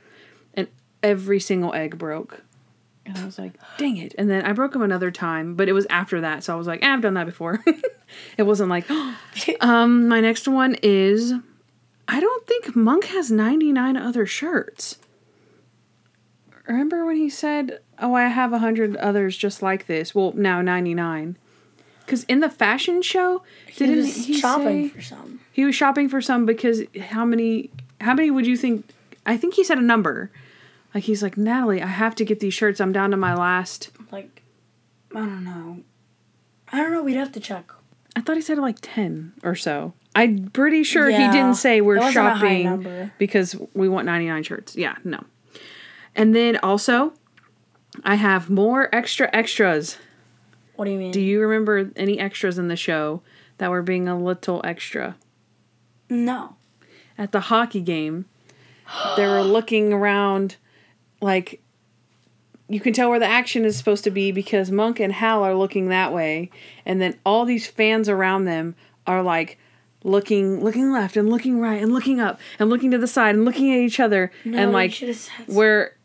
and 0.54 0.68
every 1.02 1.38
single 1.38 1.74
egg 1.74 1.98
broke. 1.98 2.40
And 3.04 3.18
I 3.18 3.26
was 3.26 3.38
like, 3.38 3.52
dang 3.76 3.98
it. 3.98 4.14
And 4.16 4.30
then 4.30 4.42
I 4.46 4.54
broke 4.54 4.72
them 4.72 4.80
another 4.80 5.10
time, 5.10 5.54
but 5.54 5.68
it 5.68 5.74
was 5.74 5.86
after 5.90 6.22
that. 6.22 6.42
So 6.42 6.54
I 6.54 6.56
was 6.56 6.66
like, 6.66 6.82
eh, 6.82 6.88
I've 6.90 7.02
done 7.02 7.12
that 7.12 7.26
before. 7.26 7.62
it 8.38 8.44
wasn't 8.44 8.70
like, 8.70 8.86
um, 9.60 10.08
my 10.08 10.20
next 10.20 10.48
one 10.48 10.76
is 10.82 11.34
I 12.08 12.20
don't 12.20 12.46
think 12.46 12.74
Monk 12.74 13.04
has 13.04 13.30
99 13.30 13.98
other 13.98 14.24
shirts. 14.24 14.96
Remember 16.66 17.04
when 17.04 17.16
he 17.16 17.28
said, 17.28 17.80
Oh, 17.98 18.14
I 18.14 18.28
have 18.28 18.50
100 18.50 18.96
others 18.96 19.36
just 19.36 19.60
like 19.60 19.88
this? 19.88 20.14
Well, 20.14 20.32
now 20.34 20.62
99. 20.62 21.36
Because 22.06 22.24
in 22.24 22.40
the 22.40 22.48
fashion 22.48 23.02
show, 23.02 23.42
He 23.66 23.84
didn't 23.84 24.04
was 24.04 24.24
he 24.26 24.38
shopping 24.40 24.88
say 24.88 24.94
for 24.94 25.02
some. 25.02 25.40
he 25.52 25.66
was 25.66 25.74
shopping 25.74 26.08
for 26.08 26.22
some 26.22 26.46
because 26.46 26.82
how 27.10 27.24
many 27.24 27.68
how 28.00 28.14
many 28.14 28.30
would 28.30 28.46
you 28.46 28.56
think 28.56 28.84
I 29.24 29.36
think 29.36 29.54
he 29.54 29.64
said 29.64 29.78
a 29.78 29.82
number. 29.82 30.30
Like 30.94 31.04
he's 31.04 31.22
like, 31.22 31.36
Natalie, 31.36 31.82
I 31.82 31.86
have 31.86 32.14
to 32.16 32.24
get 32.24 32.40
these 32.40 32.54
shirts. 32.54 32.80
I'm 32.80 32.92
down 32.92 33.10
to 33.10 33.16
my 33.16 33.34
last 33.34 33.90
Like, 34.10 34.42
I 35.14 35.18
don't 35.18 35.44
know. 35.44 35.82
I 36.72 36.78
don't 36.78 36.92
know. 36.92 37.02
We'd 37.02 37.16
have 37.16 37.32
to 37.32 37.40
check. 37.40 37.70
I 38.14 38.20
thought 38.20 38.36
he 38.36 38.42
said 38.42 38.58
like 38.58 38.78
10 38.80 39.34
or 39.42 39.54
so. 39.54 39.92
I'm 40.14 40.48
pretty 40.48 40.82
sure 40.82 41.10
he 41.10 41.28
didn't 41.30 41.56
say 41.56 41.82
we're 41.82 41.98
wasn't 41.98 42.26
a 42.26 42.30
high 42.34 42.62
shopping 42.62 43.10
because 43.18 43.54
we 43.74 43.88
want 43.88 44.06
99 44.06 44.42
shirts. 44.44 44.74
Yeah, 44.74 44.96
no. 45.04 45.22
And 46.14 46.34
then 46.34 46.56
also, 46.62 47.12
I 48.02 48.14
have 48.14 48.48
more 48.48 48.88
extra 48.94 49.28
extras. 49.34 49.98
What 50.76 50.86
do 50.86 50.92
you 50.92 50.98
mean? 50.98 51.10
Do 51.10 51.20
you 51.20 51.40
remember 51.40 51.90
any 51.96 52.18
extras 52.18 52.56
in 52.56 52.68
the 52.68 52.76
show 52.76 53.20
that 53.58 53.70
were 53.70 53.82
being 53.82 54.08
a 54.08 54.18
little 54.18 54.62
extra? 54.64 55.16
no. 56.08 56.55
At 57.18 57.32
the 57.32 57.40
hockey 57.40 57.80
game, 57.80 58.26
they 59.16 59.26
were 59.26 59.42
looking 59.42 59.92
around 59.92 60.56
like 61.20 61.60
you 62.68 62.80
can 62.80 62.92
tell 62.92 63.10
where 63.10 63.18
the 63.18 63.26
action 63.26 63.64
is 63.64 63.76
supposed 63.76 64.04
to 64.04 64.10
be 64.10 64.32
because 64.32 64.70
Monk 64.70 64.98
and 64.98 65.12
Hal 65.12 65.42
are 65.42 65.54
looking 65.54 65.88
that 65.88 66.12
way, 66.12 66.50
and 66.84 67.00
then 67.00 67.18
all 67.24 67.44
these 67.44 67.66
fans 67.66 68.08
around 68.08 68.44
them 68.44 68.74
are 69.06 69.22
like 69.22 69.58
looking 70.02 70.62
looking 70.62 70.92
left 70.92 71.16
and 71.16 71.28
looking 71.28 71.60
right 71.60 71.82
and 71.82 71.92
looking 71.92 72.20
up 72.20 72.38
and 72.58 72.70
looking 72.70 72.92
to 72.92 72.98
the 72.98 73.08
side 73.08 73.34
and 73.34 73.44
looking 73.44 73.72
at 73.72 73.78
each 73.78 74.00
other. 74.00 74.30
No, 74.44 74.58
and 74.58 74.72
like 74.72 74.94
where 75.46 75.96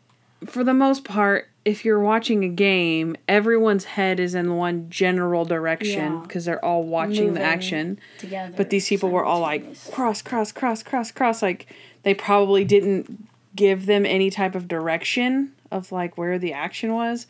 for 0.46 0.64
the 0.64 0.74
most 0.74 1.04
part 1.04 1.48
if 1.64 1.84
you're 1.84 2.00
watching 2.00 2.42
a 2.44 2.48
game 2.48 3.14
everyone's 3.28 3.84
head 3.84 4.18
is 4.18 4.34
in 4.34 4.56
one 4.56 4.88
general 4.90 5.44
direction 5.44 6.12
Yeah. 6.14 6.20
because 6.22 6.44
they're 6.44 6.64
all 6.64 6.82
watching 6.82 7.34
the 7.34 7.40
action 7.42 7.98
together. 8.18 8.54
but 8.56 8.70
these 8.70 8.88
people 8.88 9.10
were 9.10 9.24
all 9.24 9.40
like 9.40 9.64
cross 9.92 10.22
cross 10.22 10.50
cross 10.52 10.82
cross 10.82 11.10
cross 11.12 11.40
like 11.42 11.66
they 12.02 12.14
probably 12.14 12.64
didn't 12.64 13.28
give 13.54 13.86
them 13.86 14.04
any 14.06 14.28
type 14.30 14.54
of 14.54 14.66
direction 14.66 15.52
of 15.70 15.92
like 15.92 16.18
where 16.18 16.38
the 16.38 16.52
action 16.52 16.94
was 16.94 17.26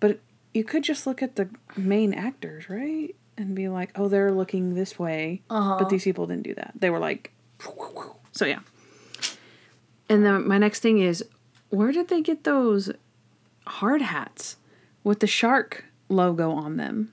but 0.00 0.18
you 0.54 0.64
could 0.64 0.82
just 0.82 1.06
look 1.06 1.22
at 1.22 1.36
the 1.36 1.48
main 1.76 2.12
actors 2.14 2.68
right 2.68 3.14
and 3.36 3.54
be 3.54 3.68
like 3.68 3.90
oh 3.94 4.08
they're 4.08 4.32
looking 4.32 4.74
this 4.74 4.98
way 4.98 5.40
Uh-huh. 5.50 5.76
but 5.78 5.88
these 5.88 6.02
people 6.04 6.26
didn't 6.26 6.42
do 6.44 6.54
that 6.54 6.72
they 6.74 6.90
were 6.90 6.98
like 6.98 7.32
so 8.32 8.44
yeah 8.44 8.60
and 10.08 10.24
then 10.24 10.46
my 10.48 10.58
next 10.58 10.80
thing 10.80 10.98
is 10.98 11.24
where 11.70 11.92
did 11.92 12.08
they 12.08 12.22
get 12.22 12.44
those 12.44 12.90
hard 13.68 14.02
hats 14.02 14.56
with 15.04 15.20
the 15.20 15.26
shark 15.26 15.84
logo 16.08 16.50
on 16.50 16.76
them 16.76 17.12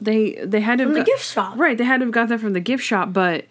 they 0.00 0.32
they 0.44 0.60
had 0.60 0.78
to 0.78 0.84
From 0.84 0.94
the 0.94 1.00
got- 1.00 1.06
gift 1.06 1.24
shop. 1.24 1.58
Right, 1.58 1.76
they 1.76 1.84
had 1.84 1.98
to 2.00 2.06
have 2.06 2.12
got 2.14 2.28
that 2.30 2.40
from 2.40 2.54
the 2.54 2.60
gift 2.60 2.82
shop, 2.82 3.12
but 3.12 3.44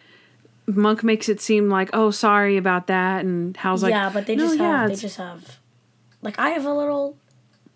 Monk 0.66 1.04
makes 1.04 1.30
it 1.30 1.40
seem 1.42 1.70
like, 1.70 1.90
oh, 1.94 2.10
sorry 2.12 2.58
about 2.58 2.88
that, 2.88 3.24
and 3.24 3.56
how's 3.58 3.84
like, 3.84 3.92
yeah, 3.92 4.10
but 4.12 4.26
they 4.26 4.36
"No, 4.36 4.46
just 4.48 4.58
yeah, 4.60 4.80
have 4.82 4.90
they 4.90 4.96
just 4.96 5.18
have 5.18 5.60
like 6.24 6.40
I 6.40 6.50
have 6.50 6.66
a 6.66 6.74
little 6.74 7.16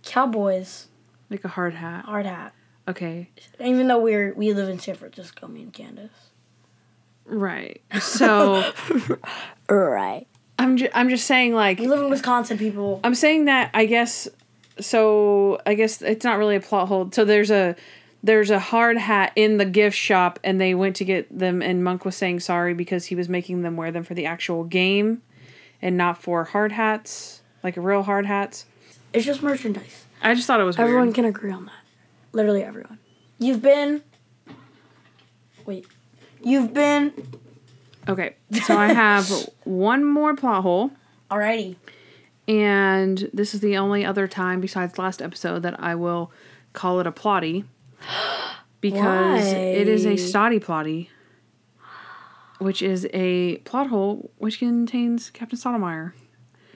Cowboys 0.03 0.87
like 1.29 1.43
a 1.45 1.49
hard 1.49 1.75
hat. 1.75 2.05
hard 2.05 2.25
hat. 2.25 2.53
Okay, 2.87 3.29
Even 3.59 3.87
though 3.87 3.99
we're 3.99 4.33
we 4.33 4.51
live 4.53 4.67
in 4.69 4.79
San 4.79 4.95
Francisco, 4.95 5.47
me 5.47 5.61
and 5.61 5.71
Candace. 5.73 6.09
right. 7.25 7.79
So 8.01 8.63
Right. 9.69 10.25
I'm 10.59 10.77
ju- 10.77 10.89
I'm 10.93 11.09
just 11.09 11.25
saying 11.25 11.53
like 11.53 11.79
We 11.79 11.87
live 11.87 12.01
in 12.01 12.09
Wisconsin, 12.09 12.57
people. 12.57 12.99
I'm 13.03 13.15
saying 13.15 13.45
that 13.45 13.71
I 13.73 13.85
guess 13.85 14.27
so 14.79 15.59
I 15.65 15.73
guess 15.73 16.01
it's 16.01 16.23
not 16.25 16.37
really 16.37 16.55
a 16.55 16.59
plot 16.61 16.87
hole. 16.87 17.09
So 17.11 17.25
there's 17.25 17.51
a 17.51 17.75
there's 18.23 18.49
a 18.49 18.59
hard 18.59 18.97
hat 18.97 19.33
in 19.35 19.57
the 19.57 19.65
gift 19.65 19.97
shop 19.97 20.39
and 20.43 20.59
they 20.61 20.73
went 20.73 20.95
to 20.97 21.05
get 21.05 21.37
them 21.37 21.61
and 21.61 21.83
Monk 21.83 22.05
was 22.05 22.15
saying 22.15 22.39
sorry 22.39 22.73
because 22.73 23.05
he 23.07 23.15
was 23.15 23.27
making 23.27 23.61
them 23.63 23.75
wear 23.75 23.91
them 23.91 24.03
for 24.03 24.13
the 24.13 24.25
actual 24.25 24.63
game 24.63 25.21
and 25.81 25.97
not 25.97 26.21
for 26.21 26.45
hard 26.45 26.71
hats, 26.71 27.41
like 27.63 27.75
real 27.77 28.03
hard 28.03 28.25
hats. 28.25 28.65
It's 29.11 29.25
just 29.25 29.43
merchandise. 29.43 30.05
I 30.21 30.33
just 30.35 30.47
thought 30.47 30.61
it 30.61 30.63
was 30.63 30.79
Everyone 30.79 31.07
weird. 31.07 31.15
can 31.15 31.25
agree 31.25 31.51
on 31.51 31.65
that. 31.65 31.73
Literally 32.31 32.63
everyone. 32.63 32.97
You've 33.39 33.61
been 33.61 34.01
Wait. 35.65 35.85
You've 36.43 36.73
been. 36.73 37.13
Okay, 38.07 38.35
so 38.65 38.77
I 38.77 38.87
have 38.93 39.29
one 39.63 40.03
more 40.03 40.35
plot 40.35 40.63
hole, 40.63 40.91
Alrighty. 41.31 41.75
and 42.47 43.29
this 43.33 43.53
is 43.53 43.61
the 43.61 43.77
only 43.77 44.03
other 44.05 44.27
time 44.27 44.59
besides 44.59 44.97
last 44.97 45.21
episode 45.21 45.63
that 45.63 45.79
I 45.81 45.95
will 45.95 46.31
call 46.73 46.99
it 46.99 47.07
a 47.07 47.11
plotty 47.11 47.63
because 48.81 49.45
it 49.51 49.87
is 49.87 50.05
a 50.05 50.09
Why? 50.09 50.15
stoddy 50.15 50.59
plotty, 50.63 51.07
which 52.59 52.81
is 52.81 53.07
a 53.13 53.57
plot 53.59 53.87
hole 53.87 54.31
which 54.37 54.59
contains 54.59 55.29
Captain 55.29 55.57
Stottlemeyer. 55.57 56.11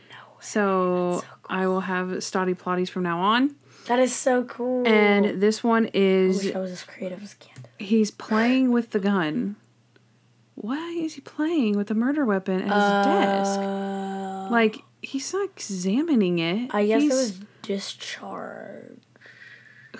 No, 0.09 0.17
so, 0.39 1.23
I 1.49 1.67
will 1.67 1.81
have 1.81 2.07
stoddy 2.23 2.55
plotties 2.57 2.89
from 2.89 3.03
now 3.03 3.19
on. 3.19 3.55
That 3.87 3.99
is 3.99 4.13
so 4.15 4.43
cool. 4.43 4.87
And 4.87 5.41
this 5.41 5.63
one 5.63 5.85
I 5.87 5.91
is 5.93 6.43
wish 6.45 6.55
I 6.55 6.59
was 6.59 6.71
as 6.71 6.83
creative 6.83 7.23
as 7.23 7.33
Candace. 7.35 7.71
he's 7.79 8.11
playing 8.11 8.71
with 8.71 8.91
the 8.91 8.99
gun. 8.99 9.55
Why 10.59 10.89
is 10.99 11.13
he 11.13 11.21
playing 11.21 11.77
with 11.77 11.87
the 11.87 11.93
murder 11.93 12.25
weapon 12.25 12.55
at 12.61 12.63
his 12.63 13.05
desk? 13.05 13.59
Uh, 13.59 14.47
Like 14.51 14.79
he's 15.03 15.31
not 15.31 15.49
examining 15.55 16.39
it. 16.39 16.73
I 16.73 16.85
guess 16.87 17.01
He's- 17.03 17.13
it 17.13 17.15
was 17.15 17.39
discharge. 17.61 18.97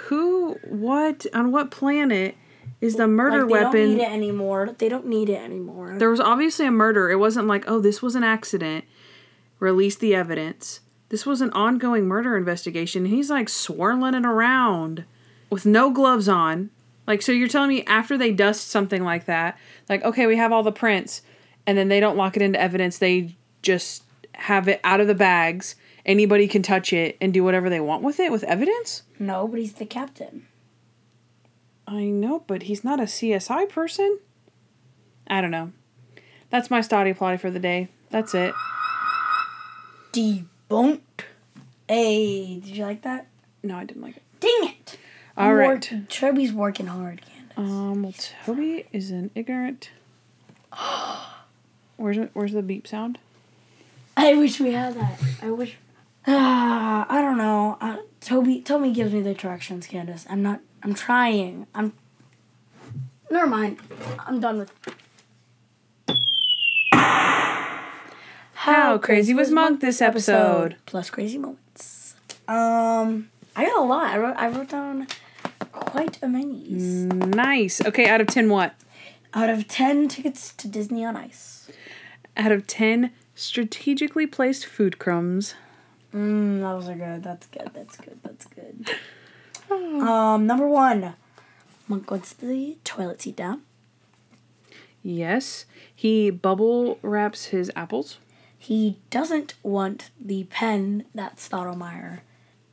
who, 0.08 0.56
what, 0.68 1.26
on 1.34 1.52
what 1.52 1.70
planet 1.72 2.36
is 2.82 2.96
the 2.96 3.08
murder 3.08 3.42
Like, 3.46 3.48
they 3.50 3.54
don't 3.60 3.64
weapon? 3.74 3.90
need 3.98 4.02
it 4.04 4.10
anymore. 4.12 4.76
They 4.78 4.90
don't 4.90 5.06
need 5.08 5.30
it 5.30 5.40
anymore. 5.42 5.96
There 5.98 6.10
was 6.10 6.20
obviously 6.20 6.66
a 6.66 6.72
murder. 6.72 7.10
It 7.10 7.18
wasn't 7.20 7.48
like, 7.48 7.66
oh, 7.68 7.80
this 7.80 8.02
was 8.02 8.16
an 8.16 8.24
accident. 8.24 8.86
Release 9.60 9.96
the 9.96 10.14
evidence. 10.16 10.82
This 11.10 11.26
was 11.26 11.42
an 11.42 11.52
ongoing 11.52 12.06
murder 12.08 12.36
investigation. 12.38 13.06
He's 13.06 13.30
like 13.30 13.50
swirling 13.50 14.14
it 14.14 14.26
around 14.26 15.06
with 15.50 15.66
no 15.66 15.90
gloves 15.92 16.28
on. 16.30 16.70
Like, 17.08 17.22
so 17.22 17.32
you're 17.32 17.48
telling 17.48 17.70
me 17.70 17.84
after 17.86 18.18
they 18.18 18.32
dust 18.34 18.68
something 18.68 19.04
like 19.04 19.26
that, 19.26 19.58
like, 19.90 20.04
okay, 20.04 20.28
we 20.28 20.36
have 20.36 20.52
all 20.52 20.62
the 20.62 20.72
prints, 20.74 21.22
and 21.66 21.78
then 21.78 21.88
they 21.88 22.00
don't 22.00 22.18
lock 22.18 22.36
it 22.36 22.42
into 22.44 22.60
evidence, 22.60 22.98
they 22.98 23.36
just 23.62 24.04
have 24.34 24.68
it 24.68 24.80
out 24.84 25.00
of 25.00 25.08
the 25.08 25.16
bags. 25.16 25.76
Anybody 26.06 26.48
can 26.48 26.62
touch 26.62 26.94
it 26.94 27.18
and 27.20 27.34
do 27.34 27.44
whatever 27.44 27.70
they 27.70 27.80
want 27.80 28.04
with 28.04 28.20
it 28.20 28.32
with 28.32 28.44
evidence? 28.44 29.04
no, 29.20 29.48
but 29.48 29.60
he's 29.60 29.74
the 29.74 29.86
captain. 29.86 30.46
I 31.88 32.04
know, 32.04 32.44
but 32.48 32.64
he's 32.64 32.84
not 32.84 33.00
a 33.00 33.04
CSI 33.04 33.70
person. 33.70 34.20
I 35.30 35.40
don't 35.42 35.52
know. 35.52 35.72
That's 36.50 36.70
my 36.70 36.82
study 36.82 37.14
plotty 37.14 37.40
for 37.40 37.50
the 37.50 37.60
day. 37.60 37.88
That's 38.10 38.34
it. 38.34 38.54
Debunked. 40.12 41.02
Hey, 41.88 42.60
did 42.60 42.76
you 42.76 42.84
like 42.86 43.04
that? 43.04 43.28
No, 43.64 43.78
I 43.78 43.86
didn't 43.86 44.02
like 44.04 44.18
it. 44.18 44.24
Dang 44.40 44.70
it. 44.70 44.77
All 45.38 45.50
I'm 45.50 45.56
right. 45.56 45.92
work- 45.92 46.10
Toby's 46.10 46.52
working 46.52 46.88
hard, 46.88 47.22
Candace. 47.22 47.58
Um, 47.58 48.04
well, 48.04 48.14
Toby 48.46 48.86
is 48.92 49.12
an 49.12 49.32
ignorant. 49.36 49.92
Where's 51.98 52.18
where's 52.34 52.52
the 52.54 52.62
beep 52.62 52.86
sound? 52.88 53.18
I 54.16 54.36
wish 54.36 54.60
we 54.60 54.74
had 54.74 54.94
that. 54.96 55.20
I 55.42 55.50
wish. 55.52 55.78
Ah, 56.28 57.06
I 57.10 57.22
don't 57.22 57.38
know. 57.38 57.78
Uh, 57.82 57.98
Toby, 58.22 58.62
Toby 58.62 58.92
gives 58.92 59.14
me 59.14 59.22
the 59.22 59.34
directions, 59.34 59.88
Candace. 59.88 60.26
I'm 60.30 60.44
not. 60.44 60.60
I'm 60.84 60.94
trying. 60.94 61.66
I'm. 61.74 61.94
Never 63.32 63.48
mind. 63.48 63.80
I'm 64.20 64.40
done 64.40 64.60
with. 64.60 64.72
How 68.54 68.98
crazy 68.98 69.34
was 69.34 69.50
Monk 69.52 69.82
this 69.82 70.02
episode? 70.02 70.76
Plus 70.86 71.10
crazy 71.10 71.38
moments. 71.38 72.16
Um, 72.48 73.30
I 73.56 73.66
got 73.66 73.78
a 73.80 73.84
lot. 73.84 74.12
I 74.12 74.18
wrote. 74.18 74.36
I 74.38 74.48
wrote 74.50 74.70
down 74.70 75.08
quite 75.80 76.22
a 76.22 76.28
many. 76.28 76.64
Nice. 76.70 77.84
Okay, 77.86 78.08
out 78.08 78.22
of 78.22 78.28
10 78.28 78.50
what? 78.50 78.76
Out 79.34 79.50
of 79.50 79.68
ten 79.68 80.08
tickets 80.08 80.54
to 80.56 80.68
Disney 80.68 81.06
on 81.06 81.16
Ice. 81.16 81.70
Out 82.36 82.52
of 82.52 82.66
10 82.66 83.12
strategically 83.36 84.26
placed 84.26 84.66
food 84.66 84.98
crumbs. 85.00 85.54
Mm, 86.14 86.62
those 86.62 86.90
are 86.90 86.96
good. 86.96 87.24
That's 87.24 87.48
good. 87.48 87.70
That's 87.74 87.98
good. 87.98 88.20
That's 88.24 88.46
good. 88.46 88.90
Um, 89.70 90.48
number 90.48 90.68
one. 90.68 91.16
Monk 91.88 92.10
wants 92.10 92.34
the 92.34 92.78
toilet 92.84 93.22
seat 93.22 93.36
down. 93.36 93.64
Yes. 95.04 95.66
He 95.94 96.30
bubble 96.30 97.00
wraps 97.02 97.46
his 97.48 97.72
apples. 97.76 98.18
He 98.58 98.98
doesn't 99.10 99.54
want 99.62 100.10
the 100.20 100.46
pen 100.46 101.06
that 101.14 101.38
Stottlemeyer 101.38 102.22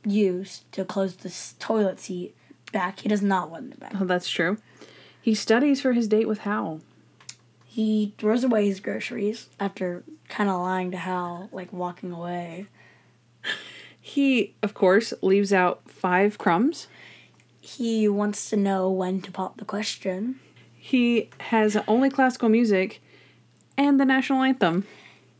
used 0.05 0.71
to 0.71 0.85
close 0.85 1.17
the 1.17 1.33
toilet 1.59 1.99
seat 1.99 2.35
back. 2.75 2.99
He 2.99 3.09
does 3.09 3.21
not 3.21 3.49
want 3.49 3.71
it 3.71 3.79
back. 3.79 3.93
Oh, 3.99 4.03
that's 4.03 4.29
true. 4.29 4.57
He 5.21 5.33
studies 5.33 5.79
for 5.79 5.93
his 5.93 6.09
date 6.09 6.27
with 6.27 6.39
Hal. 6.39 6.81
He 7.65 8.13
throws 8.17 8.43
away 8.43 8.67
his 8.67 8.81
groceries 8.81 9.49
after 9.61 10.03
kind 10.27 10.49
of 10.49 10.59
lying 10.59 10.91
to 10.91 10.97
Hal, 10.97 11.47
like 11.53 11.71
walking 11.71 12.11
away. 12.11 12.67
He, 13.99 14.53
of 14.61 14.73
course, 14.73 15.13
leaves 15.21 15.53
out 15.53 15.89
five 15.89 16.37
crumbs. 16.37 16.87
He 17.61 18.07
wants 18.09 18.49
to 18.49 18.57
know 18.57 18.91
when 18.91 19.21
to 19.21 19.31
pop 19.31 19.57
the 19.57 19.65
question. 19.65 20.39
He 20.77 21.29
has 21.39 21.77
only 21.87 22.09
classical 22.09 22.49
music 22.49 23.01
and 23.77 23.99
the 23.99 24.05
national 24.05 24.43
anthem. 24.43 24.85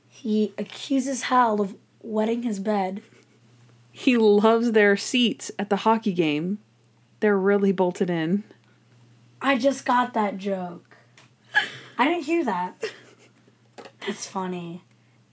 He 0.07 0.53
accuses 0.57 1.23
Hal 1.23 1.59
of 1.61 1.75
wetting 2.01 2.43
his 2.43 2.59
bed. 2.59 3.03
He 3.91 4.17
loves 4.17 4.71
their 4.71 4.97
seats 4.97 5.51
at 5.59 5.69
the 5.69 5.77
hockey 5.77 6.13
game. 6.13 6.59
They're 7.25 7.35
really 7.35 7.71
bolted 7.71 8.11
in. 8.11 8.43
I 9.41 9.57
just 9.57 9.83
got 9.83 10.13
that 10.13 10.37
joke. 10.37 10.95
I 11.97 12.07
didn't 12.07 12.25
hear 12.25 12.45
that. 12.45 12.75
That's 14.05 14.27
funny. 14.27 14.83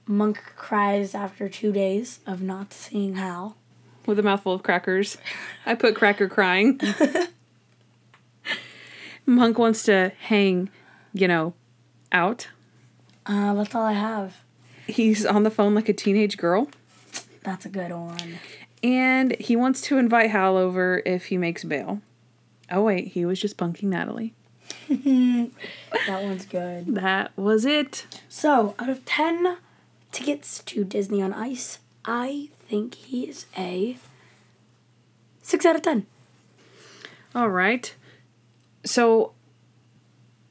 Monk 0.07 0.43
cries 0.57 1.15
after 1.15 1.51
two 1.51 1.71
days 1.71 2.21
of 2.27 2.41
not 2.41 2.73
seeing 2.73 3.17
Hal. 3.17 3.59
with 4.07 4.19
a 4.19 4.23
mouthful 4.23 4.55
of 4.55 4.63
crackers. 4.63 5.19
I 5.67 5.75
put 5.75 5.95
cracker 5.95 6.31
crying. 6.31 6.81
Monk 9.27 9.59
wants 9.59 9.83
to 9.83 10.13
hang, 10.19 10.71
you 11.13 11.29
know, 11.29 11.53
out. 12.11 12.49
Uh, 13.27 13.53
that's 13.53 13.75
all 13.75 13.85
I 13.85 13.93
have. 13.93 14.37
He's 14.87 15.27
on 15.27 15.43
the 15.43 15.51
phone 15.51 15.75
like 15.75 15.91
a 15.91 15.93
teenage 15.93 16.39
girl. 16.39 16.71
That's 17.43 17.67
a 17.67 17.69
good 17.69 17.93
one. 17.93 18.39
And 18.83 19.37
he 19.39 19.55
wants 19.57 19.81
to 19.83 19.99
invite 19.99 20.31
Hal 20.31 20.57
over 20.57 21.03
if 21.07 21.27
he 21.27 21.39
makes 21.39 21.65
bail. 21.65 22.01
Oh, 22.71 22.83
wait, 22.83 23.09
he 23.09 23.25
was 23.25 23.41
just 23.41 23.57
bunking 23.57 23.91
Natalie. 23.91 24.35
That 26.07 26.23
one's 26.25 26.47
good. 26.47 26.95
That 26.95 27.37
was 27.37 27.65
it. 27.65 28.07
So, 28.29 28.75
out 28.79 28.89
of 28.89 29.05
10 29.05 29.59
tickets 30.11 30.63
to 30.65 30.85
Disney 30.85 31.23
on 31.23 31.33
Ice, 31.33 31.79
I 32.05 32.49
think 32.69 32.95
he 32.95 33.29
is 33.29 33.47
a 33.57 33.97
6 35.43 35.67
out 35.67 35.77
of 35.77 35.83
10. 35.83 36.07
All 37.35 37.49
right. 37.51 37.95
So 38.85 39.33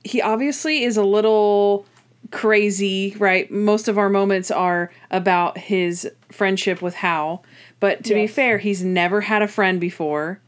he 0.04 0.22
obviously 0.22 0.84
is 0.84 0.98
a 0.98 1.04
little 1.04 1.86
crazy, 2.32 3.16
right? 3.20 3.52
Most 3.52 3.88
of 3.88 3.98
our 3.98 4.10
moments 4.10 4.50
are 4.52 4.92
about 5.10 5.58
his 5.58 6.10
friendship 6.32 6.82
with 6.82 6.96
Hal. 6.96 7.44
But 7.80 8.04
to 8.06 8.14
be 8.14 8.28
fair, 8.28 8.58
he's 8.58 8.84
never 8.84 9.22
had 9.22 9.42
a 9.42 9.48
friend 9.48 9.80
before. 9.80 10.40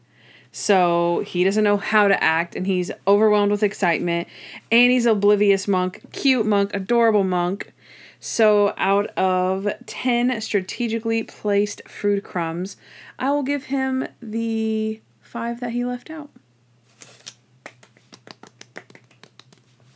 So 0.51 1.23
he 1.25 1.43
doesn't 1.43 1.63
know 1.63 1.77
how 1.77 2.07
to 2.07 2.23
act 2.23 2.55
and 2.55 2.67
he's 2.67 2.91
overwhelmed 3.07 3.51
with 3.51 3.63
excitement. 3.63 4.27
And 4.71 4.91
he's 4.91 5.07
oblivious 5.07 5.67
monk, 5.67 6.01
cute 6.11 6.45
monk, 6.45 6.71
adorable 6.73 7.23
monk. 7.23 7.73
So 8.19 8.73
out 8.77 9.07
of 9.17 9.67
10 9.85 10.39
strategically 10.41 11.23
placed 11.23 11.81
food 11.87 12.23
crumbs, 12.23 12.77
I 13.19 13.31
will 13.31 13.43
give 13.43 13.65
him 13.65 14.07
the 14.21 15.01
5 15.21 15.59
that 15.59 15.71
he 15.71 15.83
left 15.83 16.09
out. 16.09 16.29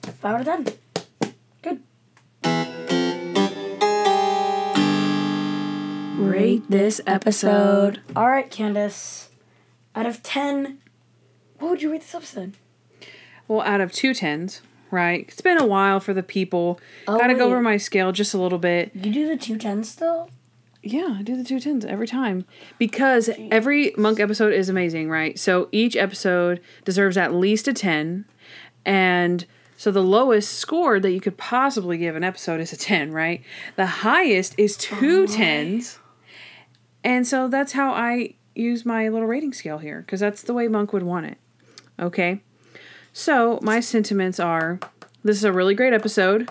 5 0.02 0.26
out 0.26 0.42
of 0.42 0.66
10. 0.66 0.78
Rate 6.18 6.64
mm-hmm. 6.64 6.74
this 6.74 7.00
episode. 7.06 8.02
All 8.16 8.28
right, 8.28 8.50
Candace. 8.50 9.30
Out 9.94 10.08
of 10.08 10.24
10, 10.24 10.80
what 11.60 11.70
would 11.70 11.82
you 11.84 11.92
rate 11.92 12.02
this 12.02 12.16
episode? 12.16 12.54
Well, 13.48 13.62
out 13.62 13.82
of 13.82 13.92
two 13.92 14.16
tens, 14.16 14.62
right? 14.90 15.26
It's 15.28 15.42
been 15.42 15.60
a 15.60 15.66
while 15.66 16.00
for 16.00 16.16
the 16.16 16.24
people. 16.24 16.80
Oh, 17.08 17.20
Gotta 17.20 17.36
go 17.36 17.46
over 17.46 17.62
my 17.62 17.78
scale 17.78 18.12
just 18.12 18.34
a 18.34 18.40
little 18.40 18.58
bit. 18.58 18.92
You 18.96 19.14
do 19.14 19.28
the 19.28 19.38
two 19.38 19.58
tens 19.58 19.92
still? 19.92 20.32
Yeah, 20.82 21.18
I 21.20 21.22
do 21.22 21.36
the 21.36 21.44
two 21.44 21.60
tens 21.60 21.86
every 21.86 22.08
time 22.08 22.46
because 22.80 23.30
every 23.52 23.94
monk 23.96 24.20
episode 24.20 24.54
is 24.54 24.70
amazing, 24.70 25.10
right? 25.10 25.38
So 25.38 25.70
each 25.72 25.96
episode 25.96 26.62
deserves 26.84 27.16
at 27.16 27.34
least 27.34 27.68
a 27.68 27.74
10. 27.74 28.26
And 28.86 29.46
so 29.76 29.92
the 29.92 30.02
lowest 30.02 30.54
score 30.54 31.00
that 31.00 31.12
you 31.12 31.22
could 31.22 31.38
possibly 31.38 32.00
give 32.00 32.16
an 32.16 32.24
episode 32.24 32.60
is 32.60 32.74
a 32.74 32.78
10, 32.78 33.12
right? 33.12 33.44
The 33.76 33.86
highest 33.86 34.56
is 34.58 34.78
two 34.78 35.28
tens. 35.28 36.00
And 37.08 37.26
so 37.26 37.48
that's 37.48 37.72
how 37.72 37.94
I 37.94 38.34
use 38.54 38.86
my 38.86 39.08
little 39.08 39.30
rating 39.30 39.54
scale 39.54 39.78
here 39.78 40.02
because 40.02 40.20
that's 40.20 40.42
the 40.44 40.54
way 40.54 40.68
Monk 40.68 40.92
would 40.92 41.04
want 41.04 41.26
it. 41.26 41.38
Okay. 41.98 42.42
So, 43.14 43.60
my 43.62 43.80
sentiments 43.80 44.42
are 44.42 44.82
this 45.24 45.38
is 45.38 45.46
a 45.46 45.54
really 45.54 45.74
great 45.74 45.94
episode. 45.94 46.50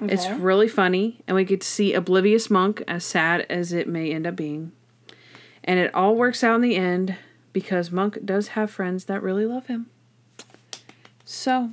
It's 0.00 0.28
really 0.28 0.68
funny, 0.68 1.22
and 1.26 1.34
we 1.34 1.44
get 1.44 1.62
to 1.62 1.66
see 1.66 1.92
Oblivious 1.92 2.50
Monk, 2.50 2.84
as 2.86 3.04
sad 3.04 3.46
as 3.50 3.72
it 3.72 3.88
may 3.88 4.12
end 4.12 4.26
up 4.26 4.36
being. 4.36 4.72
And 5.64 5.80
it 5.80 5.92
all 5.92 6.14
works 6.14 6.44
out 6.44 6.54
in 6.54 6.60
the 6.60 6.76
end 6.76 7.16
because 7.52 7.90
Monk 7.90 8.18
does 8.24 8.48
have 8.48 8.70
friends 8.70 9.06
that 9.06 9.22
really 9.22 9.44
love 9.44 9.66
him. 9.66 9.86
So, 11.24 11.70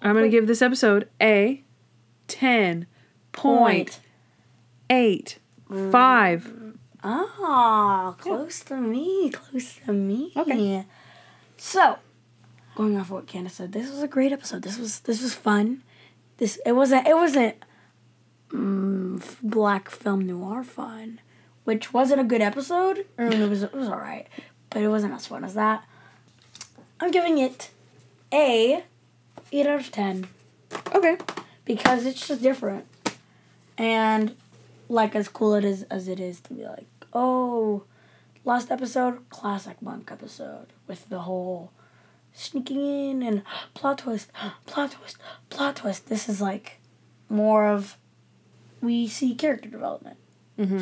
I'm 0.00 0.12
going 0.14 0.24
to 0.24 0.30
give 0.30 0.46
this 0.46 0.62
episode 0.62 1.08
a 1.20 1.62
10 2.28 2.86
point 3.32 4.00
eight 4.88 5.38
five. 5.90 6.44
Mm. 6.44 6.63
Ah, 7.04 8.14
close 8.18 8.60
to 8.64 8.76
me, 8.76 9.30
close 9.30 9.76
to 9.84 9.92
me. 9.92 10.32
Okay. 10.36 10.86
So, 11.58 11.98
going 12.74 12.96
off 12.98 13.10
what 13.10 13.26
Candace 13.26 13.54
said, 13.54 13.72
this 13.72 13.90
was 13.90 14.02
a 14.02 14.08
great 14.08 14.32
episode. 14.32 14.62
This 14.62 14.78
was 14.78 15.00
this 15.00 15.22
was 15.22 15.34
fun. 15.34 15.82
This 16.38 16.58
it 16.64 16.72
wasn't 16.72 17.06
it 17.06 17.14
wasn't 17.14 17.56
mm, 18.50 19.20
f- 19.20 19.38
black 19.42 19.90
film 19.90 20.26
noir 20.26 20.64
fun, 20.64 21.20
which 21.64 21.92
wasn't 21.92 22.20
a 22.22 22.24
good 22.24 22.40
episode. 22.40 23.04
I 23.18 23.28
mean, 23.28 23.42
it 23.42 23.48
was 23.50 23.62
it 23.62 23.74
was 23.74 23.88
all 23.88 23.98
right, 23.98 24.26
but 24.70 24.82
it 24.82 24.88
wasn't 24.88 25.12
as 25.12 25.26
fun 25.26 25.44
as 25.44 25.54
that. 25.54 25.84
I'm 27.00 27.10
giving 27.10 27.36
it 27.38 27.70
a 28.32 28.82
eight 29.52 29.66
out 29.66 29.80
of 29.80 29.92
ten 29.92 30.26
Okay. 30.94 31.18
because 31.66 32.06
it's 32.06 32.26
just 32.26 32.40
different 32.42 32.86
and 33.76 34.34
like 34.88 35.14
as 35.14 35.28
cool 35.28 35.54
it 35.54 35.64
is 35.64 35.82
as 35.84 36.08
it 36.08 36.18
is 36.20 36.40
to 36.40 36.54
be 36.54 36.64
like 36.64 36.86
oh 37.14 37.84
last 38.44 38.70
episode 38.70 39.28
classic 39.30 39.80
monk 39.80 40.10
episode 40.10 40.66
with 40.86 41.08
the 41.08 41.20
whole 41.20 41.72
sneaking 42.32 42.80
in 43.10 43.22
and 43.22 43.42
plot 43.74 43.98
twist 43.98 44.30
plot 44.66 44.92
twist 44.92 45.16
plot 45.50 45.76
twist 45.76 46.08
this 46.08 46.28
is 46.28 46.40
like 46.40 46.80
more 47.28 47.66
of 47.66 47.96
we 48.80 49.06
see 49.06 49.34
character 49.34 49.68
development 49.68 50.16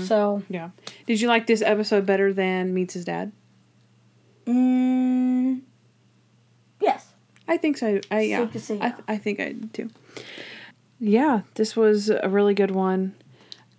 so 0.05 0.43
Yeah. 0.51 0.69
Did 1.07 1.23
you 1.23 1.29
like 1.29 1.47
this 1.47 1.63
episode 1.63 2.05
better 2.05 2.31
than 2.35 2.75
Meets 2.75 2.93
His 2.93 3.07
Dad? 3.07 3.33
mm, 4.45 5.63
yes 6.79 7.13
I 7.49 7.57
think 7.57 7.77
so. 7.79 8.01
I 8.11 8.21
yeah. 8.21 8.39
Safe 8.45 8.53
to 8.53 8.61
say 8.61 8.79
I. 8.81 8.95
I 9.09 9.17
think 9.19 9.41
I 9.41 9.47
did 9.53 9.75
too. 9.75 9.91
Yeah, 11.01 11.43
this 11.55 11.75
was 11.77 12.09
a 12.11 12.29
really 12.29 12.55
good 12.55 12.71
one. 12.71 13.15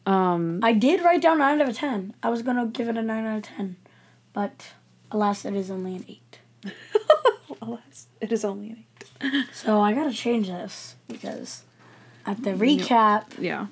Um, 0.06 0.60
i 0.64 0.74
did 0.74 1.02
write 1.02 1.22
down 1.22 1.38
9 1.38 1.62
out 1.62 1.70
of 1.70 1.76
10 1.78 2.14
i 2.22 2.30
was 2.30 2.42
gonna 2.42 2.66
give 2.66 2.90
it 2.90 2.98
a 2.98 3.02
9 3.02 3.26
out 3.26 3.38
of 3.38 3.44
10 3.44 3.78
but 4.34 4.74
alas 5.12 5.46
it 5.46 5.56
is 5.56 5.72
only 5.72 5.96
an 5.96 6.06
8 6.08 6.40
alas, 7.62 8.08
it 8.22 8.32
is 8.32 8.44
only 8.46 8.70
an 8.72 8.84
eight. 9.22 9.46
So 9.54 9.80
I 9.82 9.94
gotta 9.94 10.14
change 10.14 10.48
this 10.48 10.96
because 11.08 11.64
at 12.26 12.44
the 12.44 12.52
recap, 12.52 13.26
Yeah. 13.38 13.68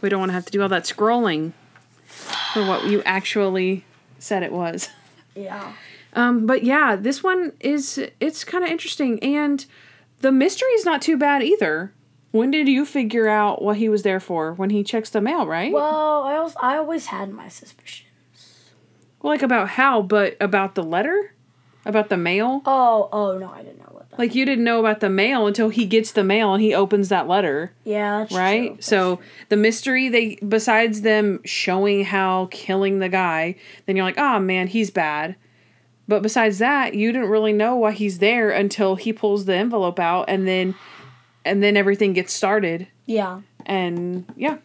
We 0.00 0.08
don't 0.08 0.20
want 0.20 0.30
to 0.30 0.34
have 0.34 0.44
to 0.46 0.52
do 0.52 0.62
all 0.62 0.68
that 0.68 0.84
scrolling 0.84 1.52
for 2.06 2.64
what 2.64 2.86
you 2.86 3.02
actually 3.04 3.84
said 4.18 4.42
it 4.42 4.52
was. 4.52 4.88
yeah, 5.34 5.72
Um, 6.14 6.46
but 6.46 6.62
yeah, 6.62 6.94
this 6.96 7.22
one 7.22 7.52
is 7.60 7.98
it's 8.20 8.44
kind 8.44 8.62
of 8.64 8.70
interesting, 8.70 9.18
and 9.22 9.66
the 10.20 10.30
mystery 10.30 10.68
is 10.70 10.84
not 10.84 11.02
too 11.02 11.16
bad 11.16 11.42
either. 11.42 11.92
When 12.38 12.52
did 12.52 12.68
you 12.68 12.84
figure 12.84 13.26
out 13.28 13.60
what 13.62 13.78
he 13.78 13.88
was 13.88 14.04
there 14.04 14.20
for? 14.20 14.52
When 14.52 14.70
he 14.70 14.84
checks 14.84 15.10
the 15.10 15.20
mail, 15.20 15.44
right? 15.44 15.72
well, 15.72 16.22
I 16.22 16.36
also 16.36 16.56
I 16.60 16.76
always 16.76 17.06
had 17.06 17.32
my 17.32 17.48
suspicions. 17.48 18.04
Well, 19.20 19.32
like 19.32 19.42
about 19.42 19.70
how, 19.70 20.02
but 20.02 20.36
about 20.40 20.76
the 20.76 20.84
letter, 20.84 21.34
about 21.84 22.10
the 22.10 22.16
mail. 22.16 22.62
Oh, 22.64 23.08
oh 23.12 23.36
no, 23.38 23.50
I 23.50 23.62
didn't 23.62 23.78
know 23.78 23.90
what 23.90 24.08
that. 24.10 24.20
Like 24.20 24.36
you 24.36 24.44
didn't 24.44 24.62
know 24.62 24.78
about 24.78 25.00
the 25.00 25.10
mail 25.10 25.48
until 25.48 25.70
he 25.70 25.84
gets 25.84 26.12
the 26.12 26.22
mail 26.22 26.54
and 26.54 26.62
he 26.62 26.72
opens 26.72 27.08
that 27.08 27.26
letter, 27.26 27.72
yeah, 27.82 28.20
that's 28.20 28.32
right? 28.32 28.74
true, 28.74 28.82
so 28.82 29.16
true. 29.16 29.24
the 29.48 29.56
mystery 29.56 30.08
they 30.08 30.36
besides 30.36 31.00
them 31.00 31.40
showing 31.44 32.04
how 32.04 32.46
killing 32.52 33.00
the 33.00 33.08
guy, 33.08 33.56
then 33.86 33.96
you're 33.96 34.04
like, 34.04 34.18
"Oh 34.18 34.38
man, 34.38 34.68
he's 34.68 34.92
bad." 34.92 35.34
But 36.06 36.22
besides 36.22 36.58
that, 36.58 36.94
you 36.94 37.12
didn't 37.12 37.28
really 37.28 37.52
know 37.52 37.76
why 37.76 37.92
he's 37.92 38.18
there 38.20 38.50
until 38.50 38.94
he 38.94 39.12
pulls 39.12 39.44
the 39.44 39.54
envelope 39.54 39.98
out 39.98 40.24
and 40.28 40.48
then 40.48 40.74
and 41.48 41.62
then 41.62 41.76
everything 41.76 42.12
gets 42.12 42.32
started 42.32 42.86
yeah, 43.06 43.40
and 43.64 44.26
yeah. 44.36 44.58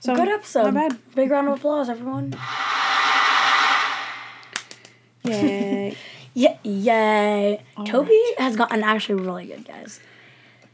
So 0.00 0.16
good 0.16 0.28
episode. 0.28 0.74
Not 0.74 0.74
bad. 0.74 0.98
Big 1.14 1.30
round 1.30 1.46
of 1.48 1.58
applause, 1.58 1.88
everyone. 1.88 2.34
Yay. 5.24 5.96
Yeah, 6.32 6.56
yay! 6.62 7.60
Toby 7.86 8.22
has 8.38 8.54
gotten 8.54 8.84
actually 8.84 9.20
really 9.20 9.46
good, 9.46 9.66
guys. 9.66 9.98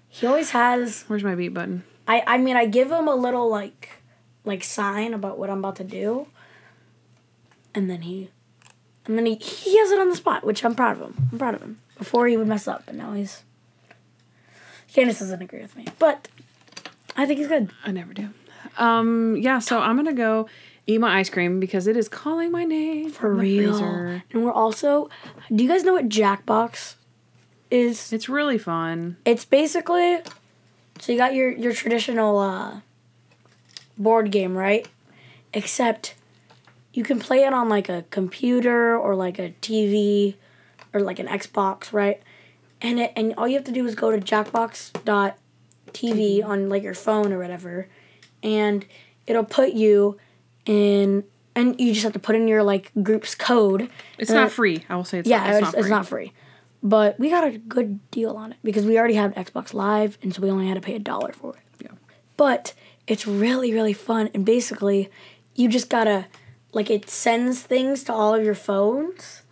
He 0.06 0.26
always 0.26 0.50
has. 0.50 1.04
Where's 1.06 1.24
my 1.24 1.34
beat 1.34 1.54
button? 1.54 1.82
I 2.06 2.22
I 2.26 2.36
mean, 2.36 2.56
I 2.56 2.66
give 2.66 2.92
him 2.92 3.08
a 3.08 3.14
little 3.14 3.48
like 3.48 3.88
like 4.44 4.62
sign 4.62 5.14
about 5.14 5.38
what 5.38 5.48
I'm 5.48 5.60
about 5.60 5.76
to 5.76 5.84
do, 5.84 6.28
and 7.74 7.88
then 7.88 8.02
he, 8.02 8.28
and 9.06 9.16
then 9.16 9.24
he 9.24 9.36
he 9.36 9.78
has 9.78 9.90
it 9.90 9.98
on 9.98 10.10
the 10.10 10.16
spot, 10.16 10.44
which 10.44 10.62
I'm 10.62 10.74
proud 10.74 10.98
of 10.98 11.02
him. 11.08 11.28
I'm 11.32 11.38
proud 11.38 11.54
of 11.54 11.62
him. 11.62 11.80
Before 11.96 12.26
he 12.26 12.36
would 12.36 12.46
mess 12.46 12.68
up, 12.68 12.84
but 12.84 12.94
now 12.94 13.14
he's. 13.14 13.42
Candace 14.92 15.18
doesn't 15.18 15.42
agree 15.42 15.60
with 15.60 15.76
me, 15.76 15.86
but 15.98 16.28
I 17.16 17.26
think 17.26 17.38
he's 17.38 17.48
good. 17.48 17.70
I 17.84 17.92
never 17.92 18.12
do. 18.14 18.30
Um, 18.78 19.36
yeah, 19.36 19.58
so 19.58 19.78
I'm 19.80 19.96
gonna 19.96 20.12
go 20.12 20.48
eat 20.86 20.98
my 21.00 21.18
ice 21.18 21.28
cream 21.30 21.60
because 21.60 21.86
it 21.86 21.96
is 21.96 22.08
calling 22.08 22.50
my 22.50 22.64
name 22.64 23.10
For 23.10 23.32
real. 23.34 23.72
freezer. 23.72 24.22
And 24.32 24.44
we're 24.44 24.52
also. 24.52 25.08
Do 25.54 25.62
you 25.62 25.68
guys 25.68 25.84
know 25.84 25.92
what 25.94 26.08
Jackbox 26.08 26.94
is? 27.70 28.12
It's 28.12 28.28
really 28.28 28.58
fun. 28.58 29.16
It's 29.24 29.44
basically. 29.44 30.18
So 31.00 31.12
you 31.12 31.18
got 31.18 31.34
your 31.34 31.50
your 31.50 31.72
traditional 31.72 32.38
uh, 32.38 32.80
board 33.98 34.30
game, 34.30 34.56
right? 34.56 34.86
Except 35.52 36.14
you 36.92 37.02
can 37.02 37.18
play 37.18 37.44
it 37.44 37.52
on 37.52 37.68
like 37.68 37.88
a 37.88 38.04
computer 38.10 38.96
or 38.96 39.14
like 39.14 39.38
a 39.38 39.54
TV 39.60 40.34
or 40.92 41.00
like 41.00 41.18
an 41.18 41.26
Xbox, 41.26 41.92
right? 41.92 42.22
And 42.80 43.00
it 43.00 43.12
and 43.16 43.34
all 43.36 43.48
you 43.48 43.54
have 43.54 43.64
to 43.64 43.72
do 43.72 43.86
is 43.86 43.94
go 43.94 44.10
to 44.10 44.18
jackbox.tv 44.18 45.34
mm-hmm. 45.92 46.50
on 46.50 46.68
like 46.68 46.82
your 46.82 46.94
phone 46.94 47.32
or 47.32 47.38
whatever, 47.38 47.88
and 48.42 48.84
it'll 49.26 49.44
put 49.44 49.72
you 49.72 50.18
in. 50.64 51.24
And 51.54 51.80
you 51.80 51.94
just 51.94 52.04
have 52.04 52.12
to 52.12 52.18
put 52.18 52.36
in 52.36 52.48
your 52.48 52.62
like 52.62 52.92
group's 53.02 53.34
code. 53.34 53.88
It's 54.18 54.30
not 54.30 54.40
then- 54.42 54.50
free. 54.50 54.84
I 54.90 54.96
will 54.96 55.04
say 55.04 55.20
it's, 55.20 55.28
yeah, 55.28 55.38
not, 55.38 55.48
it's, 55.48 55.56
it's, 55.56 55.62
not 55.62 55.72
free. 55.72 55.80
it's 55.80 55.90
not 55.90 56.06
free. 56.06 56.32
But 56.82 57.18
we 57.18 57.30
got 57.30 57.44
a 57.44 57.56
good 57.56 58.10
deal 58.10 58.36
on 58.36 58.52
it 58.52 58.58
because 58.62 58.84
we 58.84 58.98
already 58.98 59.14
have 59.14 59.32
Xbox 59.32 59.72
Live, 59.72 60.18
and 60.22 60.34
so 60.34 60.42
we 60.42 60.50
only 60.50 60.68
had 60.68 60.74
to 60.74 60.80
pay 60.80 60.94
a 60.94 60.98
dollar 60.98 61.32
for 61.32 61.54
it. 61.56 61.62
Yeah. 61.82 61.92
But 62.36 62.74
it's 63.06 63.26
really, 63.26 63.72
really 63.72 63.94
fun, 63.94 64.28
and 64.34 64.44
basically, 64.44 65.10
you 65.54 65.68
just 65.68 65.88
gotta 65.88 66.26
like 66.72 66.90
it 66.90 67.08
sends 67.08 67.62
things 67.62 68.04
to 68.04 68.12
all 68.12 68.34
of 68.34 68.44
your 68.44 68.54
phones, 68.54 69.42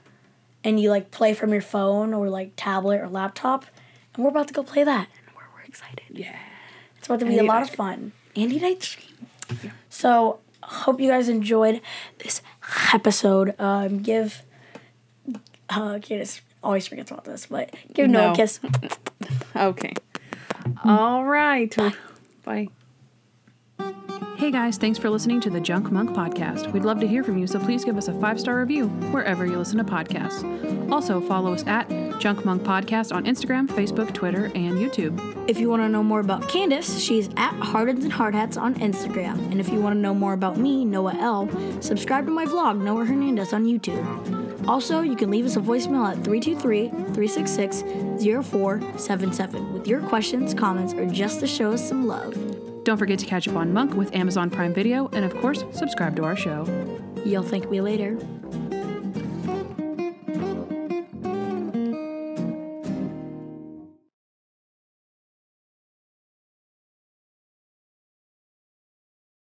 and 0.64 0.80
you 0.80 0.90
like 0.90 1.10
play 1.10 1.34
from 1.34 1.52
your 1.52 1.62
phone 1.62 2.12
or 2.14 2.28
like 2.28 2.52
tablet 2.56 3.00
or 3.00 3.08
laptop, 3.08 3.66
and 4.14 4.24
we're 4.24 4.30
about 4.30 4.48
to 4.48 4.54
go 4.54 4.62
play 4.64 4.82
that, 4.84 5.08
and 5.26 5.36
we're, 5.36 5.42
we're 5.60 5.64
excited. 5.66 6.02
Yeah. 6.10 6.34
It's 6.98 7.06
about 7.06 7.20
to 7.20 7.26
be 7.26 7.38
And 7.38 7.46
a 7.46 7.52
lot 7.52 7.62
of 7.62 7.70
fun. 7.70 8.12
Andy 8.34 8.56
eat 8.56 8.62
ice 8.64 8.96
cream. 8.96 9.72
So 9.90 10.40
hope 10.62 11.00
you 11.00 11.10
guys 11.10 11.28
enjoyed 11.28 11.80
this 12.18 12.40
episode. 12.92 13.54
Um, 13.60 13.98
give 14.02 14.42
uh, 15.68 15.98
Candace 16.00 16.40
always 16.62 16.86
forgets 16.86 17.10
about 17.10 17.24
this, 17.24 17.46
but 17.46 17.74
give 17.92 18.08
Noah 18.08 18.22
No. 18.28 18.32
a 18.32 18.36
kiss. 18.36 18.60
Okay. 19.56 19.92
All 20.84 21.24
right. 21.24 21.74
Bye. 22.44 22.68
Hey 24.36 24.50
guys, 24.50 24.76
thanks 24.76 24.98
for 24.98 25.08
listening 25.10 25.40
to 25.42 25.50
the 25.50 25.60
Junk 25.60 25.92
Monk 25.92 26.10
podcast. 26.10 26.72
We'd 26.72 26.82
love 26.84 26.98
to 26.98 27.06
hear 27.06 27.22
from 27.22 27.38
you, 27.38 27.46
so 27.46 27.60
please 27.60 27.84
give 27.84 27.96
us 27.96 28.08
a 28.08 28.20
five 28.20 28.40
star 28.40 28.58
review 28.58 28.88
wherever 29.12 29.46
you 29.46 29.56
listen 29.56 29.78
to 29.78 29.84
podcasts. 29.84 30.90
Also, 30.90 31.20
follow 31.20 31.52
us 31.54 31.64
at 31.68 31.88
Junk 32.18 32.44
Monk 32.44 32.62
Podcast 32.62 33.14
on 33.14 33.26
Instagram, 33.26 33.68
Facebook, 33.68 34.12
Twitter, 34.12 34.46
and 34.46 34.74
YouTube. 34.74 35.48
If 35.48 35.60
you 35.60 35.70
want 35.70 35.82
to 35.82 35.88
know 35.88 36.02
more 36.02 36.18
about 36.18 36.48
Candace, 36.48 36.98
she's 36.98 37.28
at 37.36 37.54
Hardens 37.54 38.02
and 38.02 38.12
Hardhats 38.12 38.60
on 38.60 38.74
Instagram. 38.74 39.38
And 39.52 39.60
if 39.60 39.68
you 39.68 39.80
want 39.80 39.94
to 39.94 40.00
know 40.00 40.14
more 40.14 40.32
about 40.32 40.58
me, 40.58 40.84
Noah 40.84 41.14
L, 41.14 41.48
subscribe 41.80 42.26
to 42.26 42.32
my 42.32 42.44
vlog, 42.44 42.82
Noah 42.82 43.04
Hernandez, 43.04 43.52
on 43.52 43.64
YouTube. 43.64 44.66
Also, 44.66 45.00
you 45.00 45.14
can 45.14 45.30
leave 45.30 45.46
us 45.46 45.56
a 45.56 45.60
voicemail 45.60 46.08
at 46.08 46.24
323 46.24 46.88
366 47.14 47.82
0477 48.48 49.72
with 49.72 49.86
your 49.86 50.00
questions, 50.00 50.54
comments, 50.54 50.92
or 50.92 51.06
just 51.06 51.38
to 51.40 51.46
show 51.46 51.72
us 51.72 51.88
some 51.88 52.06
love. 52.06 52.34
Don't 52.84 52.98
forget 52.98 53.18
to 53.20 53.26
catch 53.26 53.48
up 53.48 53.56
on 53.56 53.72
Monk 53.72 53.94
with 53.94 54.14
Amazon 54.14 54.50
Prime 54.50 54.74
Video, 54.74 55.08
and 55.14 55.24
of 55.24 55.34
course, 55.38 55.64
subscribe 55.72 56.14
to 56.16 56.24
our 56.24 56.36
show. 56.36 56.66
You'll 57.24 57.42
thank 57.42 57.70
me 57.70 57.80
later. 57.80 58.18